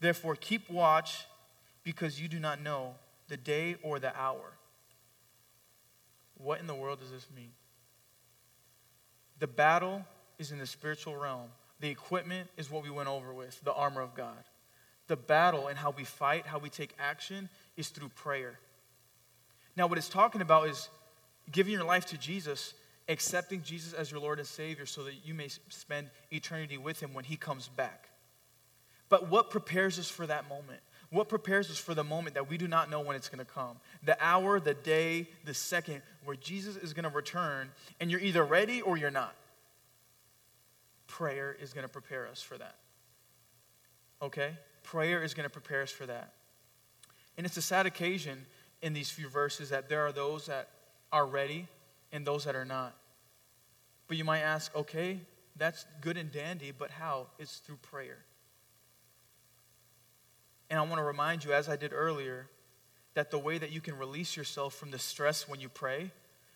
Therefore, 0.00 0.36
keep 0.36 0.70
watch 0.70 1.24
because 1.82 2.20
you 2.20 2.28
do 2.28 2.38
not 2.38 2.60
know 2.60 2.94
the 3.28 3.36
day 3.36 3.76
or 3.82 3.98
the 3.98 4.14
hour. 4.18 4.52
what 6.36 6.60
in 6.60 6.66
the 6.66 6.74
world 6.74 7.00
does 7.00 7.10
this 7.10 7.26
mean? 7.34 7.52
The 9.44 9.48
battle 9.48 10.06
is 10.38 10.52
in 10.52 10.58
the 10.58 10.66
spiritual 10.66 11.18
realm. 11.18 11.50
The 11.80 11.90
equipment 11.90 12.48
is 12.56 12.70
what 12.70 12.82
we 12.82 12.88
went 12.88 13.10
over 13.10 13.34
with, 13.34 13.60
the 13.62 13.74
armor 13.74 14.00
of 14.00 14.14
God. 14.14 14.42
The 15.06 15.16
battle 15.16 15.68
and 15.68 15.76
how 15.76 15.90
we 15.90 16.04
fight, 16.04 16.46
how 16.46 16.58
we 16.58 16.70
take 16.70 16.94
action, 16.98 17.50
is 17.76 17.90
through 17.90 18.08
prayer. 18.08 18.58
Now, 19.76 19.86
what 19.86 19.98
it's 19.98 20.08
talking 20.08 20.40
about 20.40 20.68
is 20.68 20.88
giving 21.52 21.74
your 21.74 21.84
life 21.84 22.06
to 22.06 22.16
Jesus, 22.16 22.72
accepting 23.06 23.60
Jesus 23.60 23.92
as 23.92 24.10
your 24.10 24.18
Lord 24.18 24.38
and 24.38 24.48
Savior 24.48 24.86
so 24.86 25.04
that 25.04 25.26
you 25.26 25.34
may 25.34 25.48
spend 25.68 26.08
eternity 26.30 26.78
with 26.78 27.00
Him 27.00 27.12
when 27.12 27.24
He 27.26 27.36
comes 27.36 27.68
back. 27.68 28.08
But 29.10 29.28
what 29.28 29.50
prepares 29.50 29.98
us 29.98 30.08
for 30.08 30.26
that 30.26 30.48
moment? 30.48 30.80
What 31.14 31.28
prepares 31.28 31.70
us 31.70 31.78
for 31.78 31.94
the 31.94 32.02
moment 32.02 32.34
that 32.34 32.50
we 32.50 32.58
do 32.58 32.66
not 32.66 32.90
know 32.90 33.00
when 33.00 33.14
it's 33.14 33.28
going 33.28 33.38
to 33.38 33.44
come? 33.44 33.76
The 34.02 34.16
hour, 34.20 34.58
the 34.58 34.74
day, 34.74 35.28
the 35.44 35.54
second 35.54 36.02
where 36.24 36.34
Jesus 36.34 36.76
is 36.76 36.92
going 36.92 37.04
to 37.04 37.08
return, 37.08 37.70
and 38.00 38.10
you're 38.10 38.18
either 38.18 38.42
ready 38.42 38.82
or 38.82 38.96
you're 38.96 39.12
not. 39.12 39.32
Prayer 41.06 41.56
is 41.60 41.72
going 41.72 41.84
to 41.84 41.88
prepare 41.88 42.26
us 42.26 42.42
for 42.42 42.58
that. 42.58 42.74
Okay? 44.20 44.54
Prayer 44.82 45.22
is 45.22 45.34
going 45.34 45.44
to 45.44 45.50
prepare 45.50 45.82
us 45.82 45.92
for 45.92 46.04
that. 46.04 46.32
And 47.38 47.46
it's 47.46 47.56
a 47.56 47.62
sad 47.62 47.86
occasion 47.86 48.44
in 48.82 48.92
these 48.92 49.08
few 49.08 49.28
verses 49.28 49.70
that 49.70 49.88
there 49.88 50.04
are 50.04 50.12
those 50.12 50.46
that 50.46 50.68
are 51.12 51.26
ready 51.26 51.68
and 52.10 52.26
those 52.26 52.42
that 52.42 52.56
are 52.56 52.64
not. 52.64 52.92
But 54.08 54.16
you 54.16 54.24
might 54.24 54.40
ask, 54.40 54.74
okay, 54.74 55.20
that's 55.54 55.86
good 56.00 56.16
and 56.16 56.32
dandy, 56.32 56.72
but 56.76 56.90
how? 56.90 57.28
It's 57.38 57.58
through 57.58 57.76
prayer. 57.76 58.18
And 60.74 60.80
I 60.80 60.82
want 60.82 60.96
to 60.96 61.04
remind 61.04 61.44
you, 61.44 61.52
as 61.52 61.68
I 61.68 61.76
did 61.76 61.92
earlier, 61.94 62.48
that 63.14 63.30
the 63.30 63.38
way 63.38 63.58
that 63.58 63.70
you 63.70 63.80
can 63.80 63.96
release 63.96 64.36
yourself 64.36 64.74
from 64.74 64.90
the 64.90 64.98
stress 64.98 65.48
when 65.48 65.60
you 65.60 65.68
pray. 65.68 66.10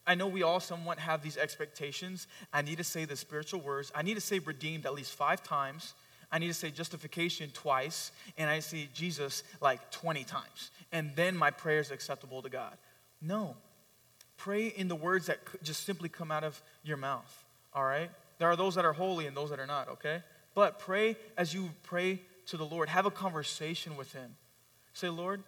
I 0.08 0.16
know 0.16 0.26
we 0.26 0.42
all 0.42 0.58
somewhat 0.58 0.98
have 0.98 1.22
these 1.22 1.36
expectations. 1.36 2.26
I 2.52 2.62
need 2.62 2.78
to 2.78 2.82
say 2.82 3.04
the 3.04 3.14
spiritual 3.14 3.60
words. 3.60 3.92
I 3.94 4.02
need 4.02 4.14
to 4.14 4.20
say 4.20 4.40
redeemed 4.40 4.86
at 4.86 4.94
least 4.94 5.12
five 5.12 5.44
times. 5.44 5.94
I 6.32 6.40
need 6.40 6.48
to 6.48 6.54
say 6.54 6.72
justification 6.72 7.50
twice. 7.54 8.10
And 8.36 8.50
I 8.50 8.58
see 8.58 8.88
Jesus 8.92 9.44
like 9.60 9.88
20 9.92 10.24
times. 10.24 10.72
And 10.90 11.12
then 11.14 11.36
my 11.36 11.52
prayer 11.52 11.78
is 11.78 11.92
acceptable 11.92 12.42
to 12.42 12.48
God. 12.48 12.76
No. 13.22 13.54
Pray 14.36 14.66
in 14.66 14.88
the 14.88 14.96
words 14.96 15.26
that 15.26 15.38
just 15.62 15.84
simply 15.84 16.08
come 16.08 16.32
out 16.32 16.42
of 16.42 16.60
your 16.82 16.96
mouth. 16.96 17.44
All 17.72 17.84
right? 17.84 18.10
There 18.38 18.50
are 18.50 18.56
those 18.56 18.74
that 18.74 18.84
are 18.84 18.94
holy 18.94 19.28
and 19.28 19.36
those 19.36 19.50
that 19.50 19.60
are 19.60 19.66
not, 19.68 19.88
okay? 19.90 20.24
But 20.56 20.80
pray 20.80 21.16
as 21.36 21.54
you 21.54 21.70
pray 21.84 22.20
to 22.48 22.56
the 22.56 22.64
Lord. 22.64 22.88
Have 22.88 23.06
a 23.06 23.10
conversation 23.10 23.96
with 23.96 24.12
Him. 24.12 24.36
Say, 24.92 25.08
Lord, 25.08 25.42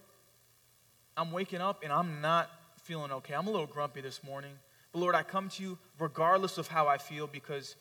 I'm 1.16 1.32
waking 1.32 1.60
up 1.60 1.82
and 1.82 1.92
I'm 1.92 2.20
not 2.20 2.50
feeling 2.82 3.10
okay. 3.12 3.34
I'm 3.34 3.46
a 3.46 3.50
little 3.50 3.66
grumpy 3.66 4.00
this 4.00 4.22
morning. 4.22 4.52
But 4.92 5.00
Lord, 5.00 5.14
I 5.14 5.22
come 5.22 5.48
to 5.50 5.62
you 5.62 5.78
regardless 5.98 6.58
of 6.58 6.68
how 6.68 6.88
I 6.88 6.98
feel 6.98 7.26
because 7.26 7.76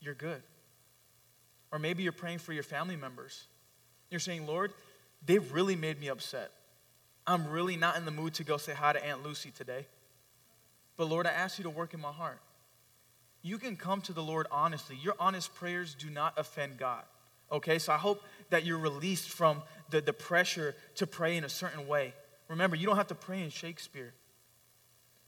you're 0.00 0.14
good. 0.14 0.42
Or 1.72 1.78
maybe 1.78 2.02
you're 2.02 2.12
praying 2.12 2.38
for 2.38 2.52
your 2.52 2.62
family 2.62 2.96
members. 2.96 3.46
You're 4.10 4.20
saying, 4.20 4.46
Lord, 4.46 4.72
they've 5.24 5.52
really 5.52 5.76
made 5.76 6.00
me 6.00 6.08
upset. 6.08 6.50
I'm 7.26 7.48
really 7.48 7.76
not 7.76 7.96
in 7.96 8.04
the 8.04 8.10
mood 8.10 8.34
to 8.34 8.44
go 8.44 8.56
say 8.56 8.72
hi 8.72 8.92
to 8.92 9.04
Aunt 9.04 9.22
Lucy 9.22 9.50
today. 9.50 9.86
But 10.96 11.08
Lord, 11.08 11.26
I 11.26 11.30
ask 11.30 11.58
you 11.58 11.64
to 11.64 11.70
work 11.70 11.94
in 11.94 12.00
my 12.00 12.12
heart. 12.12 12.40
You 13.42 13.58
can 13.58 13.76
come 13.76 14.00
to 14.02 14.12
the 14.12 14.22
Lord 14.22 14.46
honestly. 14.50 14.96
Your 15.00 15.14
honest 15.18 15.54
prayers 15.54 15.94
do 15.94 16.10
not 16.10 16.34
offend 16.36 16.76
God. 16.76 17.04
Okay, 17.52 17.78
so 17.78 17.92
I 17.92 17.96
hope 17.96 18.22
that 18.50 18.64
you're 18.64 18.78
released 18.78 19.28
from 19.28 19.62
the, 19.90 20.00
the 20.00 20.12
pressure 20.12 20.74
to 20.96 21.06
pray 21.06 21.36
in 21.36 21.44
a 21.44 21.48
certain 21.48 21.88
way. 21.88 22.14
Remember, 22.48 22.76
you 22.76 22.86
don't 22.86 22.96
have 22.96 23.08
to 23.08 23.14
pray 23.14 23.42
in 23.42 23.50
Shakespeare. 23.50 24.12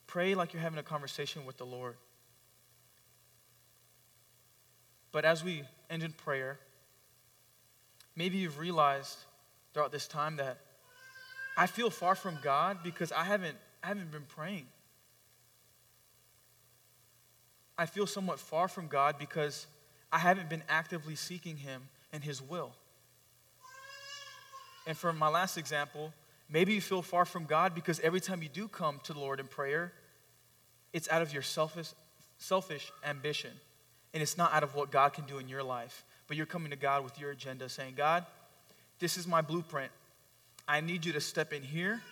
Pray 0.07 0.35
like 0.35 0.53
you're 0.53 0.63
having 0.63 0.79
a 0.79 0.85
conversation 0.85 1.45
with 1.47 1.57
the 1.57 1.67
Lord. 1.67 1.97
But 5.11 5.25
as 5.25 5.45
we 5.45 5.63
end 5.91 6.03
in 6.03 6.13
prayer, 6.13 6.59
maybe 8.17 8.39
you've 8.39 8.59
realized 8.59 9.19
throughout 9.73 9.93
this 9.93 10.07
time 10.07 10.37
that 10.37 10.59
I 11.57 11.67
feel 11.67 11.91
far 11.91 12.15
from 12.15 12.39
God 12.43 12.79
because 12.83 13.13
I 13.13 13.25
haven't, 13.25 13.57
I 13.83 13.89
haven't 13.89 14.11
been 14.11 14.25
praying. 14.27 14.67
I 17.77 17.87
feel 17.87 18.07
somewhat 18.07 18.39
far 18.39 18.69
from 18.69 18.87
God 18.87 19.17
because 19.19 19.67
I 20.11 20.19
haven't 20.19 20.49
been 20.49 20.63
actively 20.69 21.15
seeking 21.15 21.57
Him 21.57 21.83
and 22.13 22.23
His 22.23 22.43
will. 22.43 22.73
And 24.87 24.97
for 24.97 25.13
my 25.13 25.29
last 25.29 25.57
example, 25.57 26.13
maybe 26.49 26.75
you 26.75 26.81
feel 26.81 27.03
far 27.03 27.25
from 27.25 27.45
God 27.45 27.75
because 27.75 28.01
every 28.01 28.21
time 28.21 28.43
you 28.43 28.49
do 28.49 28.69
come 28.69 29.01
to 29.05 29.13
the 29.13 29.21
Lord 29.21 29.41
in 29.41 29.47
prayer, 29.47 29.93
it's 30.93 31.09
out 31.09 31.23
of 31.23 31.33
your 31.33 31.43
selfish, 31.43 31.91
selfish 32.39 32.93
ambition. 33.05 33.51
And 34.13 34.23
it's 34.23 34.37
not 34.37 34.53
out 34.53 34.63
of 34.63 34.75
what 34.75 34.91
God 34.91 35.15
can 35.15 35.25
do 35.25 35.39
in 35.39 35.49
your 35.49 35.63
life. 35.63 36.05
But 36.27 36.37
you're 36.37 36.47
coming 36.47 36.71
to 36.71 36.77
God 36.77 37.05
with 37.05 37.19
your 37.19 37.31
agenda 37.31 37.69
saying, 37.69 37.95
God, 37.97 38.27
this 38.99 39.17
is 39.17 39.27
my 39.27 39.41
blueprint. 39.41 39.91
I 40.69 40.81
need 40.81 41.05
you 41.05 41.13
to 41.13 41.21
step 41.21 41.53
in 41.53 41.63
here. 41.63 42.03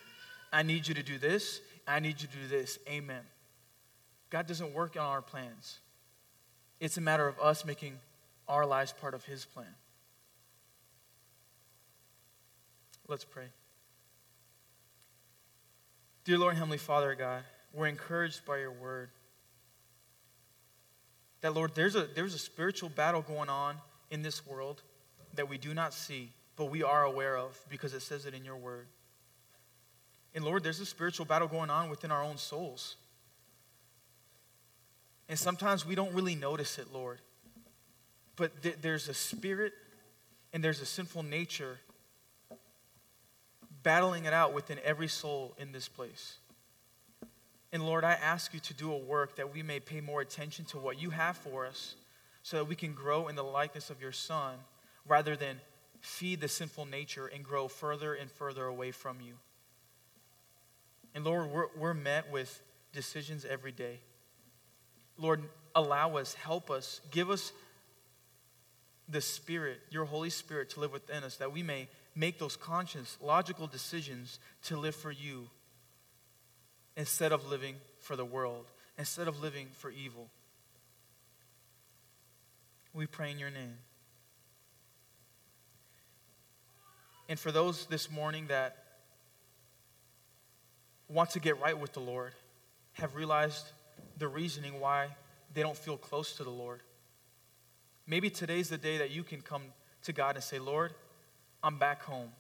I 0.53 0.63
need 0.63 0.89
you 0.89 0.95
to 0.95 1.03
do 1.03 1.19
this. 1.19 1.61
I 1.87 2.01
need 2.01 2.21
you 2.21 2.29
to 2.29 2.37
do 2.37 2.49
this. 2.49 2.79
Amen. 2.89 3.23
God 4.31 4.47
doesn't 4.47 4.73
work 4.75 4.97
on 4.97 5.05
our 5.05 5.23
plans. 5.23 5.81
It's 6.79 6.97
a 6.97 7.01
matter 7.01 7.27
of 7.27 7.39
us 7.41 7.65
making 7.65 7.99
our 8.49 8.65
lives 8.65 8.93
part 8.93 9.15
of 9.15 9.25
His 9.25 9.45
plan. 9.45 9.67
Let's 13.11 13.25
pray. 13.25 13.47
Dear 16.23 16.39
Lord, 16.39 16.55
Heavenly 16.55 16.79
Father, 16.79 17.17
God, 17.17 17.43
we're 17.73 17.89
encouraged 17.89 18.45
by 18.45 18.59
your 18.59 18.71
word. 18.71 19.11
That, 21.41 21.53
Lord, 21.53 21.73
there's 21.75 21.97
a, 21.97 22.07
there's 22.15 22.35
a 22.35 22.39
spiritual 22.39 22.89
battle 22.89 23.23
going 23.23 23.49
on 23.49 23.75
in 24.13 24.23
this 24.23 24.47
world 24.47 24.83
that 25.35 25.49
we 25.49 25.59
do 25.59 25.75
not 25.75 25.93
see, 25.93 26.31
but 26.55 26.67
we 26.67 26.85
are 26.85 27.03
aware 27.03 27.37
of 27.37 27.59
because 27.69 27.95
it 27.95 28.03
says 28.03 28.27
it 28.27 28.35
in 28.35 28.45
your 28.45 28.57
word. 28.57 28.87
And 30.33 30.45
Lord, 30.45 30.63
there's 30.63 30.79
a 30.79 30.87
spiritual 30.87 31.27
battle 31.27 31.49
going 31.49 31.69
on 31.69 31.91
within 31.91 32.13
our 32.13 32.23
own 32.23 32.37
souls. 32.37 32.95
And 35.29 35.37
sometimes 35.37 35.85
we 35.85 35.97
don't 35.97 36.15
really 36.15 36.37
notice 36.37 36.79
it, 36.79 36.93
Lord. 36.93 37.19
But 38.37 38.63
th- 38.63 38.77
there's 38.81 39.09
a 39.09 39.15
spirit 39.15 39.73
and 40.53 40.63
there's 40.63 40.81
a 40.81 40.87
sinful 40.87 41.25
nature 41.25 41.81
battling 43.83 44.25
it 44.25 44.33
out 44.33 44.53
within 44.53 44.79
every 44.85 45.09
soul 45.09 45.55
in 45.59 45.73
this 45.73 45.89
place. 45.89 46.37
And 47.73 47.85
Lord, 47.85 48.05
I 48.05 48.13
ask 48.13 48.53
you 48.53 48.61
to 48.61 48.75
do 48.75 48.93
a 48.93 48.99
work 48.99 49.37
that 49.37 49.55
we 49.55 49.63
may 49.63 49.81
pay 49.81 50.01
more 50.01 50.21
attention 50.21 50.65
to 50.67 50.79
what 50.79 51.01
you 51.01 51.11
have 51.11 51.37
for 51.37 51.67
us 51.67 51.95
so 52.43 52.57
that 52.57 52.65
we 52.65 52.75
can 52.75 52.95
grow 52.95 53.29
in 53.29 53.37
the 53.37 53.45
likeness 53.45 53.91
of 53.91 54.01
your 54.01 54.13
Son 54.13 54.57
rather 55.07 55.37
than 55.37 55.61
feed 56.01 56.41
the 56.41 56.49
sinful 56.49 56.87
nature 56.87 57.27
and 57.27 57.45
grow 57.45 57.69
further 57.69 58.15
and 58.15 58.31
further 58.31 58.65
away 58.65 58.91
from 58.91 59.21
you. 59.21 59.35
And 61.15 61.25
Lord, 61.25 61.51
we're, 61.51 61.67
we're 61.77 61.95
met 61.95 62.31
with 62.31 62.63
decisions 62.93 63.45
every 63.45 63.73
day. 63.73 64.01
Lord, 65.17 65.43
allow 65.75 66.17
us, 66.17 66.35
help 66.35 66.71
us, 66.71 67.01
give 67.11 67.31
us 67.31 67.53
the 69.09 69.21
Spirit, 69.21 69.81
your 69.91 70.05
Holy 70.05 70.31
Spirit, 70.31 70.71
to 70.71 70.81
live 70.81 70.93
within 70.93 71.25
us 71.25 71.37
that 71.37 71.53
we 71.53 71.63
may 71.63 71.89
make 72.15 72.39
those 72.39 72.57
conscious, 72.57 73.17
logical 73.21 73.67
decisions 73.67 74.39
to 74.65 74.77
live 74.77 74.95
for 74.95 75.11
you 75.11 75.49
instead 76.97 77.33
of 77.33 77.49
living 77.49 77.77
for 78.01 78.17
the 78.17 78.25
world, 78.25 78.67
instead 78.99 79.29
of 79.29 79.41
living 79.41 79.69
for 79.73 79.91
evil. 79.91 80.29
We 82.93 83.07
pray 83.07 83.31
in 83.31 83.39
your 83.39 83.51
name. 83.51 83.79
And 87.29 87.39
for 87.39 87.53
those 87.53 87.87
this 87.87 88.11
morning 88.11 88.47
that 88.49 88.77
want 91.09 91.31
to 91.31 91.41
get 91.41 91.61
right 91.61 91.79
with 91.79 91.93
the 91.93 92.01
Lord, 92.01 92.33
have 92.95 93.15
realized 93.15 93.67
the 94.19 94.29
reasoning 94.29 94.81
why 94.81 95.09
they 95.55 95.63
don't 95.63 95.77
feel 95.77 95.97
close 95.97 96.35
to 96.37 96.45
the 96.45 96.51
Lord. 96.51 96.81
Maybe 98.07 98.31
today's 98.31 98.69
the 98.69 98.79
day 98.79 98.99
that 98.99 99.11
you 99.11 99.23
can 99.23 99.41
come 99.41 99.63
to 100.03 100.13
God 100.13 100.35
and 100.35 100.43
say, 100.43 100.59
Lord, 100.59 100.93
I'm 101.63 101.79
back 101.79 102.03
home. 102.03 102.31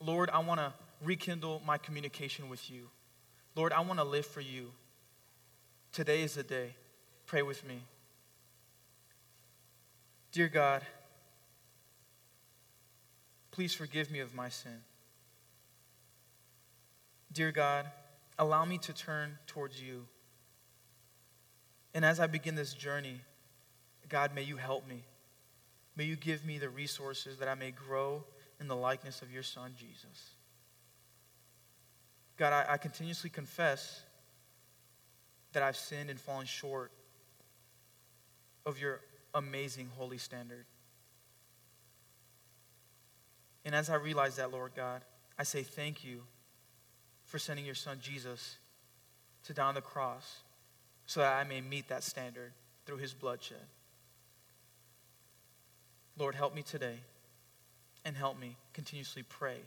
Lord, 0.00 0.30
I 0.30 0.40
want 0.40 0.60
to 0.60 0.72
rekindle 1.02 1.62
my 1.64 1.78
communication 1.78 2.48
with 2.48 2.70
you. 2.70 2.88
Lord, 3.54 3.72
I 3.72 3.80
want 3.80 3.98
to 3.98 4.04
live 4.04 4.26
for 4.26 4.40
you. 4.40 4.72
Today 5.92 6.22
is 6.22 6.34
the 6.34 6.42
day. 6.42 6.74
Pray 7.26 7.42
with 7.42 7.66
me. 7.66 7.82
Dear 10.32 10.48
God, 10.48 10.82
please 13.50 13.74
forgive 13.74 14.10
me 14.10 14.20
of 14.20 14.34
my 14.34 14.50
sin. 14.50 14.82
Dear 17.32 17.52
God, 17.52 17.86
allow 18.38 18.64
me 18.64 18.76
to 18.78 18.92
turn 18.92 19.38
towards 19.46 19.80
you. 19.80 20.06
And 21.94 22.04
as 22.04 22.20
I 22.20 22.26
begin 22.26 22.54
this 22.54 22.74
journey, 22.74 23.20
God, 24.08 24.34
may 24.34 24.42
you 24.42 24.56
help 24.56 24.86
me. 24.86 25.04
May 25.96 26.04
you 26.04 26.16
give 26.16 26.44
me 26.44 26.58
the 26.58 26.68
resources 26.68 27.38
that 27.38 27.48
I 27.48 27.54
may 27.54 27.70
grow 27.70 28.24
in 28.60 28.68
the 28.68 28.76
likeness 28.76 29.22
of 29.22 29.32
your 29.32 29.42
Son, 29.42 29.72
Jesus. 29.76 30.30
God, 32.36 32.52
I, 32.52 32.74
I 32.74 32.76
continuously 32.76 33.30
confess 33.30 34.02
that 35.52 35.62
I've 35.62 35.76
sinned 35.76 36.10
and 36.10 36.20
fallen 36.20 36.46
short 36.46 36.92
of 38.66 38.78
your 38.78 39.00
amazing 39.34 39.88
holy 39.96 40.18
standard. 40.18 40.66
And 43.64 43.74
as 43.74 43.88
I 43.88 43.94
realize 43.94 44.36
that, 44.36 44.52
Lord 44.52 44.72
God, 44.76 45.02
I 45.38 45.44
say 45.44 45.62
thank 45.62 46.04
you 46.04 46.22
for 47.24 47.38
sending 47.38 47.64
your 47.64 47.74
son 47.74 47.98
Jesus 48.00 48.58
to 49.44 49.54
die 49.54 49.66
on 49.66 49.74
the 49.74 49.80
cross 49.80 50.42
so 51.06 51.20
that 51.20 51.34
I 51.34 51.44
may 51.44 51.60
meet 51.60 51.88
that 51.88 52.04
standard 52.04 52.52
through 52.84 52.98
his 52.98 53.14
bloodshed. 53.14 53.64
Lord, 56.18 56.34
help 56.34 56.54
me 56.54 56.62
today 56.62 56.98
and 58.04 58.16
help 58.16 58.38
me 58.38 58.56
continuously 58.72 59.22
pray 59.22 59.58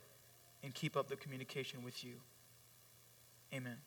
and 0.64 0.74
keep 0.74 0.98
up 0.98 1.08
the 1.08 1.16
communication 1.16 1.84
with 1.84 2.04
you. 2.04 2.14
Amen. 3.54 3.78